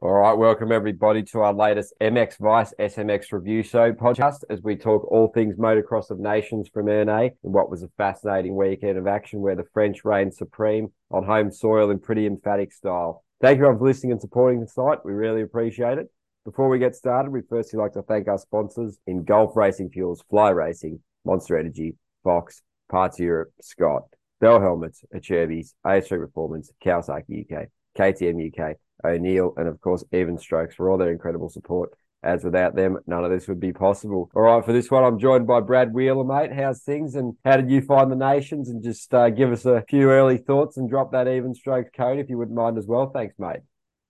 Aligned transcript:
All 0.00 0.12
right, 0.12 0.32
welcome 0.32 0.70
everybody 0.70 1.24
to 1.24 1.40
our 1.40 1.52
latest 1.52 1.92
MX 2.00 2.38
Vice 2.38 2.72
SMX 2.78 3.32
Review 3.32 3.64
Show 3.64 3.92
podcast 3.92 4.44
as 4.48 4.62
we 4.62 4.76
talk 4.76 5.04
all 5.10 5.26
things 5.34 5.56
motocross 5.56 6.10
of 6.10 6.20
nations 6.20 6.68
from 6.72 6.86
Ernée 6.86 7.32
and 7.42 7.52
what 7.52 7.68
was 7.68 7.82
a 7.82 7.90
fascinating 7.96 8.54
weekend 8.54 8.96
of 8.96 9.08
action 9.08 9.40
where 9.40 9.56
the 9.56 9.66
French 9.74 10.04
reigned 10.04 10.34
supreme 10.34 10.92
on 11.10 11.24
home 11.24 11.50
soil 11.50 11.90
in 11.90 11.98
pretty 11.98 12.26
emphatic 12.26 12.72
style. 12.72 13.24
Thank 13.40 13.58
you 13.58 13.64
everyone 13.64 13.80
for 13.80 13.86
listening 13.86 14.12
and 14.12 14.20
supporting 14.20 14.60
the 14.60 14.68
site. 14.68 15.04
We 15.04 15.14
really 15.14 15.42
appreciate 15.42 15.98
it. 15.98 16.06
Before 16.44 16.68
we 16.68 16.78
get 16.78 16.94
started, 16.94 17.32
we 17.32 17.40
firstly 17.50 17.80
like 17.80 17.94
to 17.94 18.02
thank 18.02 18.28
our 18.28 18.38
sponsors 18.38 18.98
in 19.08 19.24
Golf 19.24 19.56
Racing 19.56 19.90
Fuels, 19.90 20.22
Fly 20.30 20.50
Racing, 20.50 21.00
Monster 21.24 21.58
Energy, 21.58 21.96
Fox, 22.22 22.62
Parts 22.88 23.18
Europe, 23.18 23.50
Scott, 23.60 24.04
Bell 24.40 24.60
Helmets, 24.60 25.04
Acerbis, 25.12 25.74
AS3 25.84 26.20
Performance, 26.20 26.70
Kawasaki 26.84 27.52
UK, 27.52 27.66
KTM 27.98 28.52
UK, 28.52 28.76
O'Neal, 29.04 29.54
and 29.56 29.68
of 29.68 29.80
course, 29.80 30.04
Even 30.12 30.38
Strokes 30.38 30.74
for 30.74 30.90
all 30.90 30.98
their 30.98 31.12
incredible 31.12 31.48
support. 31.48 31.90
As 32.22 32.42
without 32.42 32.74
them, 32.74 32.98
none 33.06 33.24
of 33.24 33.30
this 33.30 33.46
would 33.46 33.60
be 33.60 33.72
possible. 33.72 34.28
All 34.34 34.42
right, 34.42 34.64
for 34.64 34.72
this 34.72 34.90
one, 34.90 35.04
I'm 35.04 35.20
joined 35.20 35.46
by 35.46 35.60
Brad 35.60 35.94
Wheeler, 35.94 36.24
mate. 36.24 36.52
How's 36.52 36.82
things 36.82 37.14
and 37.14 37.34
how 37.44 37.56
did 37.56 37.70
you 37.70 37.80
find 37.80 38.10
the 38.10 38.16
nations? 38.16 38.68
And 38.68 38.82
just 38.82 39.14
uh, 39.14 39.30
give 39.30 39.52
us 39.52 39.64
a 39.64 39.84
few 39.88 40.10
early 40.10 40.36
thoughts 40.36 40.76
and 40.76 40.90
drop 40.90 41.12
that 41.12 41.28
Even 41.28 41.54
Strokes 41.54 41.90
code 41.96 42.18
if 42.18 42.28
you 42.28 42.36
wouldn't 42.36 42.56
mind 42.56 42.76
as 42.76 42.86
well. 42.86 43.10
Thanks, 43.10 43.36
mate. 43.38 43.60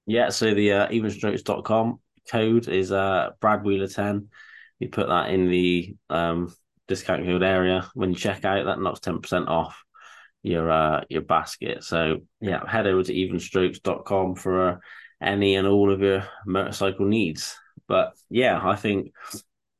Yeah, 0.06 0.30
so 0.30 0.54
the 0.54 0.72
uh, 0.72 0.88
evenstrokes.com 0.88 2.00
code 2.30 2.68
is 2.68 2.92
uh, 2.92 3.30
Brad 3.40 3.62
Wheeler 3.62 3.88
10. 3.88 4.28
You 4.78 4.88
put 4.88 5.08
that 5.08 5.28
in 5.28 5.50
the 5.50 5.94
um, 6.08 6.54
discount 6.86 7.26
code 7.26 7.42
area. 7.42 7.90
When 7.92 8.10
you 8.10 8.16
check 8.16 8.46
out, 8.46 8.64
that 8.64 8.80
knocks 8.80 9.00
10% 9.00 9.48
off 9.48 9.84
your 10.42 10.70
uh 10.70 11.04
your 11.08 11.22
basket. 11.22 11.84
So 11.84 12.18
yeah, 12.40 12.68
head 12.68 12.86
over 12.86 13.02
to 13.02 13.12
evenstrokes.com 13.12 14.36
for 14.36 14.68
uh, 14.68 14.76
any 15.20 15.56
and 15.56 15.66
all 15.66 15.92
of 15.92 16.00
your 16.00 16.24
motorcycle 16.46 17.06
needs. 17.06 17.56
But 17.86 18.12
yeah, 18.30 18.60
I 18.62 18.76
think 18.76 19.12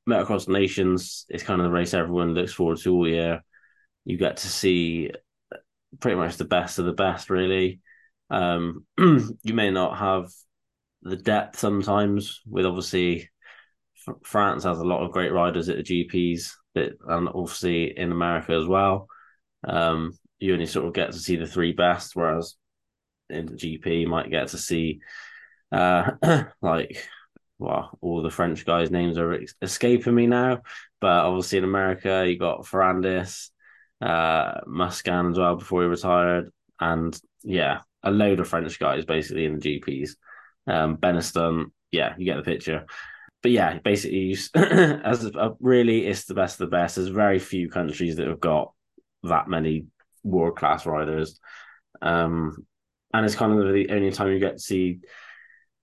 Motocross 0.08 0.48
Nations 0.48 1.26
is 1.28 1.42
kind 1.42 1.60
of 1.60 1.64
the 1.66 1.70
race 1.70 1.94
everyone 1.94 2.34
looks 2.34 2.52
forward 2.52 2.78
to 2.78 2.94
all 2.94 3.08
year. 3.08 3.42
You 4.04 4.16
get 4.16 4.38
to 4.38 4.48
see 4.48 5.10
pretty 6.00 6.16
much 6.16 6.36
the 6.36 6.44
best 6.44 6.78
of 6.78 6.86
the 6.86 6.92
best, 6.92 7.30
really. 7.30 7.80
Um, 8.30 8.86
you 8.98 9.54
may 9.54 9.70
not 9.70 9.98
have 9.98 10.30
the 11.02 11.16
depth 11.16 11.58
sometimes, 11.58 12.40
with 12.46 12.66
obviously 12.66 13.28
France 14.24 14.64
has 14.64 14.78
a 14.78 14.84
lot 14.84 15.04
of 15.04 15.12
great 15.12 15.32
riders 15.32 15.68
at 15.68 15.76
the 15.76 15.82
GPs, 15.82 16.52
but 16.74 16.92
and 17.06 17.28
obviously 17.28 17.96
in 17.96 18.12
America 18.12 18.52
as 18.52 18.66
well. 18.66 19.08
Um, 19.64 20.16
you 20.38 20.52
only 20.52 20.66
sort 20.66 20.86
of 20.86 20.94
get 20.94 21.12
to 21.12 21.18
see 21.18 21.36
the 21.36 21.46
three 21.46 21.72
best, 21.72 22.14
whereas 22.14 22.54
in 23.30 23.46
the 23.46 23.52
GP 23.52 24.00
you 24.00 24.08
might 24.08 24.30
get 24.30 24.48
to 24.48 24.58
see 24.58 25.00
uh 25.70 26.12
like 26.62 27.06
well 27.58 27.90
all 28.00 28.22
the 28.22 28.30
French 28.30 28.64
guys' 28.64 28.90
names 28.90 29.18
are 29.18 29.40
escaping 29.62 30.14
me 30.14 30.26
now, 30.26 30.62
but 31.00 31.24
obviously 31.24 31.58
in 31.58 31.64
America 31.64 32.24
you 32.26 32.38
got 32.38 32.62
Ferrandis, 32.62 33.50
uh 34.00 34.60
Musquin 34.66 35.30
as 35.32 35.38
well 35.38 35.56
before 35.56 35.82
he 35.82 35.88
retired, 35.88 36.50
and 36.80 37.18
yeah, 37.42 37.80
a 38.02 38.10
load 38.10 38.40
of 38.40 38.48
French 38.48 38.78
guys 38.78 39.04
basically 39.04 39.44
in 39.44 39.58
the 39.58 39.80
GPs. 39.80 40.10
Um, 40.66 40.96
Benistant, 40.98 41.70
yeah, 41.90 42.14
you 42.18 42.24
get 42.24 42.36
the 42.36 42.42
picture. 42.42 42.86
But 43.42 43.52
yeah, 43.52 43.78
basically, 43.78 44.36
as 44.54 45.24
a, 45.24 45.54
really, 45.60 46.06
it's 46.06 46.24
the 46.24 46.34
best 46.34 46.60
of 46.60 46.70
the 46.70 46.76
best. 46.76 46.96
There's 46.96 47.08
very 47.08 47.38
few 47.38 47.68
countries 47.70 48.16
that 48.16 48.26
have 48.26 48.40
got 48.40 48.72
that 49.22 49.48
many 49.48 49.86
world 50.22 50.56
class 50.56 50.86
riders. 50.86 51.40
Um, 52.02 52.66
and 53.12 53.24
it's 53.24 53.34
kind 53.34 53.52
of 53.52 53.72
the 53.72 53.90
only 53.90 54.10
time 54.10 54.32
you 54.32 54.38
get 54.38 54.58
to 54.58 54.62
see 54.62 55.00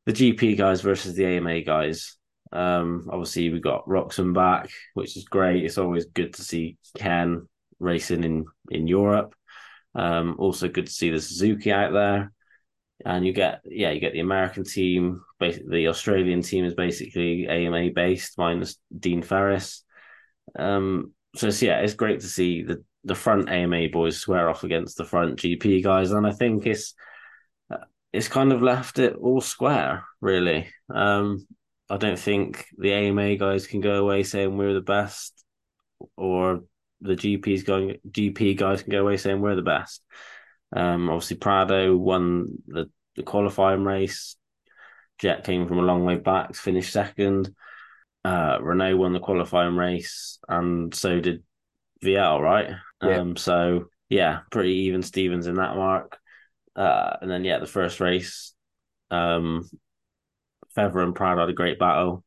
the 0.05 0.13
GP 0.13 0.57
guys 0.57 0.81
versus 0.81 1.15
the 1.15 1.25
AMA 1.25 1.61
guys. 1.61 2.17
Um, 2.51 3.07
obviously, 3.11 3.49
we 3.49 3.59
got 3.59 3.87
Roczen 3.87 4.33
back, 4.33 4.69
which 4.93 5.17
is 5.17 5.25
great. 5.25 5.65
It's 5.65 5.77
always 5.77 6.05
good 6.05 6.33
to 6.35 6.41
see 6.41 6.77
Ken 6.95 7.47
racing 7.79 8.23
in 8.23 8.45
in 8.69 8.87
Europe. 8.87 9.35
Um, 9.95 10.35
also 10.37 10.67
good 10.67 10.85
to 10.85 10.91
see 10.91 11.09
the 11.09 11.19
Suzuki 11.19 11.71
out 11.71 11.93
there, 11.93 12.31
and 13.05 13.25
you 13.25 13.33
get 13.33 13.61
yeah, 13.65 13.91
you 13.91 13.99
get 13.99 14.13
the 14.13 14.19
American 14.19 14.63
team. 14.63 15.21
Basically, 15.39 15.69
the 15.69 15.87
Australian 15.87 16.43
team 16.43 16.65
is 16.65 16.75
basically 16.75 17.47
AMA 17.47 17.89
based, 17.91 18.37
minus 18.37 18.77
Dean 18.97 19.21
Ferris. 19.21 19.83
Um, 20.57 21.13
so 21.35 21.47
yeah, 21.65 21.79
it's 21.79 21.93
great 21.93 22.21
to 22.21 22.27
see 22.27 22.63
the 22.63 22.83
the 23.05 23.15
front 23.15 23.49
AMA 23.49 23.89
boys 23.89 24.17
square 24.17 24.49
off 24.49 24.63
against 24.63 24.97
the 24.97 25.05
front 25.05 25.39
GP 25.39 25.83
guys, 25.83 26.11
and 26.11 26.27
I 26.27 26.31
think 26.31 26.65
it's 26.65 26.93
it's 28.11 28.27
kind 28.27 28.51
of 28.51 28.61
left 28.61 28.97
it 28.97 29.15
all 29.15 29.41
square, 29.41 30.05
really. 30.21 30.67
Um, 30.93 31.45
I 31.89 31.97
don't 31.97 32.17
think 32.17 32.65
the 32.77 32.93
AMA 32.93 33.35
guys 33.35 33.67
can 33.67 33.81
go 33.81 34.01
away 34.01 34.23
saying 34.23 34.57
we're 34.57 34.73
the 34.73 34.81
best, 34.81 35.43
or 36.17 36.61
the 37.01 37.15
GP's 37.15 37.63
going 37.63 37.97
GP 38.09 38.57
guys 38.57 38.81
can 38.81 38.91
go 38.91 39.01
away 39.01 39.17
saying 39.17 39.41
we're 39.41 39.55
the 39.55 39.61
best. 39.61 40.03
Um, 40.75 41.09
obviously 41.09 41.37
Prado 41.37 41.95
won 41.95 42.47
the, 42.67 42.89
the 43.15 43.23
qualifying 43.23 43.83
race. 43.83 44.35
Jett 45.19 45.43
came 45.43 45.67
from 45.67 45.79
a 45.79 45.83
long 45.83 46.03
way 46.03 46.15
back, 46.15 46.55
finished 46.55 46.91
second. 46.91 47.53
Uh, 48.23 48.57
Renaux 48.59 48.97
won 48.97 49.13
the 49.13 49.19
qualifying 49.19 49.75
race, 49.75 50.39
and 50.49 50.93
so 50.93 51.19
did 51.19 51.43
Vialle, 52.03 52.41
right? 52.41 52.71
Yeah. 53.01 53.19
Um, 53.19 53.35
so 53.35 53.85
yeah, 54.09 54.39
pretty 54.51 54.73
even 54.73 55.03
Stevens 55.03 55.47
in 55.47 55.55
that 55.55 55.75
mark. 55.75 56.17
Uh, 56.75 57.17
and 57.21 57.29
then 57.29 57.43
yeah, 57.43 57.59
the 57.59 57.65
first 57.65 57.99
race, 57.99 58.53
um, 59.11 59.69
Febvre 60.75 61.03
and 61.03 61.15
Prado 61.15 61.41
had 61.41 61.49
a 61.49 61.53
great 61.53 61.79
battle. 61.79 62.23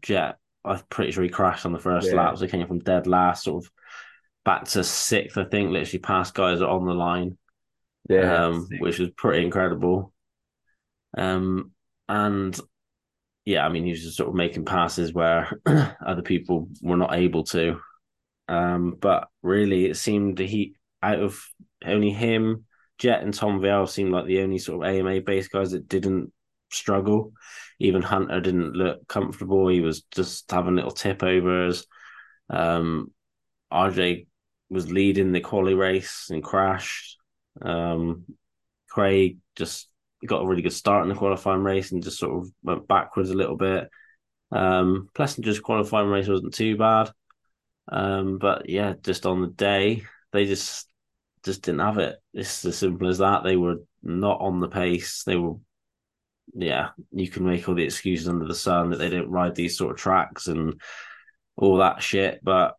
Jett, 0.00 0.36
I'm 0.64 0.80
pretty 0.90 1.12
sure 1.12 1.24
he 1.24 1.30
crashed 1.30 1.64
on 1.64 1.72
the 1.72 1.78
first 1.78 2.08
yeah. 2.08 2.16
lap, 2.16 2.36
so 2.36 2.44
he 2.44 2.50
came 2.50 2.66
from 2.66 2.80
dead 2.80 3.06
last, 3.06 3.44
sort 3.44 3.64
of 3.64 3.70
back 4.44 4.64
to 4.64 4.84
sixth, 4.84 5.38
I 5.38 5.44
think. 5.44 5.70
Literally 5.70 5.98
past 5.98 6.34
guys 6.34 6.60
on 6.60 6.86
the 6.86 6.94
line. 6.94 7.38
Yeah, 8.08 8.46
um, 8.46 8.68
which 8.78 8.98
was 8.98 9.10
pretty 9.10 9.44
incredible. 9.44 10.12
Um, 11.16 11.72
and 12.08 12.58
yeah, 13.44 13.64
I 13.64 13.68
mean, 13.68 13.84
he 13.84 13.90
was 13.90 14.02
just 14.02 14.16
sort 14.16 14.28
of 14.28 14.34
making 14.34 14.64
passes 14.64 15.12
where 15.12 15.58
other 16.06 16.22
people 16.22 16.68
were 16.82 16.96
not 16.96 17.14
able 17.14 17.44
to. 17.44 17.80
Um, 18.48 18.96
but 19.00 19.28
really, 19.42 19.86
it 19.86 19.96
seemed 19.96 20.38
that 20.38 20.48
he 20.48 20.76
out 21.02 21.20
of 21.20 21.38
only 21.84 22.10
him, 22.10 22.64
Jett, 22.98 23.22
and 23.22 23.34
Tom 23.34 23.60
Vialle 23.60 23.88
seemed 23.88 24.12
like 24.12 24.26
the 24.26 24.40
only 24.40 24.58
sort 24.58 24.86
of 24.86 24.94
AMA 24.94 25.20
based 25.20 25.50
guys 25.50 25.72
that 25.72 25.88
didn't 25.88 26.32
struggle. 26.70 27.32
Even 27.78 28.02
Hunter 28.02 28.40
didn't 28.40 28.74
look 28.74 29.06
comfortable. 29.08 29.68
He 29.68 29.80
was 29.80 30.02
just 30.10 30.50
having 30.50 30.76
little 30.76 30.90
tip 30.90 31.22
overs. 31.22 31.86
Um, 32.48 33.12
RJ 33.72 34.26
was 34.70 34.90
leading 34.90 35.32
the 35.32 35.40
quali 35.40 35.74
race 35.74 36.28
and 36.30 36.42
crashed. 36.42 37.18
Um, 37.60 38.24
Craig 38.88 39.38
just 39.56 39.88
got 40.24 40.42
a 40.42 40.46
really 40.46 40.62
good 40.62 40.72
start 40.72 41.02
in 41.02 41.08
the 41.08 41.14
qualifying 41.14 41.62
race 41.62 41.92
and 41.92 42.02
just 42.02 42.18
sort 42.18 42.42
of 42.42 42.50
went 42.62 42.88
backwards 42.88 43.30
a 43.30 43.34
little 43.34 43.56
bit. 43.56 43.88
Um, 44.52 45.08
Plessinger's 45.14 45.60
qualifying 45.60 46.08
race 46.08 46.28
wasn't 46.28 46.54
too 46.54 46.76
bad. 46.76 47.10
Um, 47.88 48.38
but 48.38 48.68
yeah, 48.68 48.94
just 49.02 49.26
on 49.26 49.40
the 49.40 49.48
day, 49.48 50.04
they 50.32 50.46
just 50.46 50.88
just 51.44 51.62
didn't 51.62 51.80
have 51.80 51.98
it. 51.98 52.16
It's 52.34 52.64
as 52.64 52.76
simple 52.76 53.08
as 53.08 53.18
that. 53.18 53.44
They 53.44 53.56
were 53.56 53.76
not 54.02 54.40
on 54.40 54.60
the 54.60 54.68
pace. 54.68 55.22
They 55.24 55.36
were, 55.36 55.54
yeah. 56.54 56.88
You 57.12 57.28
can 57.28 57.46
make 57.46 57.68
all 57.68 57.74
the 57.74 57.84
excuses 57.84 58.28
under 58.28 58.46
the 58.46 58.54
sun 58.54 58.90
that 58.90 58.98
they 58.98 59.08
didn't 59.08 59.30
ride 59.30 59.54
these 59.54 59.78
sort 59.78 59.92
of 59.92 59.98
tracks 59.98 60.48
and 60.48 60.80
all 61.56 61.78
that 61.78 62.02
shit. 62.02 62.40
But 62.42 62.74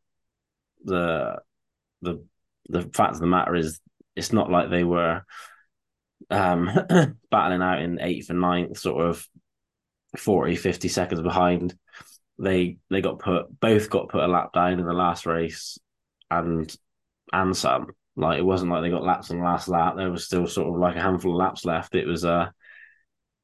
the 0.84 1.40
the 2.02 2.24
the 2.70 2.84
fact 2.94 3.14
of 3.14 3.20
the 3.22 3.28
matter 3.28 3.56
is, 3.56 3.80
it's 4.16 4.34
not 4.34 4.52
like 4.52 4.70
they 4.70 4.84
were 4.84 5.24
um 6.30 6.70
battling 7.32 7.62
out 7.62 7.82
in 7.82 8.02
eighth 8.02 8.30
and 8.30 8.42
ninth, 8.42 8.78
sort 8.78 9.06
of 9.06 9.26
40, 10.18 10.56
50 10.56 10.88
seconds 10.88 11.22
behind 11.22 11.78
they 12.40 12.78
they 12.90 13.02
got 13.02 13.20
put 13.20 13.60
both 13.60 13.90
got 13.90 14.10
put 14.10 14.24
a 14.24 14.28
lap 14.28 14.54
down 14.54 14.80
in 14.80 14.86
the 14.86 14.94
last 14.94 15.26
race 15.26 15.78
and 16.30 16.76
and 17.34 17.56
some. 17.56 17.88
Like 18.16 18.40
it 18.40 18.46
wasn't 18.46 18.72
like 18.72 18.82
they 18.82 18.90
got 18.90 19.04
laps 19.04 19.30
in 19.30 19.38
the 19.38 19.44
last 19.44 19.68
lap. 19.68 19.96
There 19.96 20.12
was 20.12 20.26
still 20.26 20.48
sort 20.48 20.74
of 20.74 20.80
like 20.80 20.96
a 20.96 21.02
handful 21.02 21.32
of 21.32 21.38
laps 21.38 21.66
left. 21.66 21.96
It 21.96 22.08
was 22.08 22.26
uh 22.26 22.50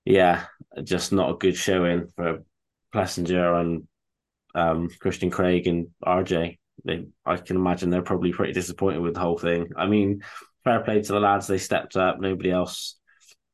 yeah, 0.06 0.46
just 0.84 1.14
not 1.14 1.32
a 1.32 1.38
good 1.38 1.56
showing 1.56 2.08
for 2.16 2.44
Plessinger 2.94 3.62
and 3.62 3.88
um, 4.54 4.90
Christian 5.00 5.32
Craig 5.32 5.68
and 5.68 5.88
RJ. 6.06 6.58
They 6.84 7.06
I 7.26 7.38
can 7.38 7.56
imagine 7.56 7.90
they're 7.90 8.02
probably 8.02 8.34
pretty 8.34 8.54
disappointed 8.54 9.00
with 9.00 9.14
the 9.14 9.22
whole 9.22 9.38
thing. 9.38 9.70
I 9.78 9.86
mean, 9.88 10.24
fair 10.64 10.82
play 10.82 11.02
to 11.02 11.14
the 11.14 11.20
lads, 11.20 11.48
they 11.48 11.58
stepped 11.58 11.96
up, 11.96 12.20
nobody 12.20 12.52
else 12.52 13.00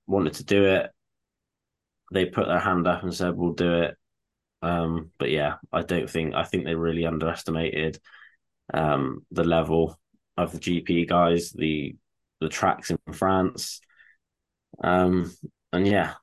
wanted 0.08 0.34
to 0.36 0.44
do 0.44 0.66
it. 0.66 0.90
They 2.12 2.26
put 2.26 2.48
their 2.48 2.60
hand 2.60 2.88
up 2.88 3.04
and 3.04 3.14
said, 3.14 3.36
We'll 3.36 3.54
do 3.54 3.84
it 3.84 3.99
um, 4.62 5.12
but 5.18 5.30
yeah, 5.30 5.56
I 5.72 5.84
don't 5.84 6.10
think 6.10 6.36
I 6.36 6.44
think 6.44 6.66
they 6.66 6.76
really 6.76 7.06
underestimated 7.06 8.00
um, 8.74 9.26
the 9.32 9.44
level 9.44 10.00
of 10.38 10.52
the 10.52 10.60
GP 10.60 11.08
guys, 11.08 11.52
the 11.52 11.96
the 12.40 12.50
tracks 12.50 12.92
in 12.92 12.98
France. 13.14 13.82
Um, 14.84 15.34
and 15.74 15.88
yeah, 15.88 16.14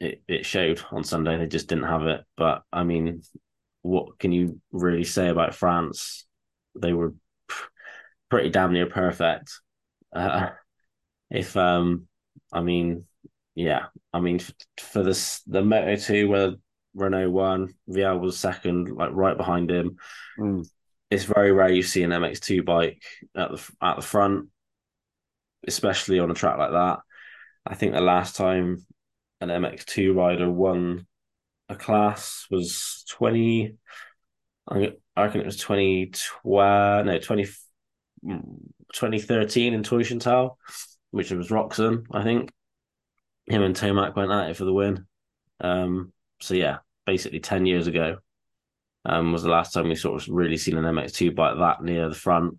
it, 0.00 0.22
it 0.28 0.46
showed 0.46 0.82
on 0.90 1.04
Sunday. 1.04 1.36
They 1.36 1.46
just 1.46 1.68
didn't 1.68 1.84
have 1.84 2.06
it. 2.06 2.22
But 2.36 2.62
I 2.72 2.84
mean, 2.84 3.22
what 3.82 4.18
can 4.18 4.32
you 4.32 4.60
really 4.70 5.04
say 5.04 5.28
about 5.28 5.54
France? 5.54 6.26
They 6.78 6.92
were 6.92 7.14
pretty 8.30 8.50
damn 8.50 8.72
near 8.72 8.86
perfect. 8.86 9.52
Uh, 10.14 10.50
if 11.30 11.56
um, 11.56 12.08
I 12.52 12.60
mean, 12.62 13.04
yeah, 13.54 13.86
I 14.12 14.20
mean 14.20 14.40
for 14.78 15.02
this 15.02 15.42
the 15.46 15.62
Moto 15.62 15.96
two 15.96 16.28
where 16.28 16.52
Renaux 16.96 17.30
won, 17.30 17.74
Vialle 17.88 18.20
was 18.20 18.38
second, 18.38 18.88
like 18.96 19.10
right 19.12 19.36
behind 19.36 19.70
him. 19.70 19.96
Mm. 20.38 20.68
It's 21.10 21.24
very 21.24 21.52
rare 21.52 21.70
you 21.70 21.82
see 21.82 22.02
an 22.02 22.10
MX 22.10 22.40
two 22.40 22.62
bike 22.62 23.02
at 23.36 23.50
the 23.50 23.70
at 23.80 23.96
the 23.96 24.02
front, 24.02 24.48
especially 25.66 26.18
on 26.18 26.30
a 26.30 26.34
track 26.34 26.58
like 26.58 26.72
that. 26.72 27.00
I 27.66 27.74
think 27.74 27.92
the 27.92 28.00
last 28.00 28.36
time 28.36 28.86
an 29.40 29.48
MX 29.48 29.84
two 29.84 30.14
rider 30.14 30.50
won 30.50 31.06
a 31.68 31.76
class 31.76 32.46
was 32.50 33.04
twenty. 33.08 33.76
I 34.70 34.92
reckon 35.16 35.40
it 35.40 35.46
was 35.46 35.56
2012, 35.56 37.06
no, 37.06 37.18
20, 37.18 37.44
2013 38.24 39.74
in 39.74 39.82
Teutschenthal, 39.82 40.56
which 41.10 41.30
was 41.30 41.48
Roczen, 41.48 42.06
I 42.12 42.22
think. 42.22 42.52
Him 43.46 43.62
and 43.62 43.74
Tomac 43.74 44.14
went 44.14 44.30
at 44.30 44.50
it 44.50 44.56
for 44.56 44.64
the 44.64 44.72
win. 44.72 45.06
Um, 45.60 46.11
so 46.42 46.54
yeah, 46.54 46.78
basically 47.06 47.40
10 47.40 47.66
years 47.66 47.86
ago 47.86 48.18
um, 49.04 49.32
was 49.32 49.42
the 49.42 49.50
last 49.50 49.72
time 49.72 49.88
we 49.88 49.94
sort 49.94 50.20
of 50.20 50.28
really 50.28 50.56
seen 50.56 50.76
an 50.76 50.84
MX2 50.84 51.30
bike 51.30 51.56
that 51.58 51.82
near 51.82 52.08
the 52.08 52.14
front. 52.14 52.58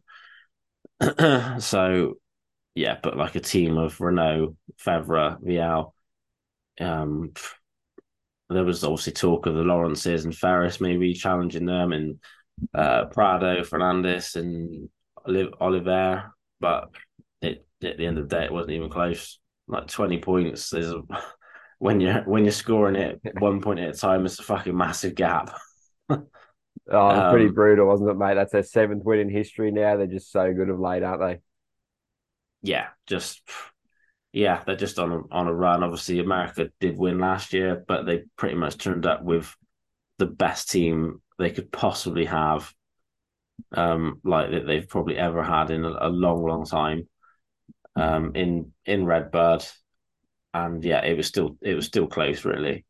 so 1.62 2.16
yeah, 2.76 2.98
but 3.02 3.18
like 3.18 3.36
a 3.36 3.40
team 3.40 3.78
of 3.78 3.98
Renaux, 3.98 4.56
Febvre, 4.78 5.42
Vialle, 5.44 5.92
um, 6.80 7.34
there 8.50 8.64
was 8.64 8.84
obviously 8.84 9.14
talk 9.14 9.46
of 9.46 9.56
the 9.56 9.64
Lawrences 9.64 10.26
and 10.26 10.36
Ferris 10.36 10.82
maybe 10.82 11.14
challenging 11.14 11.66
them 11.66 11.92
and 11.92 12.20
uh, 12.74 13.06
Prado, 13.06 13.64
Fernandez, 13.64 14.36
and 14.36 14.90
Oliver, 15.60 16.34
but 16.60 16.90
it, 17.42 17.66
at 17.84 17.98
the 17.98 18.06
end 18.06 18.18
of 18.18 18.30
the 18.30 18.36
day, 18.36 18.46
it 18.46 18.54
wasn't 18.54 18.74
even 18.74 18.90
close. 18.90 19.40
Like 19.68 19.88
twenty 19.88 20.20
points 20.20 20.74
is 20.74 20.94
when 21.84 22.00
you're 22.00 22.22
when 22.22 22.46
you're 22.46 22.54
scoring 22.54 22.96
it 22.96 23.20
one 23.40 23.62
point 23.62 23.80
at 23.80 23.90
a 23.90 23.98
time, 23.98 24.26
it's 24.26 24.40
a 24.40 24.44
fucking 24.44 24.76
massive 24.76 25.16
gap. 25.16 25.54
oh, 26.10 26.18
um, 26.90 27.30
pretty 27.30 27.50
brutal, 27.50 27.88
wasn't 27.88 28.10
it, 28.10 28.14
mate? 28.14 28.36
That's 28.36 28.54
their 28.54 28.64
seventh 28.64 29.04
win 29.04 29.20
in 29.20 29.30
history 29.30 29.70
now. 29.70 29.98
They're 29.98 30.08
just 30.08 30.32
so 30.32 30.54
good 30.54 30.70
of 30.70 30.80
late, 30.80 31.04
aren't 31.04 31.20
they? 31.20 31.40
Yeah, 32.62 32.88
just 33.06 33.42
yeah, 34.32 34.64
they're 34.66 34.78
just 34.78 34.98
on 34.98 35.12
a, 35.12 35.22
on 35.30 35.48
a 35.48 35.54
run. 35.54 35.84
Obviously, 35.84 36.20
America 36.20 36.70
did 36.80 36.98
win 36.98 37.20
last 37.20 37.52
year, 37.52 37.84
but 37.86 38.06
they 38.06 38.24
pretty 38.38 38.56
much 38.56 38.78
turned 38.78 39.06
up 39.06 39.22
with 39.22 39.54
the 40.20 40.26
best 40.26 40.72
team 40.72 41.22
they 41.38 41.52
could 41.52 41.70
possibly 41.70 42.24
have, 42.24 42.74
um, 43.74 44.22
like 44.24 44.52
that 44.52 44.66
they've 44.66 44.88
probably 44.88 45.18
ever 45.18 45.44
had 45.44 45.70
in 45.70 45.84
a, 45.84 45.94
a 46.00 46.08
long, 46.08 46.46
long 46.46 46.66
time, 46.66 47.10
um, 47.98 48.32
in 48.36 48.72
in 48.86 49.06
Redbud, 49.06 49.66
and 50.54 50.84
yeah, 50.84 51.04
it 51.04 51.18
was 51.18 51.28
still 51.28 51.58
it 51.62 51.76
was 51.76 51.86
still 51.86 52.08
close, 52.08 52.46
really. 52.46 52.86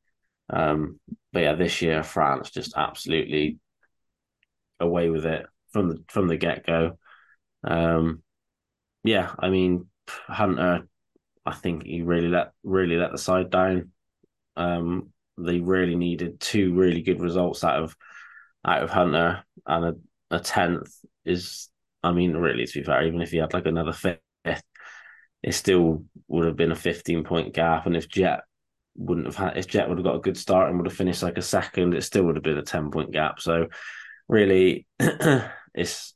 Um, 0.49 0.99
but 1.31 1.41
yeah, 1.43 1.55
this 1.55 1.81
year 1.81 2.03
France 2.03 2.51
just 2.51 2.73
absolutely 2.75 3.59
away 4.79 5.09
with 5.09 5.25
it 5.25 5.45
from 5.71 5.89
the 5.89 6.03
from 6.09 6.27
the 6.27 6.37
get 6.37 6.65
go. 6.65 6.97
Um, 7.63 8.23
yeah, 9.03 9.33
I 9.39 9.49
mean 9.49 9.87
Hunter 10.07 10.87
I 11.45 11.53
think 11.53 11.83
he 11.83 12.01
really 12.01 12.29
let 12.29 12.51
really 12.63 12.97
let 12.97 13.11
the 13.11 13.17
side 13.17 13.49
down. 13.49 13.91
Um, 14.55 15.11
they 15.37 15.59
really 15.59 15.95
needed 15.95 16.39
two 16.39 16.73
really 16.73 17.01
good 17.01 17.21
results 17.21 17.63
out 17.63 17.83
of 17.83 17.95
out 18.65 18.83
of 18.83 18.89
Hunter, 18.89 19.43
and 19.67 19.85
a, 19.85 19.95
a 20.35 20.39
tenth 20.39 20.93
is, 21.25 21.69
I 22.03 22.11
mean, 22.13 22.33
really 22.33 22.65
to 22.65 22.79
be 22.79 22.83
fair, 22.85 23.03
even 23.05 23.21
if 23.21 23.31
he 23.31 23.37
had 23.37 23.53
like 23.53 23.65
another 23.65 23.93
fifth, 23.93 24.19
it 25.43 25.53
still 25.53 26.05
would 26.27 26.45
have 26.45 26.55
been 26.55 26.71
a 26.71 26.75
fifteen 26.75 27.23
point 27.23 27.53
gap. 27.53 27.85
And 27.85 27.95
if 27.95 28.09
Jett 28.09 28.41
wouldn't 28.95 29.27
have 29.27 29.35
had, 29.35 29.57
if 29.57 29.67
Jett 29.67 29.89
would 29.89 29.97
have 29.97 30.05
got 30.05 30.15
a 30.15 30.21
good 30.21 30.37
start 30.37 30.69
and 30.69 30.77
would 30.77 30.87
have 30.87 30.97
finished 30.97 31.23
like 31.23 31.37
a 31.37 31.41
second, 31.41 31.93
it 31.93 32.03
still 32.03 32.23
would 32.23 32.35
have 32.35 32.43
been 32.43 32.57
a 32.57 32.63
ten 32.63 32.91
point 32.91 33.11
gap. 33.11 33.39
So 33.39 33.67
really, 34.27 34.87
it's, 35.73 36.15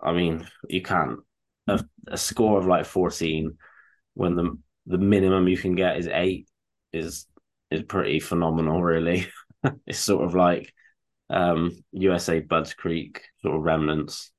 I 0.00 0.12
mean, 0.12 0.46
you 0.68 0.82
can't 0.82 1.20
a, 1.68 1.84
a 2.08 2.16
score 2.16 2.58
of 2.58 2.66
like 2.66 2.86
fourteen 2.86 3.56
when 4.14 4.36
the 4.36 4.58
the 4.86 4.98
minimum 4.98 5.48
you 5.48 5.56
can 5.56 5.74
get 5.74 5.96
is 5.96 6.08
eight 6.08 6.48
is 6.92 7.26
is 7.70 7.82
pretty 7.82 8.20
phenomenal 8.20 8.82
really 8.82 9.26
it's 9.86 9.98
sort 9.98 10.24
of 10.24 10.34
like 10.34 10.72
um 11.30 11.70
usa 11.92 12.40
budds 12.40 12.74
creek 12.74 13.22
sort 13.40 13.56
of 13.56 13.62
remnants 13.62 14.31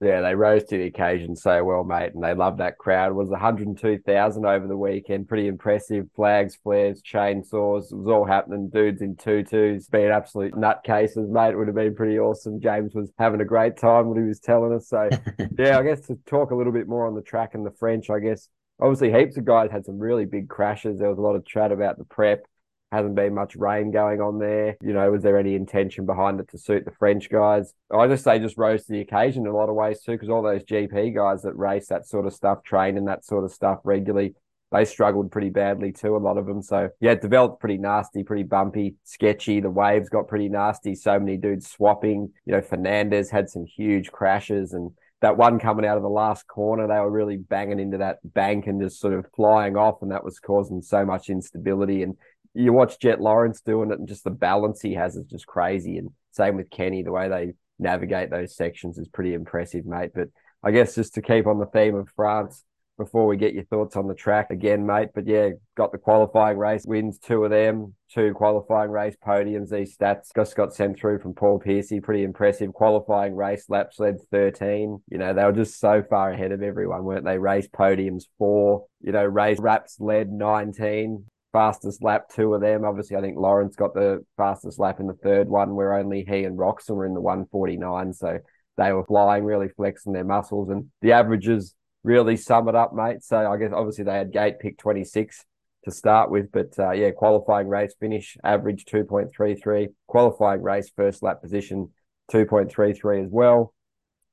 yeah, 0.00 0.22
they 0.22 0.34
rose 0.34 0.64
to 0.64 0.78
the 0.78 0.84
occasion 0.84 1.36
so 1.36 1.62
well, 1.62 1.84
mate, 1.84 2.14
and 2.14 2.24
they 2.24 2.32
loved 2.32 2.58
that 2.58 2.78
crowd. 2.78 3.10
It 3.10 3.14
was 3.14 3.28
102,000 3.28 4.46
over 4.46 4.66
the 4.66 4.76
weekend. 4.76 5.28
Pretty 5.28 5.46
impressive. 5.46 6.06
Flags, 6.16 6.56
flares, 6.56 7.02
chainsaws. 7.02 7.92
It 7.92 7.96
was 7.96 8.08
all 8.08 8.24
happening. 8.24 8.70
Dudes 8.70 9.02
in 9.02 9.14
tutus, 9.16 9.88
being 9.88 10.08
absolute 10.08 10.54
nutcases, 10.54 11.28
mate. 11.28 11.50
It 11.50 11.56
would 11.56 11.66
have 11.66 11.76
been 11.76 11.94
pretty 11.94 12.18
awesome. 12.18 12.62
James 12.62 12.94
was 12.94 13.12
having 13.18 13.42
a 13.42 13.44
great 13.44 13.76
time 13.76 14.06
what 14.06 14.16
he 14.16 14.24
was 14.24 14.40
telling 14.40 14.72
us. 14.72 14.88
So, 14.88 15.10
yeah, 15.58 15.78
I 15.78 15.82
guess 15.82 16.06
to 16.06 16.18
talk 16.24 16.50
a 16.50 16.56
little 16.56 16.72
bit 16.72 16.88
more 16.88 17.06
on 17.06 17.14
the 17.14 17.22
track 17.22 17.54
and 17.54 17.66
the 17.66 17.70
French, 17.72 18.08
I 18.08 18.20
guess 18.20 18.48
obviously 18.80 19.12
heaps 19.12 19.36
of 19.36 19.44
guys 19.44 19.70
had 19.70 19.84
some 19.84 19.98
really 19.98 20.24
big 20.24 20.48
crashes. 20.48 20.98
There 20.98 21.10
was 21.10 21.18
a 21.18 21.22
lot 21.22 21.36
of 21.36 21.44
chat 21.44 21.72
about 21.72 21.98
the 21.98 22.04
prep. 22.04 22.46
Hasn't 22.92 23.14
been 23.14 23.34
much 23.34 23.54
rain 23.54 23.90
going 23.90 24.20
on 24.20 24.38
there. 24.38 24.76
You 24.82 24.92
know, 24.92 25.10
was 25.12 25.22
there 25.22 25.38
any 25.38 25.54
intention 25.54 26.06
behind 26.06 26.40
it 26.40 26.48
to 26.50 26.58
suit 26.58 26.84
the 26.84 26.90
French 26.90 27.30
guys? 27.30 27.72
I 27.92 28.08
just 28.08 28.24
say 28.24 28.38
just 28.38 28.58
rose 28.58 28.84
to 28.86 28.92
the 28.92 29.00
occasion 29.00 29.44
in 29.46 29.52
a 29.52 29.56
lot 29.56 29.68
of 29.68 29.76
ways 29.76 30.02
too, 30.02 30.12
because 30.12 30.28
all 30.28 30.42
those 30.42 30.64
GP 30.64 31.14
guys 31.14 31.42
that 31.42 31.56
race 31.56 31.86
that 31.88 32.06
sort 32.06 32.26
of 32.26 32.32
stuff, 32.32 32.64
train 32.64 32.96
and 32.98 33.06
that 33.06 33.24
sort 33.24 33.44
of 33.44 33.52
stuff 33.52 33.78
regularly, 33.84 34.34
they 34.72 34.84
struggled 34.84 35.30
pretty 35.30 35.50
badly 35.50 35.92
too, 35.92 36.16
a 36.16 36.18
lot 36.18 36.36
of 36.36 36.46
them. 36.46 36.62
So 36.62 36.90
yeah, 37.00 37.12
it 37.12 37.22
developed 37.22 37.60
pretty 37.60 37.78
nasty, 37.78 38.24
pretty 38.24 38.44
bumpy, 38.44 38.96
sketchy. 39.04 39.60
The 39.60 39.70
waves 39.70 40.08
got 40.08 40.28
pretty 40.28 40.48
nasty. 40.48 40.94
So 40.94 41.18
many 41.18 41.36
dudes 41.36 41.70
swapping. 41.70 42.32
You 42.44 42.54
know, 42.54 42.62
Fernandez 42.62 43.30
had 43.30 43.48
some 43.48 43.66
huge 43.66 44.10
crashes 44.10 44.72
and 44.72 44.90
that 45.20 45.36
one 45.36 45.58
coming 45.58 45.84
out 45.84 45.96
of 45.96 46.02
the 46.02 46.08
last 46.08 46.46
corner, 46.46 46.88
they 46.88 46.94
were 46.94 47.10
really 47.10 47.36
banging 47.36 47.78
into 47.78 47.98
that 47.98 48.18
bank 48.24 48.66
and 48.66 48.80
just 48.80 49.00
sort 49.00 49.12
of 49.12 49.26
flying 49.36 49.76
off, 49.76 50.02
and 50.02 50.10
that 50.10 50.24
was 50.24 50.38
causing 50.38 50.80
so 50.80 51.04
much 51.04 51.28
instability. 51.28 52.02
And 52.02 52.16
you 52.54 52.72
watch 52.72 52.98
Jett 52.98 53.20
Lawrence 53.20 53.60
doing 53.60 53.90
it, 53.90 53.98
and 53.98 54.08
just 54.08 54.24
the 54.24 54.30
balance 54.30 54.80
he 54.80 54.94
has 54.94 55.16
is 55.16 55.26
just 55.26 55.46
crazy. 55.46 55.98
And 55.98 56.10
same 56.32 56.56
with 56.56 56.70
Kenny, 56.70 57.02
the 57.02 57.12
way 57.12 57.28
they 57.28 57.52
navigate 57.78 58.30
those 58.30 58.56
sections 58.56 58.98
is 58.98 59.08
pretty 59.08 59.34
impressive, 59.34 59.86
mate. 59.86 60.10
But 60.14 60.28
I 60.62 60.70
guess 60.70 60.94
just 60.94 61.14
to 61.14 61.22
keep 61.22 61.46
on 61.46 61.58
the 61.58 61.66
theme 61.66 61.94
of 61.94 62.08
France, 62.14 62.64
before 63.00 63.26
we 63.26 63.38
get 63.38 63.54
your 63.54 63.64
thoughts 63.64 63.96
on 63.96 64.06
the 64.06 64.14
track 64.14 64.50
again, 64.50 64.84
mate. 64.84 65.08
But 65.14 65.26
yeah, 65.26 65.50
got 65.74 65.90
the 65.90 65.96
qualifying 65.96 66.58
race 66.58 66.84
wins, 66.84 67.18
two 67.18 67.42
of 67.44 67.50
them, 67.50 67.94
two 68.12 68.34
qualifying 68.34 68.90
race 68.90 69.16
podiums. 69.26 69.70
These 69.70 69.96
stats 69.96 70.28
just 70.36 70.54
got 70.54 70.74
sent 70.74 70.98
through 71.00 71.20
from 71.20 71.32
Paul 71.32 71.58
Piercy. 71.58 71.98
Pretty 72.00 72.24
impressive 72.24 72.74
qualifying 72.74 73.34
race. 73.34 73.64
Laps 73.70 73.98
led 73.98 74.16
13. 74.30 75.02
You 75.08 75.18
know, 75.18 75.32
they 75.32 75.44
were 75.44 75.52
just 75.52 75.80
so 75.80 76.02
far 76.10 76.30
ahead 76.30 76.52
of 76.52 76.62
everyone, 76.62 77.04
weren't 77.04 77.24
they? 77.24 77.38
Race 77.38 77.68
podiums 77.68 78.24
four, 78.36 78.84
you 79.00 79.12
know, 79.12 79.24
race 79.24 79.58
wraps 79.58 79.96
led 79.98 80.30
19 80.30 81.24
fastest 81.52 82.02
lap, 82.02 82.28
two 82.34 82.54
of 82.54 82.60
them. 82.60 82.84
Obviously, 82.84 83.16
I 83.16 83.20
think 83.20 83.36
Lawrence 83.38 83.76
got 83.76 83.94
the 83.94 84.24
fastest 84.36 84.78
lap 84.78 85.00
in 85.00 85.06
the 85.06 85.14
third 85.14 85.48
one, 85.48 85.74
where 85.74 85.94
only 85.94 86.24
he 86.28 86.44
and 86.44 86.58
Roczen 86.58 86.96
were 86.96 87.06
in 87.06 87.14
the 87.14 87.20
149. 87.20 88.12
So 88.12 88.38
they 88.76 88.92
were 88.92 89.04
flying, 89.04 89.44
really 89.44 89.68
flexing 89.68 90.12
their 90.12 90.24
muscles. 90.24 90.70
And 90.70 90.90
the 91.02 91.12
averages 91.12 91.74
really 92.02 92.36
sum 92.36 92.68
it 92.68 92.74
up, 92.74 92.94
mate. 92.94 93.22
So 93.22 93.36
I 93.36 93.56
guess 93.56 93.72
obviously 93.74 94.04
they 94.04 94.14
had 94.14 94.32
gate 94.32 94.58
pick 94.60 94.78
26 94.78 95.44
to 95.84 95.90
start 95.90 96.30
with, 96.30 96.52
but 96.52 96.78
uh, 96.78 96.92
yeah, 96.92 97.10
qualifying 97.10 97.68
race 97.68 97.94
finish 97.98 98.36
average 98.44 98.84
2.33, 98.84 99.88
qualifying 100.06 100.62
race 100.62 100.90
first 100.94 101.22
lap 101.22 101.40
position 101.40 101.90
2.33 102.30 103.24
as 103.24 103.30
well, 103.30 103.74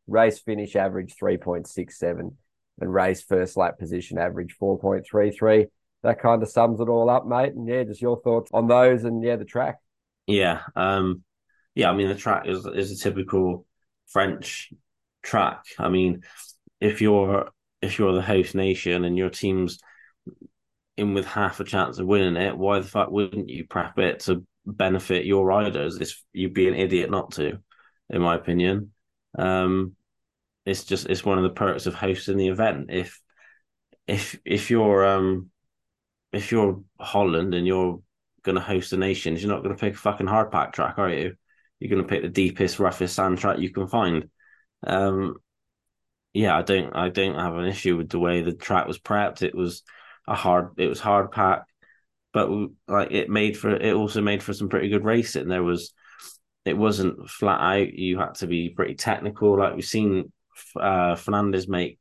race 0.08 0.40
finish 0.40 0.76
average 0.76 1.16
3.67, 1.22 2.36
and 2.80 2.94
race 2.94 3.22
first 3.22 3.56
lap 3.56 3.80
position 3.80 4.18
average 4.18 4.56
4.33. 4.62 5.68
That 6.04 6.22
kind 6.22 6.44
of 6.44 6.50
sums 6.50 6.80
it 6.80 6.90
all 6.90 7.10
up, 7.10 7.26
mate. 7.26 7.54
And 7.54 7.68
yeah, 7.68 7.84
just 7.84 8.02
your 8.02 8.22
thoughts 8.22 8.52
on 8.54 8.68
those 8.68 9.04
and 9.04 9.24
yeah, 9.24 9.36
the 9.36 9.46
track. 9.46 9.78
Yeah, 10.28 10.62
um, 10.76 11.24
yeah. 11.76 11.90
I 11.90 11.96
mean, 11.96 12.08
the 12.08 12.16
track 12.16 12.48
is 12.48 12.66
is 12.66 12.92
a 12.92 13.04
typical 13.04 13.66
French 14.08 14.72
track. 15.24 15.64
I 15.80 15.90
mean, 15.90 16.24
if 16.80 17.02
you're 17.02 17.50
if 17.82 18.00
you're 18.00 18.14
the 18.14 18.22
host 18.22 18.56
nation 18.56 19.06
and 19.06 19.18
your 19.18 19.30
team's 19.30 19.80
in 20.98 21.14
with 21.14 21.26
half 21.26 21.60
a 21.60 21.64
chance 21.64 22.00
of 22.00 22.08
winning 22.08 22.36
it, 22.36 22.58
why 22.58 22.80
the 22.80 22.88
fuck 22.88 23.12
wouldn't 23.12 23.50
you 23.50 23.66
prep 23.66 24.00
it 24.00 24.22
to 24.22 24.46
benefit 24.66 25.26
your 25.26 25.46
riders? 25.46 25.98
It's 25.98 26.24
you'd 26.34 26.54
be 26.54 26.68
an 26.68 26.76
idiot 26.76 27.10
not 27.10 27.32
to, 27.34 27.60
in 28.10 28.22
my 28.22 28.36
opinion. 28.36 28.92
Um, 29.38 29.96
it's 30.66 30.84
just 30.84 31.08
it's 31.08 31.24
one 31.24 31.38
of 31.38 31.44
the 31.44 31.52
perks 31.52 31.86
of 31.86 31.94
hosting 31.94 32.38
the 32.38 32.50
event. 32.50 32.88
If 32.90 33.22
if 34.08 34.38
if 34.44 34.70
you're 34.70 35.06
um 35.06 35.50
if 36.32 36.52
you're 36.52 36.82
Holland 37.00 37.54
and 37.54 37.66
you're 37.66 38.00
going 38.44 38.56
to 38.56 38.62
host 38.62 38.94
a 38.94 38.98
nations, 38.98 39.42
you're 39.42 39.52
not 39.52 39.64
going 39.64 39.76
to 39.76 39.80
pick 39.80 39.94
a 39.94 39.98
fucking 39.98 40.28
hard 40.28 40.52
pack 40.52 40.74
track, 40.74 40.98
are 40.98 41.10
you? 41.10 41.36
You're 41.80 41.90
going 41.90 42.02
to 42.02 42.08
pick 42.08 42.22
the 42.22 42.30
deepest, 42.30 42.80
roughest 42.80 43.16
sand 43.16 43.38
track 43.38 43.60
you 43.60 43.72
can 43.72 43.88
find. 43.88 44.30
Um, 44.86 45.36
yeah, 46.34 46.58
I 46.58 46.62
don't, 46.62 46.96
I 46.96 47.10
don't 47.10 47.36
have 47.36 47.56
an 47.56 47.66
issue 47.66 47.98
with 47.98 48.10
the 48.10 48.20
way 48.20 48.42
the 48.42 48.54
track 48.54 48.88
was 48.88 49.00
prepped. 49.00 49.42
It 49.42 49.56
was 49.56 49.84
a 50.28 50.36
hard, 50.36 50.72
it 50.78 50.88
was 50.88 51.00
hard 51.00 51.32
pack, 51.32 51.64
but 52.34 52.50
like 52.88 53.12
it 53.12 53.30
made 53.30 53.58
for, 53.58 53.76
it 53.76 53.94
also 53.94 54.22
made 54.22 54.44
for 54.44 54.54
some 54.54 54.70
pretty 54.70 54.90
good 54.90 55.04
racing. 55.04 55.48
There 55.48 55.64
was, 55.64 55.94
it 56.66 56.78
wasn't 56.78 57.30
flat 57.30 57.62
out. 57.62 57.94
You 57.94 58.20
had 58.20 58.36
to 58.36 58.48
be 58.48 58.70
pretty 58.70 58.96
technical. 58.96 59.58
Like 59.58 59.76
we've 59.76 59.86
seen 59.86 60.32
uh, 60.80 61.16
Fernandez 61.16 61.68
make 61.68 62.00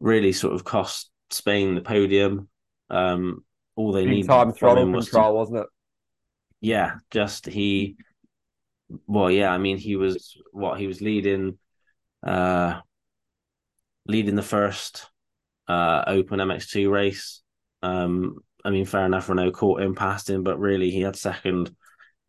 really 0.00 0.32
sort 0.32 0.54
of 0.54 0.64
cost 0.64 1.10
Spain 1.30 1.74
the 1.74 1.80
podium. 1.80 2.48
Um, 2.90 3.44
all 3.76 3.92
they 3.92 4.06
need 4.06 4.26
time 4.26 4.52
throttle 4.52 4.90
was 4.90 5.08
control, 5.08 5.32
to, 5.32 5.34
wasn't 5.34 5.58
it? 5.60 5.66
Yeah, 6.60 6.96
just 7.10 7.46
he. 7.46 7.96
Well, 9.06 9.30
yeah, 9.30 9.52
I 9.52 9.58
mean, 9.58 9.76
he 9.76 9.96
was 9.96 10.36
what 10.52 10.78
he 10.80 10.86
was 10.86 11.00
leading, 11.00 11.58
uh, 12.26 12.80
leading 14.06 14.34
the 14.34 14.42
first 14.42 15.06
uh 15.68 16.04
Open 16.06 16.40
MX2 16.40 16.90
race. 16.90 17.42
Um, 17.82 18.38
I 18.64 18.70
mean, 18.70 18.86
fair 18.86 19.06
enough, 19.06 19.28
Renaux 19.28 19.52
caught 19.52 19.82
him, 19.82 19.94
passed 19.94 20.28
him, 20.28 20.42
but 20.42 20.58
really 20.58 20.90
he 20.90 21.02
had 21.02 21.16
second, 21.16 21.74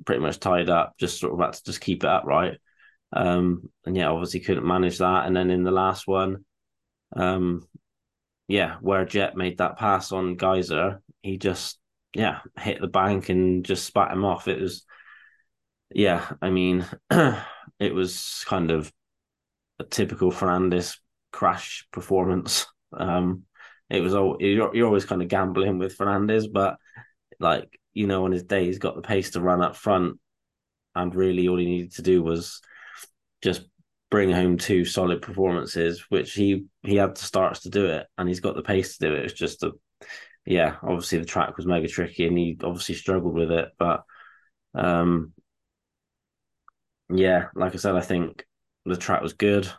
pretty 0.06 0.22
much 0.22 0.39
tied 0.39 0.70
up, 0.70 0.94
just 1.00 1.20
sort 1.20 1.34
of 1.34 1.39
had 1.39 1.54
to 1.54 1.63
just 1.63 1.82
keep 1.82 2.04
it 2.04 2.10
upright. 2.10 2.60
Um, 3.12 3.70
and 3.86 3.98
yeah, 3.98 4.10
obviously 4.10 4.42
couldn't 4.42 4.68
manage 4.68 5.00
that. 5.00 5.25
And 5.25 5.36
then 5.36 5.50
in 5.50 5.63
the 5.63 5.72
last 5.72 6.08
one, 6.08 6.46
um, 7.16 7.68
yeah, 8.50 8.77
where 8.82 9.06
Jet 9.06 9.38
made 9.38 9.60
that 9.60 9.77
pass 9.77 10.12
on 10.12 10.36
Geyser, 10.36 11.01
he 11.22 11.38
just 11.38 11.79
yeah 12.15 12.39
hit 12.58 12.82
the 12.82 12.88
bank 12.88 13.29
and 13.29 13.63
just 13.63 13.86
spat 13.86 14.12
him 14.12 14.25
off. 14.25 14.48
It 14.48 14.60
was 14.60 14.86
yeah, 15.94 16.27
I 16.41 16.50
mean, 16.50 16.86
it 17.79 17.94
was 17.94 18.44
kind 18.48 18.72
of 18.72 18.91
a 19.79 19.84
typical 19.84 20.32
Fernandez 20.32 21.00
crash 21.32 21.88
performance. 21.91 22.65
Um, 22.91 23.44
it 23.88 24.01
was 24.01 24.15
all 24.15 24.38
you're, 24.39 24.75
you're 24.75 24.88
always 24.88 25.06
kind 25.06 25.22
of 25.22 25.27
gambling 25.27 25.77
with 25.77 25.96
Fernandez, 25.96 26.48
but 26.48 26.77
like 27.39 27.79
you 27.94 28.08
know, 28.08 28.25
on 28.25 28.32
his 28.32 28.44
day, 28.44 28.65
he's 28.65 28.79
got 28.79 28.96
the 28.96 29.03
pace 29.03 29.32
to 29.32 29.41
run 29.41 29.62
up 29.62 29.75
front, 29.75 30.20
and 30.96 31.13
really 31.13 31.48
all 31.48 31.58
he 31.58 31.65
needed 31.65 31.94
to 31.94 32.01
do 32.01 32.24
was 32.24 32.62
just 33.44 33.62
bring 34.10 34.32
home 34.32 34.58
two 34.58 34.86
solid 34.86 35.22
performances, 35.22 36.06
which 36.10 36.34
he 36.34 36.66
he 36.84 36.96
had 36.96 37.16
the 37.16 37.22
starts 37.22 37.62
to 37.62 37.70
do 37.70 37.86
it, 37.86 38.08
and 38.18 38.28
he's 38.28 38.39
got 38.39 38.56
the 38.56 38.62
pace 38.62 38.98
to 38.98 39.08
do 39.08 39.13
it. 39.13 39.25
It's 39.25 39.34
just 39.34 39.63
a 39.63 39.72
yeah, 40.46 40.78
obviously 40.82 41.20
the 41.20 41.25
track 41.25 41.56
was 41.58 41.66
mega 41.66 41.88
tricky, 41.88 42.25
and 42.28 42.38
he 42.38 42.58
obviously 42.63 42.96
struggled 42.96 43.36
with 43.36 43.51
it. 43.51 43.70
But 43.78 44.04
um, 44.74 45.34
yeah, 47.10 47.48
like 47.56 47.74
I 47.74 47.78
said, 47.78 47.96
I 47.96 48.01
think 48.01 48.46
the 48.86 48.98
track 48.98 49.22
was 49.22 49.34
good. 49.34 49.70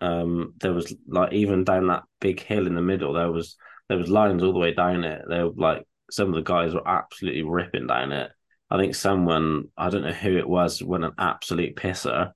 Um, 0.00 0.54
there 0.60 0.72
was 0.72 0.94
like 1.06 1.32
even 1.32 1.64
down 1.64 1.88
that 1.88 2.04
big 2.20 2.40
hill 2.40 2.66
in 2.66 2.74
the 2.74 2.82
middle, 2.82 3.12
there 3.12 3.30
was 3.30 3.56
there 3.88 3.98
was 3.98 4.08
lines 4.08 4.42
all 4.42 4.52
the 4.52 4.58
way 4.58 4.72
down 4.72 5.04
it. 5.04 5.22
There 5.28 5.46
were 5.48 5.52
like 5.56 5.86
some 6.10 6.28
of 6.28 6.34
the 6.34 6.42
guys 6.42 6.74
were 6.74 6.86
absolutely 6.86 7.42
ripping 7.42 7.86
down 7.86 8.12
it. 8.12 8.30
I 8.70 8.78
think 8.78 8.94
someone 8.94 9.64
I 9.76 9.90
don't 9.90 10.02
know 10.02 10.12
who 10.12 10.38
it 10.38 10.48
was 10.48 10.82
went 10.82 11.04
an 11.04 11.12
absolute 11.18 11.76
pisser 11.76 12.32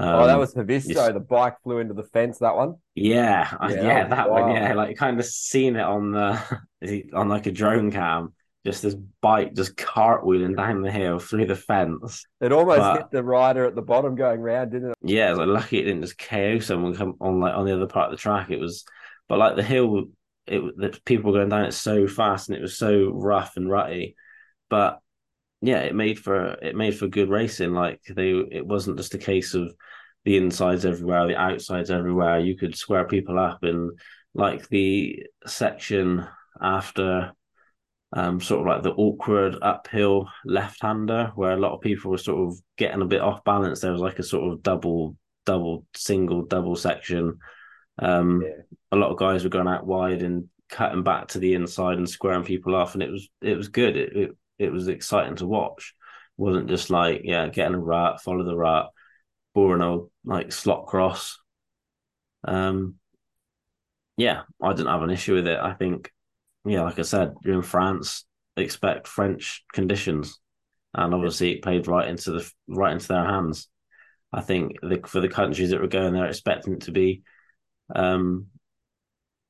um, 0.00 0.14
oh, 0.14 0.26
that 0.26 0.34
um, 0.34 0.40
was 0.40 0.54
Haavisto. 0.54 1.12
The 1.12 1.18
bike 1.18 1.56
flew 1.64 1.78
into 1.78 1.92
the 1.92 2.04
fence. 2.04 2.38
That 2.38 2.54
one. 2.54 2.76
Yeah, 2.94 3.52
yeah, 3.68 3.82
yeah 3.82 4.06
that 4.06 4.30
one. 4.30 4.52
Yeah, 4.52 4.74
like 4.74 4.96
kind 4.96 5.18
of 5.18 5.26
seen 5.26 5.74
it 5.74 5.82
on 5.82 6.12
the 6.12 6.40
on 7.12 7.28
like 7.28 7.46
a 7.46 7.52
drone 7.52 7.90
cam. 7.90 8.32
Just 8.64 8.82
this 8.82 8.94
bike 9.20 9.54
just 9.54 9.76
cartwheeling 9.76 10.56
down 10.56 10.82
the 10.82 10.92
hill 10.92 11.18
through 11.18 11.46
the 11.46 11.56
fence. 11.56 12.24
It 12.40 12.52
almost 12.52 12.78
but, 12.78 12.96
hit 12.96 13.10
the 13.10 13.24
rider 13.24 13.64
at 13.64 13.74
the 13.74 13.82
bottom 13.82 14.14
going 14.14 14.40
round, 14.40 14.70
didn't 14.70 14.90
it? 14.90 14.96
Yeah, 15.02 15.28
it 15.28 15.30
was 15.30 15.38
like 15.40 15.48
lucky 15.48 15.78
it 15.80 15.84
didn't 15.84 16.02
just 16.02 16.18
KO 16.18 16.60
someone 16.60 16.94
come 16.94 17.14
on 17.20 17.40
like 17.40 17.54
on 17.54 17.66
the 17.66 17.74
other 17.74 17.88
part 17.88 18.12
of 18.12 18.16
the 18.16 18.22
track. 18.22 18.50
It 18.50 18.60
was, 18.60 18.84
but 19.28 19.38
like 19.38 19.56
the 19.56 19.64
hill, 19.64 20.04
it 20.46 20.60
the 20.76 20.96
people 21.06 21.32
were 21.32 21.38
going 21.38 21.48
down 21.48 21.64
it 21.64 21.72
so 21.72 22.06
fast 22.06 22.48
and 22.48 22.56
it 22.56 22.62
was 22.62 22.78
so 22.78 23.10
rough 23.10 23.56
and 23.56 23.68
rutty. 23.68 24.14
But 24.70 25.00
yeah, 25.60 25.80
it 25.80 25.94
made 25.94 26.18
for 26.18 26.52
it 26.62 26.76
made 26.76 26.96
for 26.96 27.08
good 27.08 27.28
racing. 27.28 27.72
Like 27.72 28.00
they, 28.08 28.30
it 28.30 28.66
wasn't 28.66 28.96
just 28.96 29.14
a 29.14 29.18
case 29.18 29.54
of 29.54 29.74
the 30.24 30.36
insides 30.36 30.84
everywhere, 30.84 31.26
the 31.26 31.36
outsides 31.36 31.90
everywhere. 31.90 32.38
You 32.38 32.56
could 32.56 32.76
square 32.76 33.06
people 33.06 33.38
up, 33.38 33.62
and 33.62 33.98
like 34.34 34.68
the 34.68 35.26
section 35.46 36.26
after, 36.60 37.32
um, 38.12 38.40
sort 38.40 38.60
of 38.60 38.66
like 38.66 38.82
the 38.82 38.92
awkward 38.92 39.56
uphill 39.60 40.28
left-hander, 40.44 41.32
where 41.34 41.52
a 41.52 41.60
lot 41.60 41.74
of 41.74 41.80
people 41.80 42.10
were 42.10 42.18
sort 42.18 42.48
of 42.48 42.58
getting 42.76 43.02
a 43.02 43.06
bit 43.06 43.20
off 43.20 43.42
balance. 43.44 43.80
There 43.80 43.92
was 43.92 44.00
like 44.00 44.18
a 44.20 44.24
sort 44.24 44.52
of 44.52 44.62
double, 44.62 45.16
double, 45.44 45.86
single, 45.94 46.44
double 46.44 46.76
section. 46.76 47.38
Um, 48.00 48.42
yeah. 48.42 48.62
a 48.92 48.96
lot 48.96 49.10
of 49.10 49.18
guys 49.18 49.42
were 49.42 49.50
going 49.50 49.66
out 49.66 49.86
wide 49.86 50.22
and 50.22 50.48
cutting 50.68 51.02
back 51.02 51.28
to 51.28 51.40
the 51.40 51.54
inside 51.54 51.98
and 51.98 52.08
squaring 52.08 52.44
people 52.44 52.76
off, 52.76 52.94
and 52.94 53.02
it 53.02 53.10
was 53.10 53.28
it 53.42 53.56
was 53.56 53.68
good. 53.68 53.96
It, 53.96 54.16
it 54.16 54.30
it 54.58 54.72
was 54.72 54.88
exciting 54.88 55.36
to 55.36 55.46
watch. 55.46 55.94
It 56.38 56.42
wasn't 56.42 56.68
just 56.68 56.90
like 56.90 57.22
yeah, 57.24 57.48
getting 57.48 57.74
a 57.74 57.78
rat, 57.80 58.20
follow 58.22 58.44
the 58.44 58.56
rat, 58.56 58.86
boring 59.54 59.82
old 59.82 60.10
like 60.24 60.52
slot 60.52 60.86
cross. 60.86 61.38
Um, 62.44 62.96
yeah, 64.16 64.42
I 64.62 64.72
didn't 64.72 64.88
have 64.90 65.02
an 65.02 65.10
issue 65.10 65.34
with 65.34 65.46
it. 65.46 65.58
I 65.58 65.74
think, 65.74 66.12
yeah, 66.64 66.82
like 66.82 66.98
I 66.98 67.02
said, 67.02 67.34
you're 67.44 67.54
in 67.54 67.62
France, 67.62 68.24
expect 68.56 69.06
French 69.06 69.64
conditions, 69.72 70.38
and 70.94 71.14
obviously 71.14 71.52
it 71.52 71.62
played 71.62 71.86
right 71.86 72.08
into 72.08 72.32
the 72.32 72.52
right 72.68 72.92
into 72.92 73.08
their 73.08 73.24
hands. 73.24 73.68
I 74.32 74.40
think 74.42 74.80
the, 74.82 75.00
for 75.06 75.20
the 75.20 75.28
countries 75.28 75.70
that 75.70 75.80
were 75.80 75.88
going 75.88 76.12
there 76.12 76.26
expecting 76.26 76.74
it 76.74 76.82
to 76.82 76.92
be 76.92 77.22
um, 77.94 78.48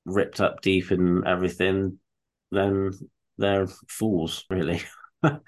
ripped 0.04 0.40
up 0.40 0.60
deep 0.60 0.90
and 0.90 1.26
everything, 1.26 1.98
then 2.50 2.92
they're 3.38 3.66
fools, 3.88 4.44
really. 4.50 4.82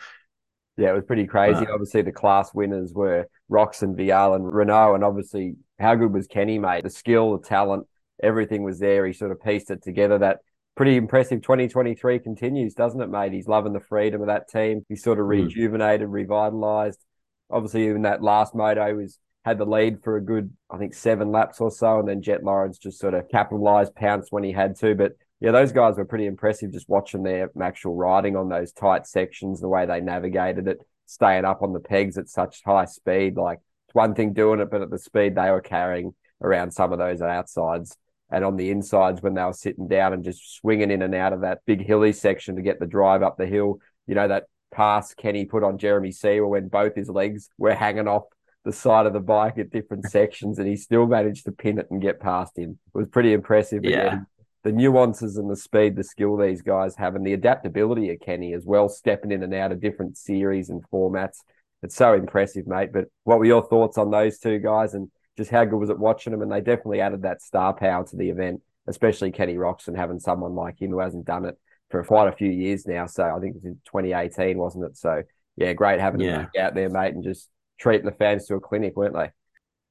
yeah, 0.77 0.91
it 0.91 0.95
was 0.95 1.05
pretty 1.05 1.27
crazy. 1.27 1.67
Obviously, 1.67 2.03
the 2.03 2.13
class 2.13 2.53
winners 2.55 2.93
were 2.93 3.27
Roczen 3.51 3.95
Vialle 3.97 4.37
and 4.37 4.45
Renaux. 4.45 4.95
and 4.95 5.05
obviously, 5.05 5.57
how 5.79 5.95
good 5.95 6.13
was 6.13 6.27
Kenny, 6.27 6.59
mate? 6.59 6.85
The 6.85 6.91
skill, 6.91 7.37
the 7.37 7.47
talent, 7.47 7.87
everything 8.23 8.63
was 8.63 8.79
there. 8.79 9.07
He 9.07 9.13
sort 9.13 9.33
of 9.33 9.43
pieced 9.43 9.71
it 9.71 9.83
together. 9.83 10.19
That 10.19 10.39
pretty 10.77 10.97
impressive 10.97 11.43
2023 11.43 12.19
continues, 12.21 12.75
doesn't 12.75 13.01
it, 13.01 13.09
mate? 13.09 13.33
He's 13.33 13.49
loving 13.49 13.73
the 13.73 13.81
freedom 13.81 14.21
of 14.21 14.29
that 14.29 14.49
team. 14.49 14.85
He's 14.89 15.03
sort 15.03 15.19
of 15.19 15.25
hmm. 15.25 15.31
rejuvenated, 15.31 16.09
mm. 16.09 16.13
revitalized. 16.13 17.05
Obviously, 17.51 17.87
in 17.89 18.03
that 18.03 18.23
last 18.23 18.55
moto, 18.55 18.95
was 18.95 19.19
had 19.45 19.59
the 19.59 19.65
lead 19.65 20.03
for 20.03 20.17
a 20.17 20.21
good, 20.21 20.51
I 20.71 20.77
think, 20.77 20.95
seven 20.95 21.33
laps 21.33 21.61
or 21.61 21.71
so, 21.71 21.99
and 21.99 22.09
then 22.09 22.23
Jett 22.23 22.45
Lawrence 22.45 22.79
just 22.79 22.99
sort 22.99 23.15
of 23.15 23.29
capitalized, 23.29 23.95
pounced 23.95 24.33
when 24.33 24.45
he 24.45 24.53
had 24.53 24.77
to. 24.77 24.95
But 24.95 25.13
yeah, 25.41 25.53
those 25.53 25.73
guys 25.73 25.97
were 25.97 26.05
pretty 26.05 26.27
impressive 26.27 26.73
just 26.73 26.89
watching 26.89 27.23
their 27.23 27.51
actual 27.61 27.95
riding 27.95 28.37
on 28.37 28.51
those 28.51 28.73
tight 28.73 29.07
sections, 29.07 29.61
the 29.61 29.69
way 29.69 29.87
they 29.87 30.01
navigated 30.01 30.69
it, 30.69 30.79
staying 31.07 31.47
up 31.47 31.63
on 31.63 31.73
the 31.73 31.81
pegs 31.81 32.19
at 32.19 32.29
such 32.29 32.63
high 32.65 32.85
speed. 32.85 33.37
Like 33.37 33.61
it's 33.87 33.95
one 33.95 34.15
thing 34.15 34.35
doing 34.35 34.61
it, 34.61 34.71
but 34.71 34.83
at 34.83 34.91
the 34.91 34.99
speed 34.99 35.35
they 35.35 35.51
were 35.51 35.63
carrying 35.63 36.15
around 36.43 36.73
some 36.73 36.93
of 36.93 36.99
those 36.99 37.23
outsides 37.23 37.97
and 38.31 38.45
on 38.45 38.57
the 38.57 38.71
insides 38.71 39.23
when 39.23 39.35
they 39.35 39.43
were 39.43 39.53
sitting 39.55 39.89
down 39.89 40.13
and 40.13 40.25
just 40.25 40.57
swinging 40.57 40.91
in 40.91 41.03
and 41.03 41.15
out 41.15 41.33
of 41.33 41.41
that 41.41 41.61
big 41.65 41.85
hilly 41.85 42.13
section 42.13 42.57
to 42.57 42.63
get 42.63 42.79
the 42.79 42.87
drive 42.87 43.23
up 43.23 43.39
the 43.39 43.47
hill. 43.47 43.81
You 44.07 44.17
know, 44.17 44.29
that 44.29 44.45
pass 44.71 45.15
Kenny 45.15 45.47
put 45.47 45.65
on 45.65 45.79
Jeremy 45.79 46.13
Seewer 46.13 46.47
when 46.47 46.69
both 46.69 46.95
his 46.95 47.09
legs 47.09 47.49
were 47.57 47.75
hanging 47.75 48.09
off 48.09 48.25
the 48.65 48.73
side 48.75 49.07
of 49.07 49.15
the 49.15 49.21
bike 49.21 49.57
at 49.57 49.71
different 49.71 50.05
sections 50.11 50.59
and 50.59 50.69
he 50.69 50.77
still 50.77 51.07
managed 51.07 51.47
to 51.47 51.53
pin 51.53 51.79
it 51.79 51.87
and 51.91 52.03
get 52.03 52.21
past 52.21 52.59
him. 52.59 52.79
It 52.95 52.99
was 52.99 53.09
pretty 53.09 53.33
impressive. 53.33 53.85
Yeah. 53.85 54.07
Again 54.07 54.27
the 54.63 54.73
nuances 54.73 55.37
and 55.37 55.51
the 55.51 55.57
speed, 55.57 55.97
the 55.97 56.05
skill 56.05 56.37
these 56.37 56.63
guys 56.63 56.97
have, 56.97 57.15
and 57.15 57.27
the 57.27 57.33
adaptability 57.33 58.11
of 58.11 58.21
Kenny 58.21 58.53
as 58.53 58.65
well, 58.65 58.89
stepping 58.89 59.33
in 59.33 59.43
and 59.43 59.55
out 59.55 59.73
of 59.73 59.81
different 59.81 60.17
series 60.17 60.69
and 60.71 60.83
formats. 60.93 61.39
It's 61.83 61.97
so 61.97 62.13
impressive, 62.15 62.67
mate. 62.67 62.93
But 62.93 63.07
what 63.25 63.39
were 63.39 63.47
your 63.47 63.67
thoughts 63.67 63.97
on 63.97 64.11
those 64.11 64.39
two 64.39 64.59
guys 64.59 64.95
and 64.95 65.11
just 65.37 65.51
how 65.51 65.65
good 65.65 65.79
was 65.79 65.91
it 65.91 65.99
watching 65.99 66.33
them? 66.33 66.43
And 66.43 66.53
they 66.53 66.61
definitely 66.61 67.01
added 67.01 67.23
that 67.23 67.41
star 67.41 67.73
power 67.73 68.05
to 68.05 68.17
the 68.17 68.29
event, 68.29 68.61
especially 68.87 69.33
Kenny 69.33 69.55
Roczen 69.55 69.97
having 69.97 70.21
someone 70.21 70.55
like 70.55 70.81
him 70.81 70.91
who 70.91 70.99
hasn't 70.99 71.25
done 71.25 71.47
it 71.47 71.59
for 71.91 72.05
quite 72.05 72.29
a 72.29 72.37
few 72.37 72.51
years 72.51 72.87
now. 72.87 73.07
So 73.07 73.25
I 73.25 73.41
think 73.41 73.53
it 73.53 73.57
was 73.57 73.65
in 73.65 73.81
2018, 73.87 74.59
wasn't 74.59 74.85
it? 74.85 74.97
So 74.97 75.23
yeah, 75.57 75.73
great 75.73 76.01
having 76.01 76.21
yeah. 76.21 76.41
him 76.43 76.49
out 76.59 76.75
there, 76.75 76.91
mate, 76.91 77.15
and 77.15 77.25
just 77.25 77.49
treating 77.79 78.07
the 78.07 78.13
fans 78.13 78.47
to 78.47 78.55
a 78.55 78.61
clinic, 78.61 78.97
weren't 78.97 79.15
they? 79.15 79.31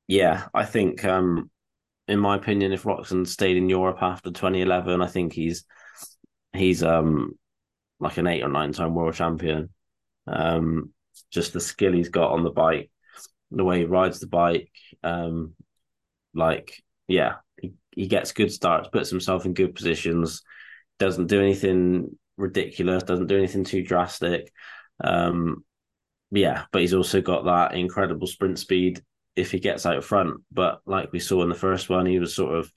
Yeah, 0.08 0.48
I 0.54 0.66
think 0.66 1.04
um, 1.06 1.50
in 2.10 2.20
my 2.20 2.36
opinion, 2.36 2.72
if 2.72 2.84
Roczen 2.84 3.28
stayed 3.28 3.58
in 3.58 3.70
Europe 3.70 4.00
after 4.02 4.32
2011, 4.32 5.02
I 5.02 5.08
think 5.08 5.34
he's 5.34 5.64
he's 6.54 6.84
um 6.84 7.38
like 8.00 8.18
an 8.18 8.28
eight 8.28 8.44
or 8.44 8.50
nine 8.50 8.74
time 8.74 8.96
world 8.96 9.14
champion. 9.14 9.70
Um, 10.28 10.92
just 11.32 11.54
the 11.54 11.60
skill 11.60 11.94
he's 11.94 12.10
got 12.10 12.32
on 12.32 12.44
the 12.44 12.50
bike, 12.50 12.92
the 13.52 13.64
way 13.64 13.80
he 13.80 13.86
rides 13.86 14.20
the 14.20 14.28
bike, 14.28 14.72
um, 15.04 15.54
like 16.34 16.82
yeah, 17.08 17.36
he, 17.62 17.74
he 17.92 18.08
gets 18.08 18.32
good 18.32 18.52
starts, 18.52 18.90
puts 18.90 19.10
himself 19.10 19.46
in 19.46 19.54
good 19.54 19.76
positions, 19.76 20.42
doesn't 20.98 21.28
do 21.28 21.42
anything 21.42 22.18
ridiculous, 22.38 23.04
doesn't 23.04 23.28
do 23.28 23.38
anything 23.38 23.64
too 23.64 23.84
drastic. 23.84 24.52
Um, 25.04 25.64
yeah, 26.32 26.66
but 26.72 26.82
he's 26.82 26.94
also 26.94 27.22
got 27.22 27.46
that 27.46 27.76
incredible 27.76 28.28
sprint 28.28 28.60
speed 28.60 29.02
if 29.40 29.52
he 29.52 29.60
gets 29.60 29.86
out 29.86 30.04
front. 30.04 30.42
But 30.52 30.82
like 30.86 31.12
we 31.12 31.20
saw 31.20 31.44
in 31.44 31.50
the 31.50 31.56
first 31.56 31.90
one, 31.90 32.06
he 32.06 32.20
was 32.20 32.36
sort 32.36 32.56
of, 32.56 32.72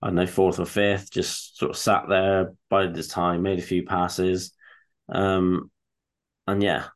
I 0.00 0.08
don't 0.08 0.16
know, 0.16 0.26
fourth 0.26 0.58
or 0.58 0.66
fifth, 0.66 1.10
just 1.10 1.58
sort 1.58 1.70
of 1.70 1.76
sat 1.76 2.08
there, 2.08 2.52
bided 2.70 2.96
his 2.96 3.08
time, 3.08 3.42
made 3.42 3.58
a 3.58 3.62
few 3.62 3.84
passes. 3.84 4.52
Um, 5.08 5.70
and 6.46 6.62
yeah, 6.62 6.86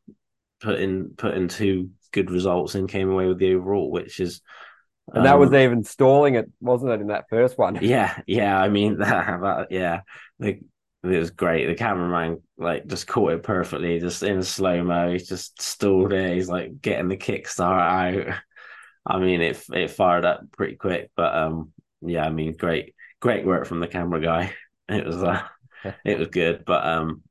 put 0.61 0.79
in 0.79 1.13
put 1.17 1.35
in 1.35 1.47
two 1.47 1.89
good 2.11 2.31
results 2.31 2.75
and 2.75 2.89
came 2.89 3.09
away 3.09 3.27
with 3.27 3.39
the 3.39 3.53
overall, 3.53 3.91
which 3.91 4.19
is 4.19 4.41
and 5.13 5.25
that 5.25 5.39
was 5.39 5.49
um, 5.49 5.55
even 5.55 5.83
stalling 5.83 6.35
it, 6.35 6.49
wasn't 6.59 6.91
it, 6.91 7.01
in 7.01 7.07
that 7.07 7.29
first 7.29 7.57
one? 7.57 7.79
Yeah, 7.81 8.21
yeah. 8.27 8.59
I 8.59 8.69
mean, 8.69 8.97
that, 8.99 9.67
yeah, 9.71 10.01
the, 10.39 10.59
it 11.03 11.19
was 11.19 11.31
great. 11.31 11.67
The 11.67 11.75
cameraman 11.75 12.41
like 12.57 12.85
just 12.87 13.07
caught 13.07 13.33
it 13.33 13.43
perfectly, 13.43 13.99
just 13.99 14.21
in 14.23 14.43
slow 14.43 14.83
mo. 14.83 15.11
He's 15.11 15.27
just 15.27 15.61
stalled 15.61 16.13
it. 16.13 16.35
He's 16.35 16.49
like 16.49 16.81
getting 16.81 17.07
the 17.07 17.17
kickstart 17.17 18.27
out. 18.27 18.39
I 19.05 19.19
mean, 19.19 19.41
it 19.41 19.63
it 19.73 19.91
fired 19.91 20.25
up 20.25 20.41
pretty 20.51 20.75
quick, 20.75 21.11
but 21.15 21.35
um, 21.35 21.71
yeah. 22.01 22.25
I 22.25 22.29
mean, 22.29 22.55
great, 22.55 22.95
great 23.19 23.45
work 23.45 23.65
from 23.65 23.79
the 23.79 23.87
camera 23.87 24.21
guy. 24.21 24.53
It 24.89 25.05
was 25.05 25.21
uh, 25.21 25.43
it 26.03 26.17
was 26.17 26.29
good, 26.29 26.65
but 26.65 26.83
um, 26.83 27.21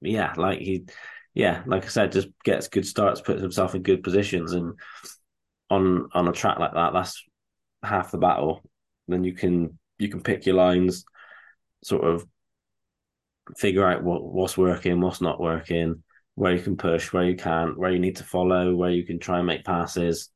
yeah, 0.00 0.34
like 0.36 0.58
he, 0.58 0.86
yeah, 1.34 1.62
like 1.64 1.84
I 1.84 1.88
said, 1.88 2.10
just 2.10 2.26
gets 2.44 2.66
good 2.66 2.84
starts, 2.84 3.20
puts 3.20 3.40
himself 3.40 3.76
in 3.76 3.84
good 3.84 4.02
positions, 4.02 4.54
and 4.54 4.74
on 5.70 6.08
on 6.12 6.26
a 6.26 6.32
track 6.32 6.58
like 6.58 6.74
that, 6.74 6.92
that's 6.92 7.22
half 7.84 8.10
the 8.10 8.18
battle. 8.18 8.68
Then 9.06 9.22
you 9.22 9.34
can 9.34 9.78
you 9.98 10.08
can 10.08 10.20
pick 10.20 10.46
your 10.46 10.56
lines, 10.56 11.04
sort 11.84 12.04
of 12.04 12.26
figure 13.56 13.86
out 13.86 14.02
what 14.02 14.24
what's 14.24 14.58
working, 14.58 15.00
what's 15.00 15.20
not 15.20 15.40
working, 15.40 16.02
where 16.34 16.54
you 16.54 16.62
can 16.62 16.76
push, 16.76 17.12
where 17.12 17.24
you 17.24 17.36
can't, 17.36 17.78
where 17.78 17.92
you 17.92 17.98
need 17.98 18.16
to 18.16 18.24
follow, 18.24 18.74
where 18.74 18.90
you 18.90 19.04
can 19.04 19.18
try 19.18 19.38
and 19.38 19.46
make 19.46 19.64
passes. 19.64 20.30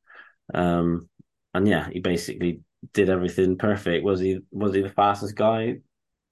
Um, 0.55 1.09
and 1.55 1.67
yeah, 1.67 1.89
he 1.91 2.01
basically 2.01 2.61
did 2.93 3.11
everything 3.11 3.59
perfect. 3.59 4.05
Was 4.05 4.21
he 4.21 4.41
was 4.51 4.75
he 4.75 4.83
the 4.83 4.89
fastest 4.91 5.35
guy? 5.37 5.79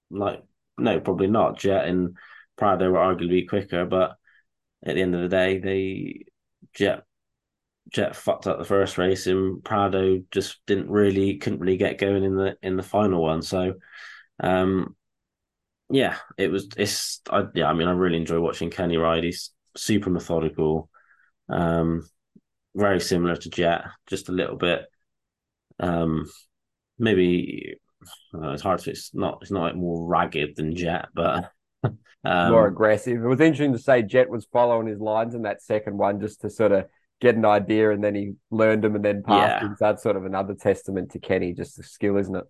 Like, 0.09 0.43
no, 0.77 0.99
probably 0.99 1.27
not. 1.27 1.59
Jett 1.59 1.85
and 1.85 2.17
Prado 2.57 2.89
were 2.89 2.97
arguably 2.97 3.47
quicker, 3.47 3.85
but 3.85 4.15
at 4.85 4.95
the 4.95 5.01
end 5.01 5.15
of 5.15 5.21
the 5.21 5.27
day, 5.27 5.59
they 5.59 6.25
Jett 6.73 7.03
Jett 7.89 8.15
fucked 8.15 8.47
up 8.47 8.59
the 8.59 8.65
first 8.65 8.97
race, 8.97 9.27
and 9.27 9.63
Prado 9.63 10.21
just 10.31 10.59
didn't 10.67 10.89
really 10.89 11.37
couldn't 11.37 11.59
really 11.59 11.77
get 11.77 11.97
going 11.97 12.23
in 12.23 12.35
the 12.35 12.57
in 12.61 12.77
the 12.77 12.83
final 12.83 13.21
one. 13.21 13.41
So, 13.41 13.73
um, 14.39 14.95
yeah, 15.89 16.17
it 16.37 16.51
was. 16.51 16.69
It's 16.77 17.21
I, 17.29 17.45
yeah. 17.55 17.67
I 17.67 17.73
mean, 17.73 17.87
I 17.87 17.91
really 17.91 18.17
enjoy 18.17 18.39
watching 18.39 18.69
Kenny 18.69 18.97
ride. 18.97 19.23
He's 19.23 19.51
super 19.75 20.09
methodical, 20.09 20.89
um, 21.49 22.07
very 22.79 22.99
similar 22.99 23.35
to 23.35 23.49
Jett, 23.49 23.85
just 24.07 24.29
a 24.29 24.33
little 24.33 24.57
bit. 24.57 24.85
Um, 25.79 26.29
maybe 26.97 27.79
know, 28.33 28.51
it's 28.51 28.61
hard 28.61 28.79
to. 28.81 28.91
It's 28.91 29.13
not. 29.13 29.39
It's 29.41 29.51
not 29.51 29.63
like 29.63 29.75
more 29.75 30.05
ragged 30.07 30.55
than 30.55 30.75
Jett, 30.75 31.07
but. 31.13 31.51
Um, 32.21 32.51
more 32.51 32.67
aggressive. 32.67 33.23
It 33.23 33.25
was 33.25 33.39
interesting 33.39 33.71
to 33.71 33.79
say 33.79 34.01
Jett 34.01 34.29
was 34.29 34.45
following 34.51 34.87
his 34.87 34.99
lines 34.99 35.35
in 35.35 35.43
that 35.43 35.63
second 35.63 35.97
one 35.97 36.19
just 36.19 36.41
to 36.41 36.49
sort 36.49 36.73
of 36.73 36.83
get 37.21 37.35
an 37.35 37.45
idea 37.45 37.91
and 37.91 38.03
then 38.03 38.13
he 38.13 38.33
learned 38.51 38.83
them 38.83 38.95
and 38.95 39.05
then 39.05 39.23
passed 39.23 39.63
yeah. 39.63 39.73
That's 39.79 40.03
sort 40.03 40.17
of 40.17 40.25
another 40.25 40.53
testament 40.53 41.11
to 41.11 41.19
Kenny, 41.19 41.53
just 41.53 41.77
the 41.77 41.83
skill, 41.83 42.17
isn't 42.17 42.35
it? 42.35 42.43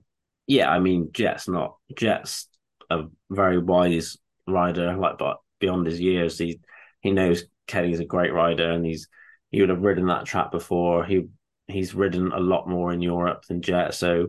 Yeah, 0.48 0.72
I 0.72 0.80
mean, 0.80 1.10
Jett's 1.12 1.48
not 1.48 1.76
Jett's 1.96 2.48
a 2.90 3.04
very 3.30 3.60
wise 3.60 4.18
rider, 4.48 4.96
like 4.96 5.20
but 5.20 5.38
beyond 5.60 5.86
his 5.86 6.00
years, 6.00 6.40
he 6.40 6.60
he 7.02 7.12
knows 7.12 7.44
Kenny's 7.68 8.00
a 8.00 8.06
great 8.06 8.34
rider 8.34 8.72
and 8.72 8.84
he's 8.84 9.08
he 9.52 9.62
would 9.62 9.70
have 9.70 9.82
ridden 9.82 10.08
that 10.08 10.26
track 10.26 10.52
before. 10.52 11.06
He 11.06 11.28
he's 11.68 11.94
ridden 11.94 12.32
a 12.32 12.40
lot 12.40 12.68
more 12.68 12.92
in 12.92 13.02
Europe 13.02 13.46
than 13.46 13.62
Jett. 13.62 13.94
So 13.94 14.28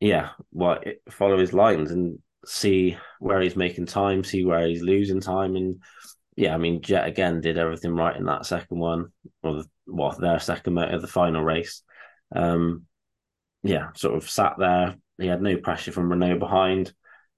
yeah, 0.00 0.30
well 0.52 0.80
follow 1.10 1.38
his 1.38 1.52
lines 1.52 1.90
and 1.90 2.18
see 2.44 2.96
where 3.20 3.40
he's 3.40 3.56
making 3.56 3.86
time, 3.86 4.24
see 4.24 4.44
where 4.44 4.66
he's 4.66 4.82
losing 4.82 5.20
time 5.20 5.56
and 5.56 5.80
yeah, 6.36 6.54
I 6.54 6.58
mean, 6.58 6.80
Jett 6.80 7.06
again 7.06 7.40
did 7.40 7.58
everything 7.58 7.94
right 7.94 8.16
in 8.16 8.24
that 8.26 8.46
second 8.46 8.78
one, 8.78 9.12
or 9.42 9.54
the, 9.54 9.64
well, 9.86 10.16
their 10.18 10.38
second 10.38 10.74
motor, 10.74 10.98
the 10.98 11.06
final 11.06 11.42
race. 11.42 11.82
Um, 12.34 12.86
yeah, 13.62 13.88
sort 13.94 14.16
of 14.16 14.28
sat 14.28 14.54
there. 14.58 14.96
He 15.18 15.26
had 15.26 15.42
no 15.42 15.56
pressure 15.58 15.92
from 15.92 16.08
Renaux 16.08 16.38
behind. 16.38 16.92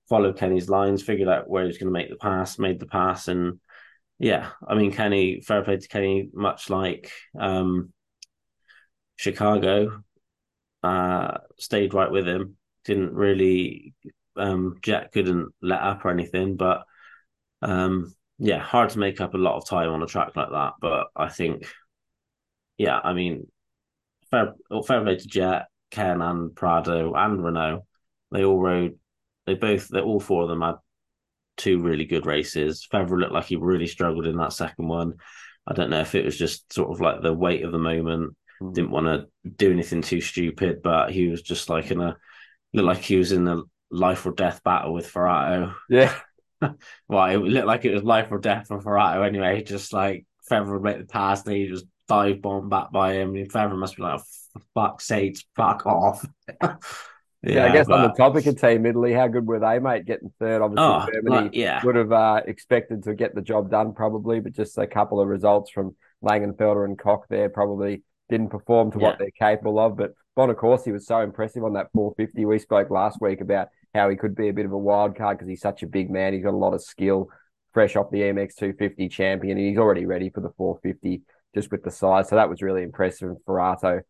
Followed 0.09 0.38
Kenny's 0.38 0.68
lines, 0.68 1.02
figured 1.02 1.28
out 1.28 1.48
where 1.48 1.62
he 1.62 1.66
was 1.66 1.78
going 1.78 1.88
to 1.88 1.92
make 1.92 2.09
the 2.09 2.16
pass, 2.16 2.59
made 2.59 2.78
the 2.78 2.87
pass, 2.87 3.28
and 3.28 3.59
yeah, 4.18 4.50
I 4.66 4.74
mean, 4.74 4.92
Kenny, 4.92 5.40
fair 5.40 5.62
play 5.62 5.77
to 5.77 5.88
Kenny, 5.88 6.29
much 6.33 6.70
like 6.70 7.11
um, 7.38 7.92
Chicago, 9.16 10.03
uh, 10.83 11.38
stayed 11.59 11.94
right 11.94 12.11
with 12.11 12.27
him. 12.27 12.57
Didn't 12.85 13.14
really, 13.14 13.94
um, 14.37 14.77
Jett 14.83 15.12
couldn't 15.12 15.53
let 15.61 15.81
up 15.81 16.05
or 16.05 16.11
anything, 16.11 16.57
but 16.57 16.85
um, 17.62 18.14
yeah, 18.38 18.59
hard 18.59 18.90
to 18.90 18.98
make 18.98 19.20
up 19.20 19.35
a 19.35 19.38
lot 19.38 19.57
of 19.57 19.66
time 19.66 19.90
on 19.90 20.03
a 20.03 20.07
track 20.07 20.37
like 20.37 20.50
that. 20.50 20.74
But 20.81 21.09
I 21.16 21.29
think, 21.29 21.66
yeah, 22.79 23.00
I 23.03 23.14
mean, 23.14 23.46
fair, 24.31 24.55
fair 24.87 25.03
play 25.03 25.16
to 25.16 25.27
Jett, 25.27 25.66
Ken, 25.90 26.20
and 26.20 26.55
Prado 26.55 27.14
and 27.14 27.40
Renaux. 27.40 27.83
They 28.31 28.44
all 28.44 28.61
rode. 28.61 28.98
They 29.46 29.55
both. 29.55 29.88
They 29.88 30.00
all 30.00 30.20
four 30.20 30.42
of 30.42 30.48
them 30.48 30.62
had 30.62 30.77
two 31.57 31.81
really 31.81 32.05
good 32.05 32.27
races. 32.27 32.87
Febvre 32.93 33.19
looked 33.19 33.33
like 33.33 33.47
he 33.47 33.57
really 33.57 33.87
struggled 33.87 34.27
in 34.27 34.37
that 34.37 34.53
second 34.53 34.88
one. 34.88 35.14
I 35.67 35.75
don't 35.75 35.90
know 35.90 36.01
if 36.01 36.14
it 36.14 36.25
was 36.25 36.37
just 36.37 36.73
sort 36.73 36.90
of 36.90 37.01
like 37.01 37.23
the 37.23 37.33
weight 37.33 37.64
of 37.64 37.73
the 37.73 37.79
moment. 37.79 38.37
Mm. 38.62 38.75
Didn't 38.75 38.90
want 38.90 39.07
to 39.07 39.27
do 39.57 39.71
anything 39.71 40.03
too 40.03 40.21
stupid, 40.21 40.83
but 40.83 41.11
he 41.11 41.29
was 41.29 41.43
just 41.43 41.69
like 41.69 41.90
in 41.90 42.01
a 42.01 42.17
looked 42.73 42.87
like 42.87 43.03
he 43.05 43.17
was 43.17 43.33
in 43.33 43.47
a 43.49 43.62
life 43.90 44.27
or 44.27 44.33
death 44.33 44.62
battle 44.64 44.93
with 44.93 45.11
Forato. 45.11 45.75
Yeah. 45.88 46.14
well, 47.09 47.31
it 47.31 47.37
looked 47.38 47.67
like 47.67 47.85
it 47.85 47.95
was 47.95 48.03
life 48.03 48.29
or 48.31 48.38
death 48.38 48.67
for 48.69 48.81
Forato 48.81 49.27
anyway. 49.27 49.62
Just 49.62 49.93
like 49.93 50.27
Febvre 50.51 50.83
made 50.83 51.01
the 51.01 51.05
pass 51.05 51.45
and 51.47 51.57
he 51.57 51.69
just 51.69 51.87
dive 52.09 52.43
bomb 52.43 52.69
back 52.69 52.93
by 52.93 53.14
him. 53.14 53.31
I 53.31 53.33
mean, 53.33 53.49
Febvre 53.49 53.79
must 53.79 53.97
be 53.97 54.03
like, 54.03 54.21
fuck 54.75 55.01
sakes, 55.01 55.45
fuck 55.57 55.87
off. 55.87 56.27
yeah, 57.46 57.54
yeah, 57.54 57.64
I 57.66 57.72
guess 57.72 57.87
but... 57.87 58.00
on 58.00 58.02
the 58.09 58.14
topic 58.14 58.46
of 58.46 58.61
Team 58.61 58.87
Italy, 58.87 59.12
how 59.12 59.28
good 59.28 59.46
were 59.46 59.61
they, 59.61 59.78
mate, 59.78 60.07
getting 60.07 60.33
third? 60.38 60.62
Obviously, 60.62 60.85
oh, 60.85 61.07
Germany 61.12 61.44
like, 61.44 61.54
yeah. 61.54 61.85
would 61.85 61.96
have 61.96 62.12
uh, 62.12 62.40
expected 62.46 63.02
to 63.04 63.14
get 63.14 63.35
the 63.35 63.42
job 63.42 63.70
done 63.70 63.92
probably, 63.92 64.40
but 64.40 64.52
just 64.52 64.78
a 64.78 64.87
couple 64.87 65.20
of 65.20 65.28
results 65.28 65.70
from 65.70 65.94
Langenfelder 66.22 66.85
and 66.85 66.98
Koch 66.98 67.26
there 67.28 67.48
probably 67.48 68.02
didn't 68.28 68.48
perform 68.48 68.90
to 68.92 68.98
yeah. 68.98 69.07
what 69.09 69.18
they're 69.18 69.30
capable 69.30 69.78
of. 69.78 69.96
But 69.96 70.14
Bonacorsi 70.37 70.92
was 70.92 71.07
so 71.07 71.20
impressive 71.20 71.64
on 71.64 71.74
that 71.74 71.88
450. 71.92 72.44
We 72.44 72.59
spoke 72.59 72.90
last 72.90 73.20
week 73.20 73.40
about 73.40 73.68
how 73.94 74.09
he 74.09 74.16
could 74.16 74.35
be 74.35 74.48
a 74.48 74.52
bit 74.52 74.66
of 74.66 74.72
a 74.72 74.78
wild 74.78 75.16
card 75.16 75.38
because 75.38 75.48
he's 75.48 75.61
such 75.61 75.83
a 75.83 75.87
big 75.87 76.11
man. 76.11 76.33
He's 76.33 76.42
got 76.42 76.54
a 76.54 76.57
lot 76.57 76.74
of 76.74 76.83
skill, 76.83 77.28
fresh 77.72 77.96
off 77.96 78.11
the 78.11 78.22
MX 78.22 78.57
250 78.57 79.09
champion, 79.09 79.59
and 79.59 79.66
he's 79.66 79.78
already 79.78 80.07
ready 80.07 80.30
for 80.30 80.40
the 80.40 80.50
450 80.57 81.22
just 81.54 81.70
with 81.70 81.85
the 81.85 81.90
size. 81.90 82.28
So 82.28 82.37
that 82.37 82.50
was 82.50 82.62
really 82.62 82.83
impressive. 82.83 83.28
And 83.28 83.38
Forato, 83.46 84.00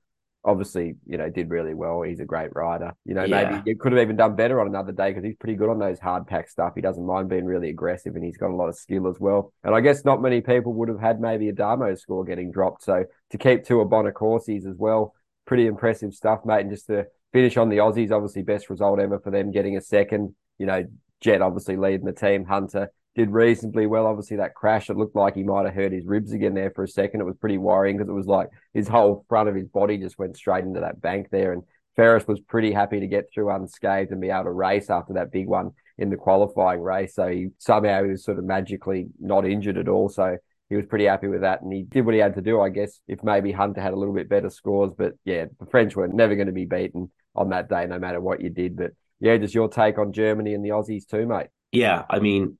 obviously, 0.44 0.96
you 1.06 1.16
know, 1.16 1.30
did 1.30 1.50
really 1.50 1.74
well. 1.74 2.02
He's 2.02 2.20
a 2.20 2.24
great 2.24 2.54
rider. 2.54 2.92
You 3.04 3.14
know, 3.14 3.24
yeah. 3.24 3.50
maybe 3.50 3.70
it 3.70 3.80
could 3.80 3.92
have 3.92 4.02
even 4.02 4.16
done 4.16 4.36
better 4.36 4.60
on 4.60 4.66
another 4.66 4.92
day 4.92 5.10
because 5.10 5.24
he's 5.24 5.36
pretty 5.36 5.54
good 5.54 5.70
on 5.70 5.78
those 5.78 5.98
hard 5.98 6.26
pack 6.26 6.48
stuff. 6.48 6.72
He 6.74 6.82
doesn't 6.82 7.04
mind 7.04 7.28
being 7.28 7.46
really 7.46 7.70
aggressive 7.70 8.14
and 8.14 8.24
he's 8.24 8.36
got 8.36 8.50
a 8.50 8.54
lot 8.54 8.68
of 8.68 8.76
skill 8.76 9.08
as 9.08 9.18
well. 9.18 9.52
And 9.64 9.74
I 9.74 9.80
guess 9.80 10.04
not 10.04 10.20
many 10.20 10.40
people 10.40 10.74
would 10.74 10.88
have 10.88 11.00
had 11.00 11.20
maybe 11.20 11.48
Adamo 11.48 11.94
score 11.94 12.24
getting 12.24 12.50
dropped. 12.50 12.82
So 12.84 13.04
to 13.30 13.38
keep 13.38 13.64
two 13.64 13.80
of 13.80 13.88
Bonacorsi's 13.88 14.66
as 14.66 14.76
well, 14.76 15.14
pretty 15.46 15.66
impressive 15.66 16.12
stuff, 16.12 16.40
mate. 16.44 16.60
And 16.60 16.70
just 16.70 16.86
to 16.88 17.06
finish 17.32 17.56
on 17.56 17.70
the 17.70 17.78
Aussies, 17.78 18.12
obviously 18.12 18.42
best 18.42 18.68
result 18.68 19.00
ever 19.00 19.18
for 19.18 19.30
them 19.30 19.50
getting 19.50 19.76
a 19.76 19.80
second. 19.80 20.34
You 20.58 20.66
know, 20.66 20.84
Jett 21.20 21.40
obviously 21.40 21.76
leading 21.76 22.06
the 22.06 22.12
team. 22.12 22.44
Hunter 22.44 22.90
did 23.14 23.30
reasonably 23.30 23.86
well. 23.86 24.06
Obviously, 24.06 24.38
that 24.38 24.54
crash, 24.54 24.90
it 24.90 24.96
looked 24.96 25.16
like 25.16 25.34
he 25.34 25.42
might 25.42 25.66
have 25.66 25.74
hurt 25.74 25.92
his 25.92 26.06
ribs 26.06 26.32
again 26.32 26.54
there 26.54 26.70
for 26.70 26.84
a 26.84 26.88
second. 26.88 27.20
It 27.20 27.24
was 27.24 27.36
pretty 27.36 27.58
worrying 27.58 27.96
because 27.96 28.08
it 28.08 28.14
was 28.14 28.26
like 28.26 28.48
his 28.72 28.88
whole 28.88 29.24
front 29.28 29.48
of 29.48 29.54
his 29.54 29.68
body 29.68 29.98
just 29.98 30.18
went 30.18 30.36
straight 30.36 30.64
into 30.64 30.80
that 30.80 31.00
bank 31.00 31.28
there. 31.30 31.52
And 31.52 31.62
Ferris 31.96 32.26
was 32.26 32.40
pretty 32.40 32.72
happy 32.72 33.00
to 33.00 33.06
get 33.06 33.26
through 33.32 33.54
unscathed 33.54 34.10
and 34.10 34.20
be 34.20 34.30
able 34.30 34.44
to 34.44 34.50
race 34.50 34.90
after 34.90 35.14
that 35.14 35.30
big 35.30 35.46
one 35.46 35.72
in 35.96 36.10
the 36.10 36.16
qualifying 36.16 36.80
race. 36.80 37.14
So 37.14 37.28
he 37.28 37.48
somehow 37.58 38.02
he 38.02 38.10
was 38.10 38.24
sort 38.24 38.38
of 38.38 38.44
magically 38.44 39.06
not 39.20 39.46
injured 39.46 39.78
at 39.78 39.88
all. 39.88 40.08
So 40.08 40.36
he 40.68 40.76
was 40.76 40.86
pretty 40.86 41.04
happy 41.04 41.28
with 41.28 41.42
that 41.42 41.62
and 41.62 41.72
he 41.72 41.82
did 41.82 42.04
what 42.04 42.14
he 42.14 42.20
had 42.20 42.34
to 42.34 42.42
do, 42.42 42.60
I 42.60 42.68
guess, 42.68 43.00
if 43.06 43.22
maybe 43.22 43.52
Hunter 43.52 43.80
had 43.80 43.92
a 43.92 43.96
little 43.96 44.14
bit 44.14 44.28
better 44.28 44.50
scores. 44.50 44.92
But 44.96 45.12
yeah, 45.24 45.46
the 45.60 45.66
French 45.66 45.94
were 45.94 46.08
never 46.08 46.34
going 46.34 46.48
to 46.48 46.52
be 46.52 46.64
beaten 46.64 47.10
on 47.36 47.50
that 47.50 47.68
day, 47.68 47.86
no 47.86 47.98
matter 47.98 48.20
what 48.20 48.40
you 48.40 48.50
did. 48.50 48.76
But 48.76 48.92
yeah, 49.20 49.36
just 49.36 49.54
your 49.54 49.68
take 49.68 49.98
on 49.98 50.12
Germany 50.12 50.54
and 50.54 50.64
the 50.64 50.70
Aussies 50.70 51.06
too, 51.06 51.26
mate. 51.26 51.46
Yeah, 51.70 52.04
I 52.08 52.20
mean, 52.20 52.56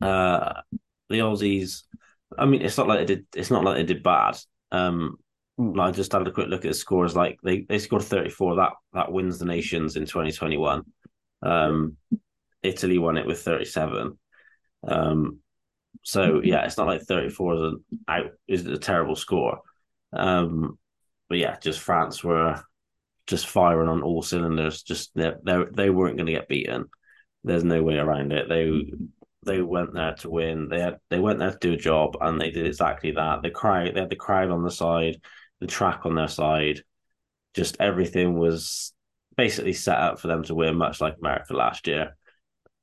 uh, 0.00 0.62
the 1.08 1.18
Aussies. 1.20 1.82
I 2.36 2.44
mean, 2.44 2.62
it's 2.62 2.76
not 2.76 2.88
like 2.88 3.00
they 3.00 3.14
did. 3.14 3.26
It's 3.34 3.50
not 3.50 3.64
like 3.64 3.76
they 3.76 3.84
did 3.84 4.02
bad. 4.02 4.38
Um, 4.70 5.18
mm. 5.58 5.80
I 5.80 5.90
just 5.90 6.12
had 6.12 6.26
a 6.26 6.32
quick 6.32 6.48
look 6.48 6.64
at 6.64 6.70
the 6.70 6.74
scores. 6.74 7.16
Like 7.16 7.38
they 7.42 7.62
they 7.62 7.78
scored 7.78 8.02
thirty 8.02 8.30
four. 8.30 8.56
That 8.56 8.72
that 8.92 9.12
wins 9.12 9.38
the 9.38 9.46
nations 9.46 9.96
in 9.96 10.06
twenty 10.06 10.32
twenty 10.32 10.56
one. 10.56 10.84
Um, 11.42 11.96
Italy 12.62 12.98
won 12.98 13.16
it 13.16 13.26
with 13.26 13.42
thirty 13.42 13.64
seven. 13.64 14.18
Um, 14.86 15.40
so 16.02 16.40
yeah, 16.42 16.64
it's 16.64 16.76
not 16.76 16.86
like 16.86 17.02
34 17.02 17.54
is 17.54 17.60
an 17.60 17.84
out 18.06 18.30
is 18.46 18.66
a 18.66 18.78
terrible 18.78 19.16
score. 19.16 19.60
Um, 20.12 20.78
but 21.28 21.38
yeah, 21.38 21.58
just 21.60 21.80
France 21.80 22.24
were 22.24 22.62
just 23.26 23.46
firing 23.46 23.88
on 23.88 24.02
all 24.02 24.22
cylinders. 24.22 24.82
Just 24.82 25.10
they 25.14 25.32
they, 25.44 25.64
they 25.72 25.90
weren't 25.90 26.16
going 26.16 26.26
to 26.26 26.32
get 26.32 26.48
beaten. 26.48 26.86
There's 27.44 27.64
no 27.64 27.82
way 27.82 27.96
around 27.96 28.32
it. 28.32 28.48
They 28.48 28.92
they 29.48 29.60
went 29.62 29.94
there 29.94 30.14
to 30.14 30.30
win. 30.30 30.68
They 30.68 30.80
had 30.80 30.98
they 31.10 31.18
went 31.18 31.38
there 31.38 31.50
to 31.50 31.58
do 31.58 31.72
a 31.72 31.76
job, 31.76 32.16
and 32.20 32.40
they 32.40 32.50
did 32.50 32.66
exactly 32.66 33.12
that. 33.12 33.42
The 33.42 33.50
crowd 33.50 33.94
they 33.94 34.00
had 34.00 34.10
the 34.10 34.16
crowd 34.16 34.50
on 34.50 34.62
the 34.62 34.70
side, 34.70 35.20
the 35.60 35.66
track 35.66 36.06
on 36.06 36.14
their 36.14 36.28
side. 36.28 36.82
Just 37.54 37.76
everything 37.80 38.38
was 38.38 38.92
basically 39.36 39.72
set 39.72 39.98
up 39.98 40.20
for 40.20 40.28
them 40.28 40.44
to 40.44 40.54
win, 40.54 40.76
much 40.76 41.00
like 41.00 41.16
America 41.18 41.54
last 41.54 41.86
year. 41.86 42.16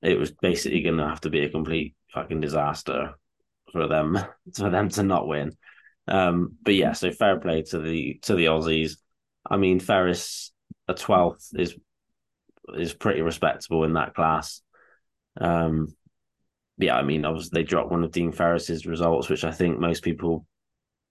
It 0.01 0.19
was 0.19 0.31
basically 0.31 0.81
going 0.81 0.97
to 0.97 1.07
have 1.07 1.21
to 1.21 1.29
be 1.29 1.41
a 1.41 1.49
complete 1.49 1.95
fucking 2.13 2.41
disaster 2.41 3.13
for 3.71 3.87
them 3.87 4.17
for 4.55 4.69
them 4.69 4.89
to 4.89 5.03
not 5.03 5.27
win. 5.27 5.51
Um, 6.07 6.57
but 6.61 6.75
yeah, 6.75 6.93
so 6.93 7.11
fair 7.11 7.39
play 7.39 7.63
to 7.63 7.79
the 7.79 8.19
to 8.23 8.35
the 8.35 8.45
Aussies. 8.45 8.97
I 9.49 9.57
mean, 9.57 9.79
Ferris 9.79 10.51
a 10.87 10.93
twelfth 10.93 11.49
is 11.53 11.75
is 12.75 12.93
pretty 12.93 13.21
respectable 13.21 13.83
in 13.83 13.93
that 13.93 14.15
class. 14.15 14.61
Um, 15.39 15.95
yeah, 16.77 16.95
I 16.95 17.03
mean, 17.03 17.25
obviously 17.25 17.51
they 17.53 17.63
dropped 17.63 17.91
one 17.91 18.03
of 18.03 18.11
Dean 18.11 18.31
Ferris's 18.31 18.85
results, 18.85 19.29
which 19.29 19.43
I 19.43 19.51
think 19.51 19.79
most 19.79 20.03
people 20.03 20.45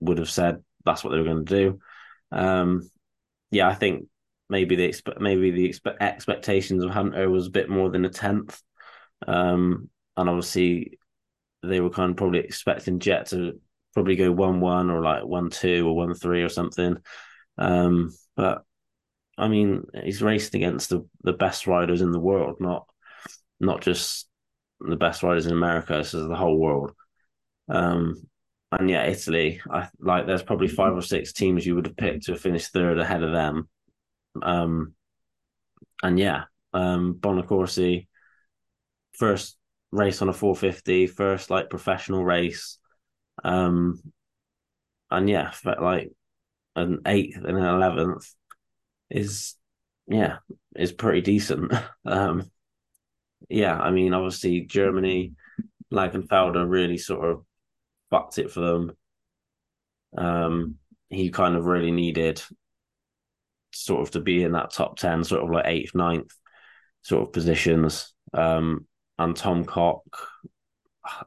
would 0.01 0.19
have 0.19 0.31
said 0.31 0.63
that's 0.85 1.03
what 1.03 1.11
they 1.11 1.19
were 1.19 1.25
going 1.25 1.45
to 1.45 1.55
do. 1.55 1.79
Um, 2.31 2.91
yeah, 3.51 3.69
I 3.69 3.75
think 3.75 4.07
maybe 4.51 4.77
the 4.77 4.95
maybe 5.19 5.51
the 5.51 5.69
expe- 5.69 6.01
expectations 6.01 6.85
of 6.85 6.91
Hunter 6.91 7.31
was 7.31 7.47
a 7.47 7.51
bit 7.51 7.71
more 7.71 7.91
than 7.91 8.05
a 8.05 8.11
tenth, 8.11 8.61
um, 9.27 9.89
and 10.17 10.29
obviously 10.29 10.99
they 11.63 11.81
were 11.81 11.91
kind 11.91 12.11
of 12.11 12.17
probably 12.17 12.41
expecting 12.41 12.99
Jett 12.99 13.27
to 13.29 13.61
probably 13.95 14.17
go 14.17 14.31
one 14.33 14.61
one 14.61 14.91
or 14.91 15.01
like 15.01 15.25
one 15.25 15.51
two 15.51 15.89
or 15.89 15.97
one 15.97 16.15
three 16.15 16.43
or 16.43 16.49
something. 16.49 16.99
Um, 17.57 18.13
but 18.37 18.65
I 19.39 19.49
mean, 19.49 19.87
he's 20.03 20.23
racing 20.23 20.63
against 20.63 20.91
the, 20.91 21.07
the 21.23 21.33
best 21.33 21.67
riders 21.67 22.01
in 22.01 22.13
the 22.13 22.21
world, 22.21 22.57
not 22.61 22.87
not 23.61 23.81
just 23.81 24.29
the 24.89 24.97
best 24.97 25.23
riders 25.23 25.47
in 25.47 25.53
America. 25.53 25.99
Is 25.99 26.13
the 26.13 26.35
whole 26.35 26.59
world. 26.59 26.93
Um, 27.69 28.27
and 28.73 28.91
yeah, 28.91 29.05
Italy, 29.05 29.61
I 29.71 29.89
like. 30.01 30.27
There's 30.27 30.43
probably 30.43 30.69
five 30.69 30.95
or 30.95 31.03
six 31.03 31.33
teams 31.33 31.65
you 31.65 31.75
would 31.75 31.87
have 31.87 31.97
picked 31.97 32.27
to 32.27 32.37
finish 32.37 32.69
third 32.69 32.99
ahead 32.99 33.23
of 33.23 33.33
them. 33.33 33.69
Um, 34.43 34.95
and 36.03 36.19
yeah, 36.19 36.45
um, 36.73 37.15
Bonacorsi, 37.15 38.09
first 39.13 39.57
race 39.93 40.23
on 40.23 40.29
a 40.29 40.33
450, 40.33 41.07
first 41.07 41.51
like 41.51 41.71
professional 41.71 42.25
race. 42.25 42.79
Um, 43.43 44.01
and 45.11 45.29
yeah, 45.29 45.53
like 45.65 46.13
an 46.77 47.01
eighth 47.07 47.37
and 47.37 47.57
an 47.57 47.65
eleventh 47.65 48.27
is 49.11 49.55
yeah 50.09 50.39
is 50.75 50.93
pretty 50.93 51.21
decent. 51.21 51.73
um, 52.05 52.51
yeah, 53.49 53.79
I 53.79 53.91
mean, 53.91 54.15
obviously 54.15 54.63
Germany, 54.63 55.33
Langenfelder 55.93 56.69
really 56.69 56.99
sort 56.99 57.29
of 57.29 57.45
fucked 58.11 58.39
it 58.39 58.51
for 58.51 58.61
them. 58.61 58.93
Um, 60.17 60.77
he 61.11 61.31
kind 61.31 61.57
of 61.57 61.67
really 61.67 61.91
needed 61.91 62.43
sort 63.73 64.03
of 64.03 64.11
to 64.13 64.21
be 64.21 64.43
in 64.43 64.53
that 64.53 64.73
top 64.73 64.97
ten, 64.97 65.25
sort 65.25 65.43
of 65.43 65.51
like 65.51 65.67
eighth, 65.67 65.95
ninth 65.95 66.33
sort 67.03 67.27
of 67.27 67.33
positions. 67.33 68.13
Um, 68.33 68.87
and 69.19 69.37
Tom 69.37 69.65
Koch, 69.65 70.03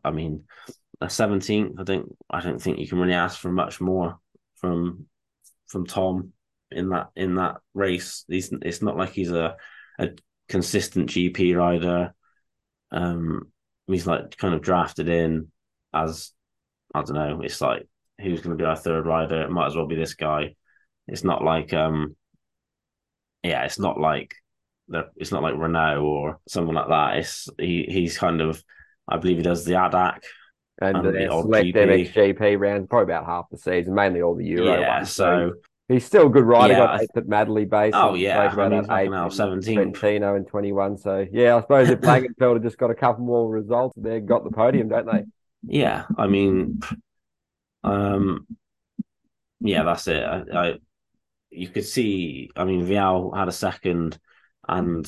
I 0.03 0.11
mean, 0.11 0.45
a 1.01 1.09
seventeenth. 1.09 1.79
I 1.79 1.83
think 1.83 2.07
I 2.29 2.41
don't 2.41 2.61
think 2.61 2.79
you 2.79 2.87
can 2.87 2.99
really 2.99 3.13
ask 3.13 3.39
for 3.39 3.51
much 3.51 3.79
more 3.79 4.17
from 4.55 5.05
from 5.67 5.85
Tom 5.85 6.33
in 6.71 6.89
that 6.89 7.09
in 7.15 7.35
that 7.35 7.57
race. 7.73 8.25
He's 8.27 8.51
it's 8.61 8.81
not 8.81 8.97
like 8.97 9.11
he's 9.11 9.31
a 9.31 9.55
a 9.99 10.09
consistent 10.49 11.09
GP 11.09 11.55
rider. 11.57 12.13
Um, 12.91 13.51
he's 13.87 14.07
like 14.07 14.37
kind 14.37 14.53
of 14.53 14.61
drafted 14.61 15.09
in 15.09 15.51
as 15.93 16.31
I 16.93 17.01
don't 17.01 17.15
know. 17.15 17.41
It's 17.41 17.61
like 17.61 17.87
who's 18.19 18.41
going 18.41 18.57
to 18.57 18.61
be 18.61 18.67
our 18.67 18.75
third 18.75 19.05
rider? 19.05 19.41
It 19.43 19.51
might 19.51 19.67
as 19.67 19.75
well 19.75 19.87
be 19.87 19.95
this 19.95 20.15
guy. 20.15 20.55
It's 21.07 21.23
not 21.23 21.43
like 21.43 21.73
um, 21.73 22.15
yeah, 23.43 23.63
it's 23.63 23.79
not 23.79 23.99
like 23.99 24.35
it's 25.15 25.31
not 25.31 25.43
like 25.43 25.55
Renaux 25.55 26.03
or 26.03 26.39
someone 26.47 26.75
like 26.75 26.89
that. 26.89 27.17
It's 27.17 27.49
he 27.57 27.85
he's 27.87 28.17
kind 28.17 28.41
of 28.41 28.63
I 29.07 29.17
believe 29.17 29.37
he 29.37 29.43
does 29.43 29.65
the 29.65 29.73
ADAC 29.73 30.19
and, 30.81 30.97
and 30.97 31.05
the, 31.05 31.11
the 31.11 31.27
select 31.29 31.67
GP. 31.67 32.13
MXGP 32.13 32.59
rounds 32.59 32.87
probably 32.89 33.13
about 33.13 33.25
half 33.25 33.45
the 33.49 33.57
season, 33.57 33.93
mainly 33.93 34.21
all 34.21 34.35
the 34.35 34.45
Euro 34.45 34.79
yeah, 34.79 34.97
ones. 34.97 35.11
So 35.11 35.53
he's 35.87 36.05
still 36.05 36.27
a 36.27 36.29
good 36.29 36.43
rider. 36.43 36.73
Yeah, 36.73 36.79
got 36.79 37.01
eighth 37.01 37.17
at 37.17 37.27
Matterley 37.27 37.69
base. 37.69 37.93
Oh 37.95 38.13
yeah, 38.13 38.53
I 38.57 38.69
mean, 38.69 38.91
eight 38.91 39.09
now 39.09 39.29
seventeen. 39.29 39.93
Trentino 39.93 40.35
in 40.35 40.45
twenty 40.45 40.71
one. 40.71 40.97
So 40.97 41.25
yeah, 41.31 41.55
I 41.55 41.61
suppose 41.61 41.89
if 41.89 41.99
Langenfelder 42.01 42.61
just 42.61 42.77
got 42.77 42.91
a 42.91 42.95
couple 42.95 43.25
more 43.25 43.49
results, 43.49 43.93
they 43.97 44.19
got 44.19 44.43
the 44.43 44.51
podium, 44.51 44.89
don't 44.89 45.05
they? 45.05 45.23
Yeah, 45.63 46.05
I 46.17 46.27
mean, 46.27 46.81
um, 47.83 48.45
yeah, 49.59 49.83
that's 49.83 50.07
it. 50.07 50.23
I, 50.23 50.43
I 50.53 50.73
you 51.49 51.69
could 51.69 51.85
see. 51.85 52.51
I 52.55 52.65
mean, 52.65 52.85
Vialle 52.85 53.35
had 53.35 53.47
a 53.47 53.53
second, 53.53 54.19
and 54.67 55.05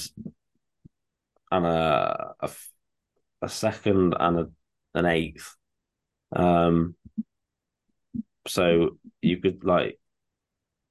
and 1.52 1.66
a 1.66 2.34
a, 2.40 2.50
a 3.42 3.50
second 3.50 4.16
and 4.20 4.40
a, 4.40 4.50
an 4.96 5.06
eighth. 5.06 5.56
Um, 6.36 6.96
so 8.48 8.98
you 9.22 9.38
could 9.38 9.64
like 9.64 9.99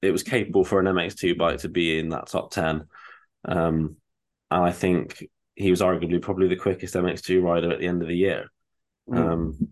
it 0.02 0.10
was 0.10 0.22
capable 0.22 0.64
for 0.64 0.80
an 0.80 0.86
MX2 0.86 1.36
bike 1.36 1.58
to 1.60 1.68
be 1.68 1.98
in 1.98 2.10
that 2.10 2.28
top 2.28 2.50
10. 2.50 2.84
Um, 3.44 3.96
and 4.50 4.64
I 4.64 4.72
think 4.72 5.24
he 5.54 5.70
was 5.70 5.80
arguably 5.80 6.22
probably 6.22 6.48
the 6.48 6.56
quickest 6.56 6.94
MX2 6.94 7.42
rider 7.42 7.72
at 7.72 7.80
the 7.80 7.86
end 7.86 8.02
of 8.02 8.08
the 8.08 8.16
year. 8.16 8.46
Mm. 9.08 9.18
Um, 9.18 9.68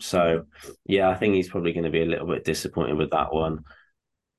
so, 0.00 0.44
yeah, 0.84 1.08
I 1.08 1.14
think 1.14 1.34
he's 1.34 1.48
probably 1.48 1.72
going 1.72 1.84
to 1.84 1.90
be 1.90 2.02
a 2.02 2.06
little 2.06 2.26
bit 2.26 2.44
disappointed 2.44 2.96
with 2.96 3.10
that 3.10 3.32
one. 3.32 3.64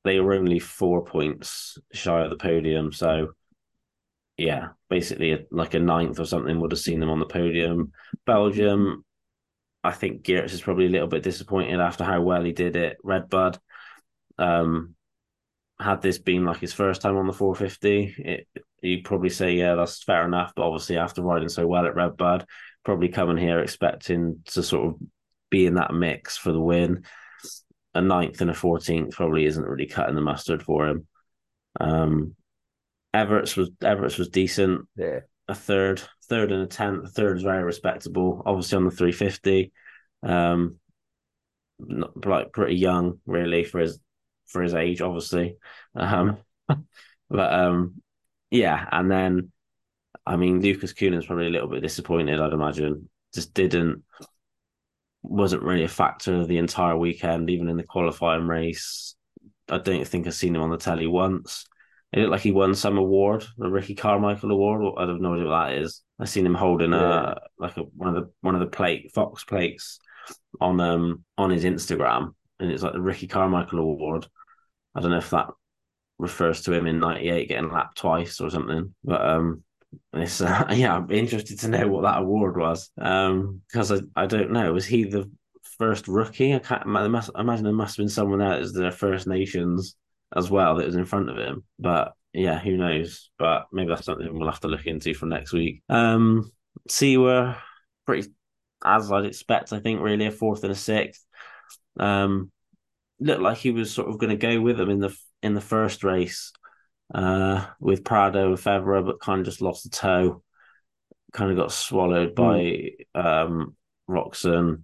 They 0.03 0.19
were 0.19 0.33
only 0.33 0.59
four 0.59 1.03
points 1.03 1.77
shy 1.91 2.21
of 2.21 2.29
the 2.29 2.37
podium. 2.37 2.93
So, 2.93 3.33
yeah, 4.37 4.69
basically 4.89 5.33
a, 5.33 5.39
like 5.51 5.73
a 5.73 5.79
ninth 5.79 6.19
or 6.19 6.25
something 6.25 6.59
would 6.61 6.71
have 6.71 6.79
seen 6.79 6.99
them 6.99 7.09
on 7.09 7.19
the 7.19 7.25
podium. 7.25 7.91
Belgium, 8.25 9.03
I 9.83 9.91
think 9.91 10.23
Geerts 10.23 10.51
is 10.51 10.61
probably 10.61 10.85
a 10.85 10.89
little 10.89 11.07
bit 11.07 11.23
disappointed 11.23 11.79
after 11.79 12.03
how 12.03 12.21
well 12.21 12.43
he 12.43 12.53
did 12.53 12.75
it. 12.75 12.97
Redbud, 13.03 13.59
um, 14.37 14.95
had 15.79 16.01
this 16.01 16.17
been 16.17 16.45
like 16.45 16.59
his 16.59 16.73
first 16.73 17.01
time 17.01 17.17
on 17.17 17.27
the 17.27 17.33
450, 17.33 18.15
it, 18.17 18.47
you'd 18.81 19.03
probably 19.03 19.29
say, 19.29 19.53
yeah, 19.53 19.75
that's 19.75 20.03
fair 20.03 20.25
enough. 20.25 20.53
But 20.55 20.63
obviously, 20.63 20.97
after 20.97 21.21
riding 21.21 21.49
so 21.49 21.67
well 21.67 21.85
at 21.85 21.95
Redbud, 21.95 22.45
probably 22.83 23.09
coming 23.09 23.37
here 23.37 23.59
expecting 23.59 24.41
to 24.45 24.63
sort 24.63 24.87
of 24.87 24.99
be 25.49 25.65
in 25.65 25.75
that 25.75 25.93
mix 25.93 26.37
for 26.37 26.51
the 26.51 26.59
win. 26.59 27.03
A 27.93 28.01
ninth 28.01 28.41
and 28.41 28.49
a 28.49 28.53
14th 28.53 29.11
probably 29.11 29.45
isn't 29.45 29.65
really 29.65 29.87
cutting 29.87 30.15
the 30.15 30.21
mustard 30.21 30.63
for 30.63 30.87
him. 30.87 31.07
Um, 31.79 32.35
Everts 33.13 33.55
was 33.55 33.71
Everts 33.81 34.17
was 34.17 34.29
decent. 34.29 34.87
Yeah. 34.95 35.21
A 35.47 35.55
third, 35.55 36.01
third 36.27 36.51
and 36.51 36.61
a 36.63 36.67
tenth. 36.67 37.05
A 37.05 37.07
third 37.07 37.37
is 37.37 37.43
very 37.43 37.63
respectable. 37.63 38.43
Obviously 38.45 38.77
on 38.77 38.85
the 38.85 38.91
350. 38.91 39.71
Um, 40.23 40.75
not, 41.79 42.25
like 42.25 42.51
pretty 42.51 42.75
young 42.75 43.19
really 43.25 43.63
for 43.63 43.79
his 43.79 43.99
for 44.47 44.61
his 44.61 44.73
age, 44.73 45.01
obviously. 45.01 45.57
Um, 45.95 46.37
but 47.29 47.53
um, 47.53 48.01
yeah, 48.49 48.87
and 48.91 49.11
then 49.11 49.51
I 50.25 50.35
mean, 50.35 50.61
Lucas 50.61 50.93
Coenen's 50.93 51.25
probably 51.25 51.47
a 51.47 51.51
little 51.51 51.69
bit 51.69 51.81
disappointed. 51.81 52.39
I'd 52.39 52.53
imagine 52.53 53.09
just 53.33 53.53
didn't 53.53 54.03
wasn't 55.23 55.63
really 55.63 55.83
a 55.83 55.89
factor 55.89 56.45
the 56.45 56.57
entire 56.57 56.97
weekend, 56.97 57.49
even 57.49 57.69
in 57.69 57.77
the 57.77 57.83
qualifying 57.83 58.47
race. 58.47 59.15
I 59.69 59.77
don't 59.79 60.07
think 60.07 60.27
I've 60.27 60.33
seen 60.33 60.55
him 60.55 60.61
on 60.61 60.69
the 60.69 60.77
telly 60.77 61.07
once. 61.07 61.65
It 62.13 62.19
looked 62.19 62.31
like 62.31 62.41
he 62.41 62.51
won 62.51 62.73
some 62.73 62.97
award, 62.97 63.45
the 63.57 63.69
Ricky 63.69 63.93
Carmichael 63.93 64.51
Award. 64.51 64.95
I 64.97 65.05
don't 65.05 65.21
know 65.21 65.31
what 65.31 65.49
that 65.49 65.77
is. 65.77 66.01
I 66.19 66.25
seen 66.25 66.45
him 66.45 66.55
holding 66.55 66.91
yeah. 66.91 67.33
a 67.33 67.35
like 67.57 67.75
a 67.77 67.81
one 67.81 68.15
of 68.15 68.15
the 68.15 68.31
one 68.41 68.55
of 68.55 68.61
the 68.61 68.67
plate 68.67 69.11
Fox 69.13 69.43
plates 69.43 69.99
on 70.61 70.79
um 70.79 71.25
on 71.37 71.49
his 71.49 71.65
Instagram, 71.65 72.33
and 72.59 72.71
it's 72.71 72.83
like 72.83 72.93
the 72.93 73.01
Ricky 73.01 73.27
Carmichael 73.27 73.79
Award. 73.79 74.27
I 74.97 75.01
don't 75.01 75.11
know 75.11 75.17
if 75.17 75.29
that 75.29 75.49
refers 76.17 76.63
to 76.63 76.73
him 76.73 76.87
in 76.87 76.99
'98 76.99 77.49
getting 77.49 77.71
lapped 77.71 77.97
twice 77.97 78.41
or 78.41 78.49
something, 78.49 78.93
but 79.03 79.21
um, 79.21 79.63
it's 80.13 80.41
uh, 80.41 80.65
yeah, 80.71 80.95
I'm 80.95 81.11
interested 81.11 81.59
to 81.59 81.67
know 81.67 81.87
what 81.87 82.03
that 82.03 82.19
award 82.19 82.57
was 82.57 82.89
um 82.99 83.61
because 83.67 83.91
I, 83.91 83.99
I 84.15 84.25
don't 84.25 84.51
know. 84.51 84.73
Was 84.73 84.85
he 84.85 85.03
the 85.03 85.29
first 85.77 86.07
rookie? 86.07 86.55
I 86.55 86.59
can't 86.59 86.87
I 86.87 87.07
must, 87.07 87.29
I 87.35 87.41
imagine 87.41 87.65
there 87.65 87.73
must 87.73 87.97
have 87.97 88.03
been 88.03 88.09
someone 88.09 88.41
else 88.41 88.73
their 88.73 88.91
First 88.91 89.27
Nations 89.27 89.95
as 90.35 90.49
well 90.49 90.75
that 90.75 90.85
was 90.85 90.95
in 90.95 91.05
front 91.05 91.29
of 91.29 91.37
him, 91.37 91.63
but 91.79 92.13
yeah, 92.33 92.59
who 92.59 92.77
knows? 92.77 93.29
But 93.39 93.67
maybe 93.71 93.89
that's 93.89 94.05
something 94.05 94.27
we'll 94.33 94.49
have 94.49 94.59
to 94.61 94.67
look 94.67 94.85
into 94.85 95.13
for 95.13 95.25
next 95.25 95.53
week. 95.53 95.81
Um, 95.89 96.51
Seewer 96.89 97.55
pretty 98.05 98.29
as 98.83 99.11
I'd 99.11 99.25
expect. 99.25 99.73
I 99.73 99.79
think 99.79 100.01
really 100.01 100.25
a 100.27 100.31
fourth 100.31 100.63
and 100.63 100.71
a 100.71 100.75
sixth. 100.75 101.23
Um, 101.99 102.51
looked 103.19 103.41
like 103.41 103.57
he 103.57 103.71
was 103.71 103.91
sort 103.91 104.09
of 104.09 104.17
going 104.17 104.29
to 104.29 104.35
go 104.35 104.61
with 104.61 104.77
them 104.77 104.89
in 104.89 104.99
the 104.99 105.15
in 105.43 105.53
the 105.53 105.61
first 105.61 106.03
race 106.03 106.51
uh, 107.13 107.65
with 107.79 108.03
Prado 108.03 108.49
and 108.49 108.57
Febvre, 108.57 109.05
but 109.05 109.19
kind 109.19 109.39
of 109.39 109.45
just 109.45 109.61
lost 109.61 109.83
the 109.83 109.89
tow. 109.89 110.43
Kind 111.33 111.51
of 111.51 111.57
got 111.57 111.71
swallowed 111.71 112.35
by 112.35 112.91
mm. 113.15 113.25
um, 113.25 113.75
Roczen 114.09 114.83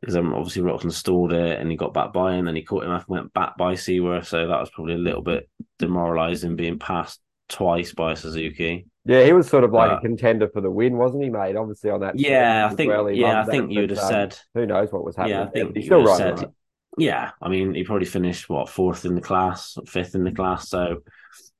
because 0.00 0.16
um, 0.16 0.32
obviously 0.34 0.62
Roczen 0.62 0.92
stalled 0.92 1.32
it 1.32 1.58
and 1.58 1.70
he 1.70 1.76
got 1.76 1.94
back 1.94 2.12
by 2.12 2.34
him, 2.34 2.40
and 2.40 2.48
then 2.48 2.56
he 2.56 2.62
caught 2.62 2.84
him 2.84 2.90
up 2.90 3.06
and 3.08 3.16
went 3.16 3.32
back 3.32 3.56
by 3.56 3.74
Seewer. 3.74 4.22
So 4.22 4.46
that 4.46 4.60
was 4.60 4.70
probably 4.70 4.94
a 4.94 4.98
little 4.98 5.22
bit 5.22 5.48
demoralising 5.78 6.56
being 6.56 6.78
passed 6.78 7.20
twice 7.48 7.92
by 7.92 8.14
Suzuki. 8.14 8.86
Yeah, 9.04 9.24
he 9.24 9.32
was 9.32 9.48
sort 9.48 9.64
of 9.64 9.72
like 9.72 9.90
uh, 9.90 9.96
a 9.96 10.00
contender 10.00 10.48
for 10.48 10.60
the 10.60 10.70
win, 10.70 10.96
wasn't 10.96 11.24
he, 11.24 11.30
mate? 11.30 11.56
Obviously 11.56 11.90
on 11.90 12.00
that. 12.00 12.18
Yeah, 12.18 12.68
I 12.70 12.74
think. 12.74 12.90
Well. 12.90 13.10
Yeah, 13.10 13.42
I 13.42 13.44
think 13.44 13.72
you 13.72 13.80
would 13.80 13.90
have 13.90 13.98
um, 13.98 14.08
said. 14.08 14.38
Who 14.54 14.66
knows 14.66 14.92
what 14.92 15.04
was 15.04 15.16
happening? 15.16 15.38
Yeah, 15.38 15.44
I 15.44 15.50
think 15.50 15.76
he's 15.76 15.86
still 15.86 16.04
right, 16.04 16.16
said, 16.16 16.38
right. 16.38 16.48
Yeah, 16.98 17.30
I 17.40 17.48
mean, 17.48 17.74
he 17.74 17.84
probably 17.84 18.06
finished 18.06 18.48
what 18.48 18.68
fourth 18.68 19.04
in 19.04 19.14
the 19.14 19.20
class, 19.20 19.78
fifth 19.86 20.14
in 20.14 20.24
the 20.24 20.32
class. 20.32 20.68
So, 20.68 21.02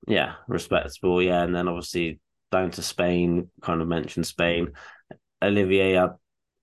yeah, 0.06 0.34
respectable. 0.48 1.22
Yeah, 1.22 1.42
and 1.42 1.54
then 1.54 1.68
obviously 1.68 2.20
down 2.50 2.70
to 2.72 2.82
Spain. 2.82 3.50
Kind 3.62 3.80
of 3.80 3.88
mentioned 3.88 4.26
Spain. 4.26 4.72
Olivier, 5.42 6.08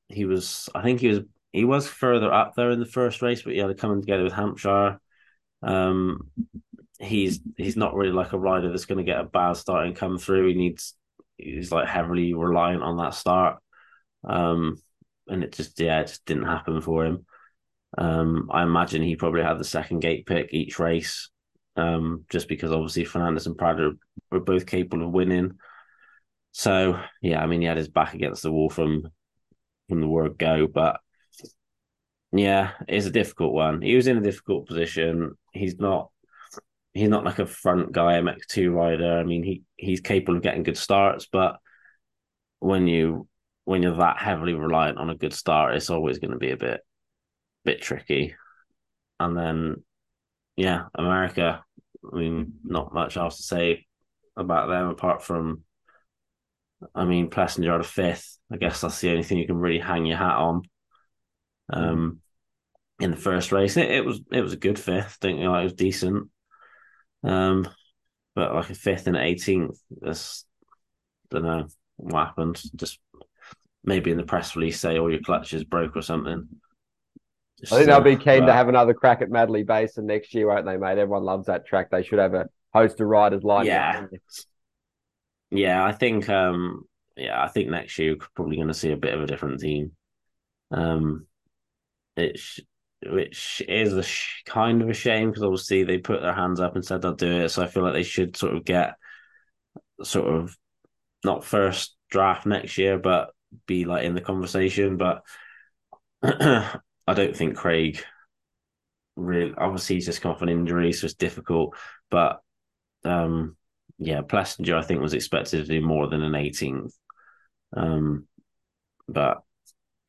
he 0.09 0.25
was. 0.25 0.69
I 0.75 0.83
think 0.83 1.01
he 1.01 1.09
was. 1.09 1.19
He 1.53 1.65
was 1.65 1.87
further 1.87 2.31
up 2.33 2.55
there 2.55 2.71
in 2.71 2.79
the 2.79 2.85
first 2.85 3.21
race, 3.21 3.41
but 3.43 3.53
he 3.53 3.59
had 3.59 3.67
to 3.67 3.75
come 3.75 3.99
together 4.01 4.23
with 4.23 4.33
Hampshire. 4.33 4.99
Um, 5.63 6.31
he's 6.99 7.39
he's 7.57 7.77
not 7.77 7.95
really 7.95 8.11
like 8.13 8.33
a 8.33 8.39
rider 8.39 8.69
that's 8.69 8.85
going 8.85 8.99
to 8.99 9.03
get 9.11 9.19
a 9.21 9.25
bad 9.25 9.53
start 9.57 9.87
and 9.87 9.95
come 9.95 10.17
through. 10.17 10.49
He 10.49 10.53
needs 10.55 10.95
he's 11.37 11.71
like 11.71 11.87
heavily 11.87 12.33
reliant 12.33 12.83
on 12.83 12.97
that 12.97 13.13
start, 13.15 13.59
um, 14.27 14.81
and 15.27 15.43
it 15.43 15.53
just 15.53 15.79
yeah, 15.79 16.01
it 16.01 16.07
just 16.07 16.25
didn't 16.25 16.45
happen 16.45 16.81
for 16.81 17.05
him. 17.05 17.25
Um, 17.97 18.49
I 18.51 18.63
imagine 18.63 19.01
he 19.01 19.15
probably 19.15 19.43
had 19.43 19.59
the 19.59 19.63
second 19.63 19.99
gate 19.99 20.25
pick 20.25 20.49
each 20.51 20.79
race, 20.79 21.29
um, 21.75 22.25
just 22.29 22.47
because 22.47 22.71
obviously 22.71 23.05
Fernandez 23.05 23.47
and 23.47 23.57
Prado 23.57 23.93
were 24.31 24.39
both 24.39 24.65
capable 24.65 25.05
of 25.05 25.11
winning. 25.11 25.57
So 26.51 26.99
yeah, 27.21 27.41
I 27.41 27.45
mean 27.45 27.61
he 27.61 27.67
had 27.67 27.77
his 27.77 27.89
back 27.89 28.13
against 28.13 28.43
the 28.43 28.51
wall 28.51 28.69
from 28.69 29.07
from 29.89 30.01
the 30.01 30.07
word 30.07 30.37
go, 30.37 30.67
but 30.67 30.99
yeah, 32.31 32.71
it's 32.87 33.05
a 33.05 33.11
difficult 33.11 33.53
one. 33.53 33.81
He 33.81 33.95
was 33.95 34.07
in 34.07 34.17
a 34.17 34.21
difficult 34.21 34.67
position. 34.67 35.37
He's 35.53 35.79
not 35.79 36.11
he's 36.93 37.09
not 37.09 37.23
like 37.25 37.39
a 37.39 37.45
front 37.45 37.91
guy 37.91 38.13
MX2 38.19 38.73
rider. 38.73 39.17
I 39.17 39.23
mean, 39.23 39.43
he 39.43 39.63
he's 39.75 40.01
capable 40.01 40.37
of 40.37 40.43
getting 40.43 40.63
good 40.63 40.77
starts, 40.77 41.27
but 41.31 41.57
when 42.59 42.87
you 42.87 43.27
when 43.65 43.83
you're 43.83 43.97
that 43.97 44.17
heavily 44.17 44.53
reliant 44.53 44.97
on 44.97 45.09
a 45.09 45.15
good 45.15 45.33
start, 45.33 45.75
it's 45.75 45.89
always 45.89 46.19
going 46.19 46.31
to 46.31 46.37
be 46.37 46.51
a 46.51 46.57
bit 46.57 46.81
bit 47.67 47.81
tricky. 47.81 48.33
And 49.19 49.37
then, 49.37 49.83
yeah, 50.55 50.85
America. 50.95 51.63
I 52.11 52.15
mean, 52.15 52.53
not 52.63 52.93
much 52.93 53.17
else 53.17 53.37
to 53.37 53.43
say 53.43 53.85
about 54.37 54.69
them 54.69 54.87
apart 54.87 55.21
from, 55.21 55.63
I 56.95 57.03
mean, 57.05 57.29
Plessinger 57.29 57.73
out 57.73 57.81
of 57.81 57.87
fifth. 57.87 58.37
I 58.51 58.55
guess 58.57 58.81
that's 58.81 59.01
the 59.01 59.11
only 59.11 59.23
thing 59.23 59.37
you 59.37 59.47
can 59.47 59.57
really 59.57 59.79
hang 59.79 60.05
your 60.05 60.17
hat 60.17 60.37
on. 60.37 60.61
Um, 61.73 62.19
in 62.99 63.11
the 63.11 63.17
first 63.17 63.51
race, 63.51 63.75
it, 63.75 63.91
it 63.91 64.05
was 64.05 64.21
it 64.31 64.41
was 64.41 64.53
a 64.53 64.57
good 64.57 64.79
fifth. 64.79 65.19
Don't 65.19 65.37
you 65.37 65.43
know, 65.43 65.55
it 65.55 65.63
was 65.63 65.73
decent. 65.73 66.29
Um, 67.23 67.67
but 68.33 68.53
like 68.55 68.69
a 68.69 68.75
fifth 68.75 69.07
and 69.07 69.17
eighteenth, 69.17 69.77
that's 70.01 70.45
don't 71.29 71.43
know 71.43 71.67
what 71.97 72.27
happened. 72.27 72.61
Just 72.75 72.99
maybe 73.83 74.11
in 74.11 74.17
the 74.17 74.23
press 74.23 74.55
release 74.55 74.79
say 74.79 74.97
all 74.97 75.11
your 75.11 75.21
clutches 75.21 75.63
broke 75.65 75.97
or 75.97 76.01
something. 76.01 76.47
I 77.63 77.69
think 77.69 77.87
they'll 77.87 78.01
be 78.01 78.15
keen 78.15 78.45
to 78.45 78.53
have 78.53 78.69
another 78.69 78.93
crack 78.93 79.21
at 79.21 79.29
Matterley 79.29 79.65
Basin 79.65 80.05
next 80.05 80.33
year, 80.33 80.47
won't 80.47 80.65
they, 80.65 80.77
mate? 80.77 80.99
Everyone 80.99 81.23
loves 81.23 81.47
that 81.47 81.65
track. 81.65 81.89
They 81.89 82.03
should 82.03 82.19
have 82.19 82.35
a 82.35 82.47
host 82.73 82.99
of 83.01 83.07
riders 83.07 83.43
lined 83.43 83.67
yeah. 83.67 84.03
up. 84.03 84.09
Yeah, 85.49 85.83
I 85.83 85.91
think 85.91 86.29
um 86.29 86.83
yeah, 87.15 87.41
I 87.41 87.47
think 87.47 87.69
next 87.69 87.97
year 87.97 88.13
we're 88.13 88.27
probably 88.35 88.57
going 88.57 88.67
to 88.67 88.73
see 88.73 88.91
a 88.91 88.97
bit 88.97 89.13
of 89.13 89.21
a 89.21 89.27
different 89.27 89.59
team. 89.59 89.91
Um, 90.71 91.25
it's 92.15 92.59
which 93.05 93.61
is 93.67 93.93
a 93.93 94.03
sh- 94.03 94.43
kind 94.45 94.81
of 94.81 94.89
a 94.89 94.93
shame 94.93 95.29
because 95.29 95.43
obviously 95.43 95.83
they 95.83 95.97
put 95.97 96.21
their 96.21 96.33
hands 96.33 96.59
up 96.59 96.75
and 96.75 96.85
said 96.85 97.01
they'll 97.01 97.13
do 97.13 97.41
it. 97.41 97.49
So 97.49 97.63
I 97.63 97.67
feel 97.67 97.83
like 97.83 97.93
they 97.93 98.03
should 98.03 98.37
sort 98.37 98.55
of 98.55 98.65
get 98.65 98.95
sort 100.03 100.33
of 100.33 100.55
not 101.23 101.43
first 101.43 101.95
draft 102.09 102.45
next 102.45 102.77
year, 102.77 102.97
but 102.97 103.31
be 103.65 103.85
like 103.85 104.03
in 104.03 104.13
the 104.13 104.21
conversation. 104.21 104.97
But 104.97 105.23
I 107.07 107.13
don't 107.13 107.35
think 107.35 107.55
Craig 107.55 108.03
really. 109.15 109.53
Obviously, 109.57 109.95
he's 109.95 110.05
just 110.05 110.21
come 110.21 110.31
off 110.31 110.41
an 110.41 110.49
injury, 110.49 110.93
so 110.93 111.05
it's 111.05 111.15
difficult. 111.15 111.75
But 112.09 112.41
um, 113.03 113.55
yeah, 113.97 114.21
Plessinger 114.21 114.77
I 114.77 114.81
think 114.81 115.01
was 115.01 115.13
expected 115.13 115.65
to 115.65 115.71
do 115.79 115.85
more 115.85 116.07
than 116.07 116.21
an 116.21 116.35
18th. 116.35 116.93
Um, 117.75 118.27
but 119.07 119.41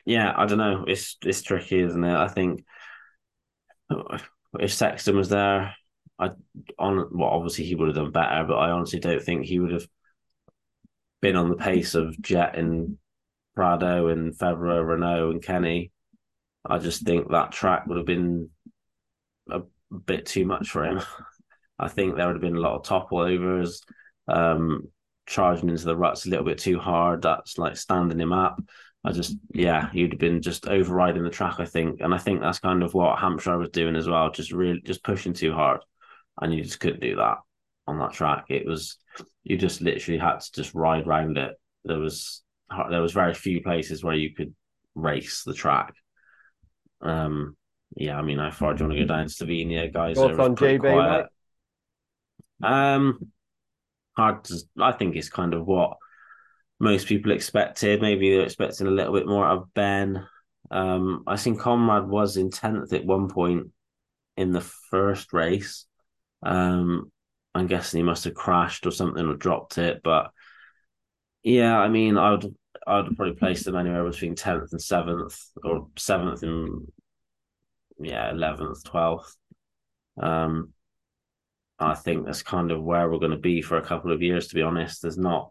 yeah, 0.05 0.33
I 0.37 0.47
don't 0.47 0.59
know. 0.59 0.85
It's 0.87 1.17
it's 1.25 1.43
tricky, 1.43 1.81
isn't 1.81 2.05
it? 2.05 2.17
I 2.17 2.29
think 2.29 2.65
if 4.61 4.73
Sexton 4.73 5.17
was 5.17 5.29
there, 5.29 5.75
I 6.19 6.31
on 6.79 7.09
well 7.13 7.31
obviously 7.31 7.65
he 7.65 7.75
would 7.75 7.89
have 7.89 7.97
done 7.97 8.11
better, 8.13 8.45
but 8.45 8.57
I 8.57 8.71
honestly 8.71 9.01
don't 9.01 9.23
think 9.23 9.47
he 9.47 9.61
would 9.61 9.73
have 9.73 9.87
been 11.21 11.37
on 11.37 11.49
the 11.49 11.57
pace 11.57 11.95
of 11.95 12.21
Jett 12.21 12.57
and 12.57 12.99
Prado 13.55 14.09
and 14.09 14.35
Febvre, 14.37 14.85
Renaux 14.85 15.31
and 15.31 15.43
Kenny. 15.43 15.91
I 16.69 16.79
just 16.79 17.05
think 17.05 17.31
that 17.31 17.53
track 17.53 17.87
would 17.87 17.97
have 17.97 18.07
been 18.07 18.51
a 19.51 19.63
bit 20.07 20.27
too 20.27 20.45
much 20.47 20.71
for 20.71 20.85
him. 20.85 21.01
I 21.79 21.89
think 21.89 22.17
there 22.17 22.27
would 22.27 22.37
have 22.37 22.43
been 22.43 22.57
a 22.57 22.61
lot 22.61 22.75
of 22.75 22.85
topple 22.85 23.19
overs, 23.19 23.83
um, 24.27 24.89
charging 25.27 25.71
into 25.71 25.85
the 25.85 25.97
ruts 25.97 26.27
a 26.27 26.31
little 26.31 26.45
bit 26.45 26.59
too 26.59 26.79
hard. 26.79 27.23
That's 27.23 27.57
like 27.57 27.77
standing 27.77 28.21
him 28.21 28.33
up. 28.33 28.61
I 29.05 29.13
just, 29.13 29.37
yeah, 29.55 29.89
you'd 29.93 30.13
have 30.13 30.21
been 30.21 30.43
just 30.43 30.67
overriding 30.67 31.23
the 31.23 31.31
track, 31.31 31.61
I 31.61 31.65
think, 31.65 32.01
and 32.01 32.13
I 32.13 32.19
think 32.19 32.41
that's 32.41 32.59
kind 32.59 32.83
of 32.83 32.95
what 32.95 33.19
Hampshire 33.19 33.57
was 33.57 33.71
doing 33.71 33.95
as 33.95 34.09
well, 34.09 34.31
just 34.31 34.53
really 34.53 34.81
just 34.85 35.05
pushing 35.05 35.33
too 35.33 35.53
hard, 35.53 35.81
and 36.41 36.53
you 36.53 36.63
just 36.63 36.81
couldn't 36.81 37.01
do 37.01 37.17
that 37.17 37.39
on 37.87 37.99
that 38.01 38.13
track. 38.13 38.47
It 38.49 38.67
was 38.67 38.99
you 39.45 39.57
just 39.57 39.81
literally 39.81 40.19
had 40.19 40.41
to 40.41 40.53
just 40.53 40.75
ride 40.75 41.07
around 41.07 41.39
it. 41.39 41.55
There 41.85 41.99
was 41.99 42.43
there 42.91 43.01
was 43.01 43.13
very 43.13 43.35
few 43.35 43.63
places 43.63 44.05
where 44.05 44.15
you 44.15 44.35
could 44.35 44.55
race 44.95 45.43
the 45.45 45.55
track. 45.55 45.95
Um, 47.01 47.57
yeah, 47.97 48.19
I 48.19 48.23
mean, 48.23 48.39
how 48.39 48.51
far 48.51 48.75
do 48.75 48.85
you 48.85 48.89
want 48.89 48.99
to 48.99 49.05
go 49.07 49.15
down 49.15 49.27
Slovenia, 49.27 49.93
guys? 49.93 50.17
Thoughts 50.17 50.39
on 50.39 50.57
quiet. 50.57 51.27
mate? 52.61 52.71
Um, 52.71 53.33
hard 54.17 54.45
to. 54.45 54.59
I 54.81 54.93
think 54.93 55.17
it's 55.17 55.29
kind 55.29 55.55
of 55.55 55.67
what 55.67 55.97
most 56.81 57.07
people 57.07 57.33
expected. 57.33 58.03
Maybe 58.03 58.31
they're 58.31 58.45
expecting 58.45 58.87
a 58.87 58.91
little 58.91 59.15
bit 59.15 59.27
more 59.27 59.47
out 59.47 59.59
of 59.59 59.75
Ben. 59.75 60.27
Um, 60.71 61.25
I 61.27 61.37
think 61.37 61.61
Conrad 61.61 62.09
was 62.09 62.37
in 62.37 62.51
tenth 62.51 62.93
at 62.93 63.05
one 63.05 63.29
point 63.29 63.69
in 64.37 64.53
the 64.53 64.61
first 64.61 65.33
race. 65.33 65.87
Um, 66.43 67.11
I'm 67.55 67.67
guessing 67.67 67.99
he 67.99 68.05
must 68.05 68.25
have 68.25 68.35
crashed 68.35 68.87
or 68.87 68.91
something 68.91 69.27
or 69.27 69.35
dropped 69.35 69.79
it. 69.79 70.03
But 70.05 70.31
yeah, 71.43 71.77
I 71.79 71.89
mean, 71.89 72.17
I 72.17 72.33
would 72.33 72.55
I 72.89 73.01
would 73.01 73.17
probably 73.17 73.35
place 73.35 73.65
them 73.65 73.77
anywhere 73.77 74.05
between 74.05 74.35
tenth 74.35 74.73
and 74.73 74.81
seventh, 74.81 75.39
or 75.63 75.89
seventh 75.97 76.43
and 76.43 76.91
yeah, 78.01 78.31
eleventh, 78.31 78.85
twelfth. 78.85 79.37
Um, 80.21 80.73
I 81.79 81.95
think 81.95 82.27
that's 82.27 82.43
kind 82.43 82.71
of 82.73 82.83
where 82.83 83.09
we're 83.09 83.19
going 83.19 83.33
to 83.33 83.39
be 83.39 83.63
for 83.63 83.77
a 83.77 83.85
couple 83.85 84.11
of 84.13 84.23
years. 84.23 84.49
To 84.49 84.55
be 84.55 84.63
honest, 84.63 85.03
there's 85.03 85.19
not 85.19 85.51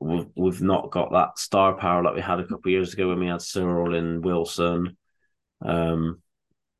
we've, 0.00 0.26
we've 0.34 0.62
not 0.62 0.90
got 0.90 1.12
that 1.12 1.38
star 1.38 1.74
power 1.74 2.02
like 2.02 2.14
we 2.14 2.20
had 2.20 2.40
a 2.40 2.46
couple 2.46 2.68
of 2.68 2.72
years 2.72 2.92
ago 2.92 3.08
when 3.08 3.20
we 3.20 3.26
had 3.26 3.42
Searle 3.42 3.94
and 3.94 4.24
Wilson, 4.24 4.96
um, 5.64 6.20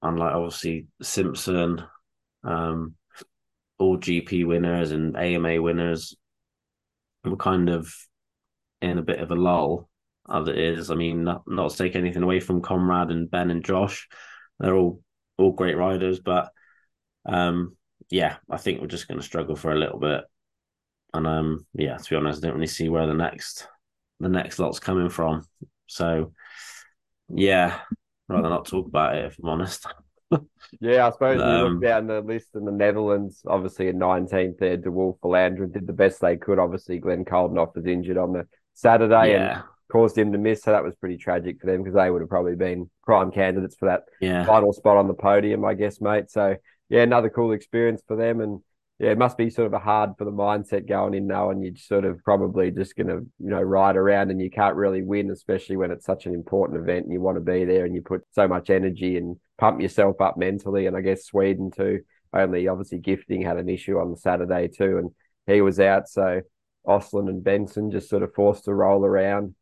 and 0.02 0.18
like 0.18 0.34
obviously 0.34 0.86
Simpson, 1.02 1.82
um, 2.42 2.94
all 3.78 3.98
GP 3.98 4.46
winners 4.46 4.90
and 4.92 5.16
AMA 5.16 5.60
winners. 5.60 6.16
We're 7.24 7.36
kind 7.36 7.70
of 7.70 7.92
in 8.90 8.98
a 8.98 9.02
bit 9.02 9.20
of 9.20 9.30
a 9.30 9.34
lull 9.34 9.88
as 10.32 10.48
it 10.48 10.58
is. 10.58 10.90
I 10.90 10.94
mean, 10.94 11.24
not, 11.24 11.42
not 11.46 11.70
to 11.70 11.76
take 11.76 11.96
anything 11.96 12.22
away 12.22 12.40
from 12.40 12.62
Conrad 12.62 13.10
and 13.10 13.30
Ben 13.30 13.50
and 13.50 13.64
Josh, 13.64 14.08
they're 14.58 14.76
all 14.76 15.00
all 15.36 15.52
great 15.52 15.76
riders, 15.76 16.20
but 16.20 16.52
um, 17.26 17.76
yeah, 18.10 18.36
I 18.48 18.56
think 18.56 18.80
we're 18.80 18.86
just 18.86 19.08
going 19.08 19.18
to 19.18 19.26
struggle 19.26 19.56
for 19.56 19.72
a 19.72 19.78
little 19.78 19.98
bit. 19.98 20.22
And 21.12 21.26
um, 21.26 21.66
yeah, 21.74 21.96
to 21.96 22.10
be 22.10 22.16
honest, 22.16 22.42
I 22.42 22.46
don't 22.46 22.56
really 22.56 22.66
see 22.66 22.88
where 22.88 23.06
the 23.06 23.14
next 23.14 23.66
the 24.20 24.28
next 24.28 24.58
lot's 24.58 24.78
coming 24.78 25.08
from. 25.08 25.42
So 25.86 26.32
yeah, 27.28 27.78
rather 28.28 28.48
not 28.48 28.66
talk 28.66 28.86
about 28.86 29.16
it 29.16 29.26
if 29.26 29.38
I'm 29.38 29.48
honest. 29.48 29.86
yeah, 30.80 31.06
I 31.06 31.10
suppose 31.10 31.40
um, 31.40 31.48
you 31.48 31.68
look 31.68 31.82
down 31.82 32.06
the 32.06 32.20
list 32.20 32.48
in 32.54 32.64
the 32.64 32.72
Netherlands, 32.72 33.42
obviously 33.46 33.88
in 33.88 33.98
19th 33.98 34.58
there, 34.58 34.76
De 34.76 34.90
Wolf 34.90 35.18
Vlaanderen 35.22 35.72
did 35.72 35.86
the 35.86 35.92
best 35.92 36.20
they 36.20 36.36
could. 36.36 36.58
Obviously, 36.58 36.98
Glenn 36.98 37.24
Coldenhoff 37.24 37.74
was 37.74 37.86
injured 37.86 38.18
on 38.18 38.32
the 38.32 38.46
Saturday. 38.74 39.32
Yeah. 39.32 39.62
caused 39.92 40.18
him 40.18 40.32
to 40.32 40.38
miss. 40.38 40.62
So 40.62 40.72
that 40.72 40.82
was 40.82 40.96
pretty 40.96 41.16
tragic 41.18 41.60
for 41.60 41.66
them 41.66 41.82
because 41.82 41.94
they 41.94 42.10
would 42.10 42.20
have 42.20 42.28
probably 42.28 42.56
been 42.56 42.90
prime 43.04 43.30
candidates 43.30 43.76
for 43.76 43.87
that 43.87 44.02
Yeah. 44.20 44.44
final 44.44 44.72
spot 44.72 44.96
on 44.96 45.06
the 45.06 45.14
podium, 45.14 45.64
I 45.64 45.74
guess, 45.74 46.00
mate. 46.00 46.30
So 46.30 46.56
yeah, 46.88 47.02
another 47.02 47.30
cool 47.30 47.52
experience 47.52 48.02
for 48.08 48.16
them. 48.16 48.40
And 48.40 48.60
yeah, 48.98 49.10
it 49.10 49.18
must 49.18 49.37
be 49.37 49.50
sort 49.50 49.66
of 49.66 49.72
a 49.72 49.78
hard 49.78 50.10
for 50.18 50.24
the 50.24 50.32
mindset 50.32 50.88
going 50.88 51.14
in 51.14 51.26
knowing 51.28 51.62
you're 51.62 51.76
sort 51.76 52.04
of 52.04 52.24
probably 52.24 52.70
just 52.72 52.96
going 52.96 53.06
to, 53.08 53.26
you 53.38 53.50
know, 53.50 53.60
ride 53.60 53.96
around 53.96 54.30
and 54.30 54.40
you 54.40 54.50
can't 54.50 54.74
really 54.74 55.02
win, 55.02 55.30
especially 55.30 55.76
when 55.76 55.90
it's 55.92 56.06
such 56.06 56.26
an 56.26 56.34
important 56.34 56.80
event 56.80 57.04
and 57.04 57.12
you 57.12 57.20
want 57.20 57.37
to 57.37 57.40
be 57.40 57.64
there 57.64 57.84
and 57.84 57.94
you 57.94 58.02
put 58.02 58.22
so 58.32 58.48
much 58.48 58.70
energy 58.70 59.16
and 59.16 59.37
pump 59.58 59.80
yourself 59.80 60.20
up 60.20 60.37
mentally. 60.37 60.87
And 60.87 60.96
I 60.96 61.02
guess 61.02 61.24
Sweden 61.26 61.70
too, 61.70 62.00
only 62.32 62.66
obviously 62.68 62.98
gifting 62.98 63.42
had 63.42 63.58
an 63.58 63.68
issue 63.68 63.98
on 63.98 64.10
the 64.10 64.16
Saturday 64.16 64.68
too. 64.68 64.98
And 64.98 65.10
he 65.46 65.60
was 65.60 65.78
out. 65.78 66.08
So 66.08 66.40
Osland 66.86 67.28
and 67.28 67.42
Benson 67.42 67.90
just 67.90 68.08
sort 68.08 68.22
of 68.22 68.34
forced 68.34 68.64
to 68.64 68.74
roll 68.74 69.04
around 69.04 69.54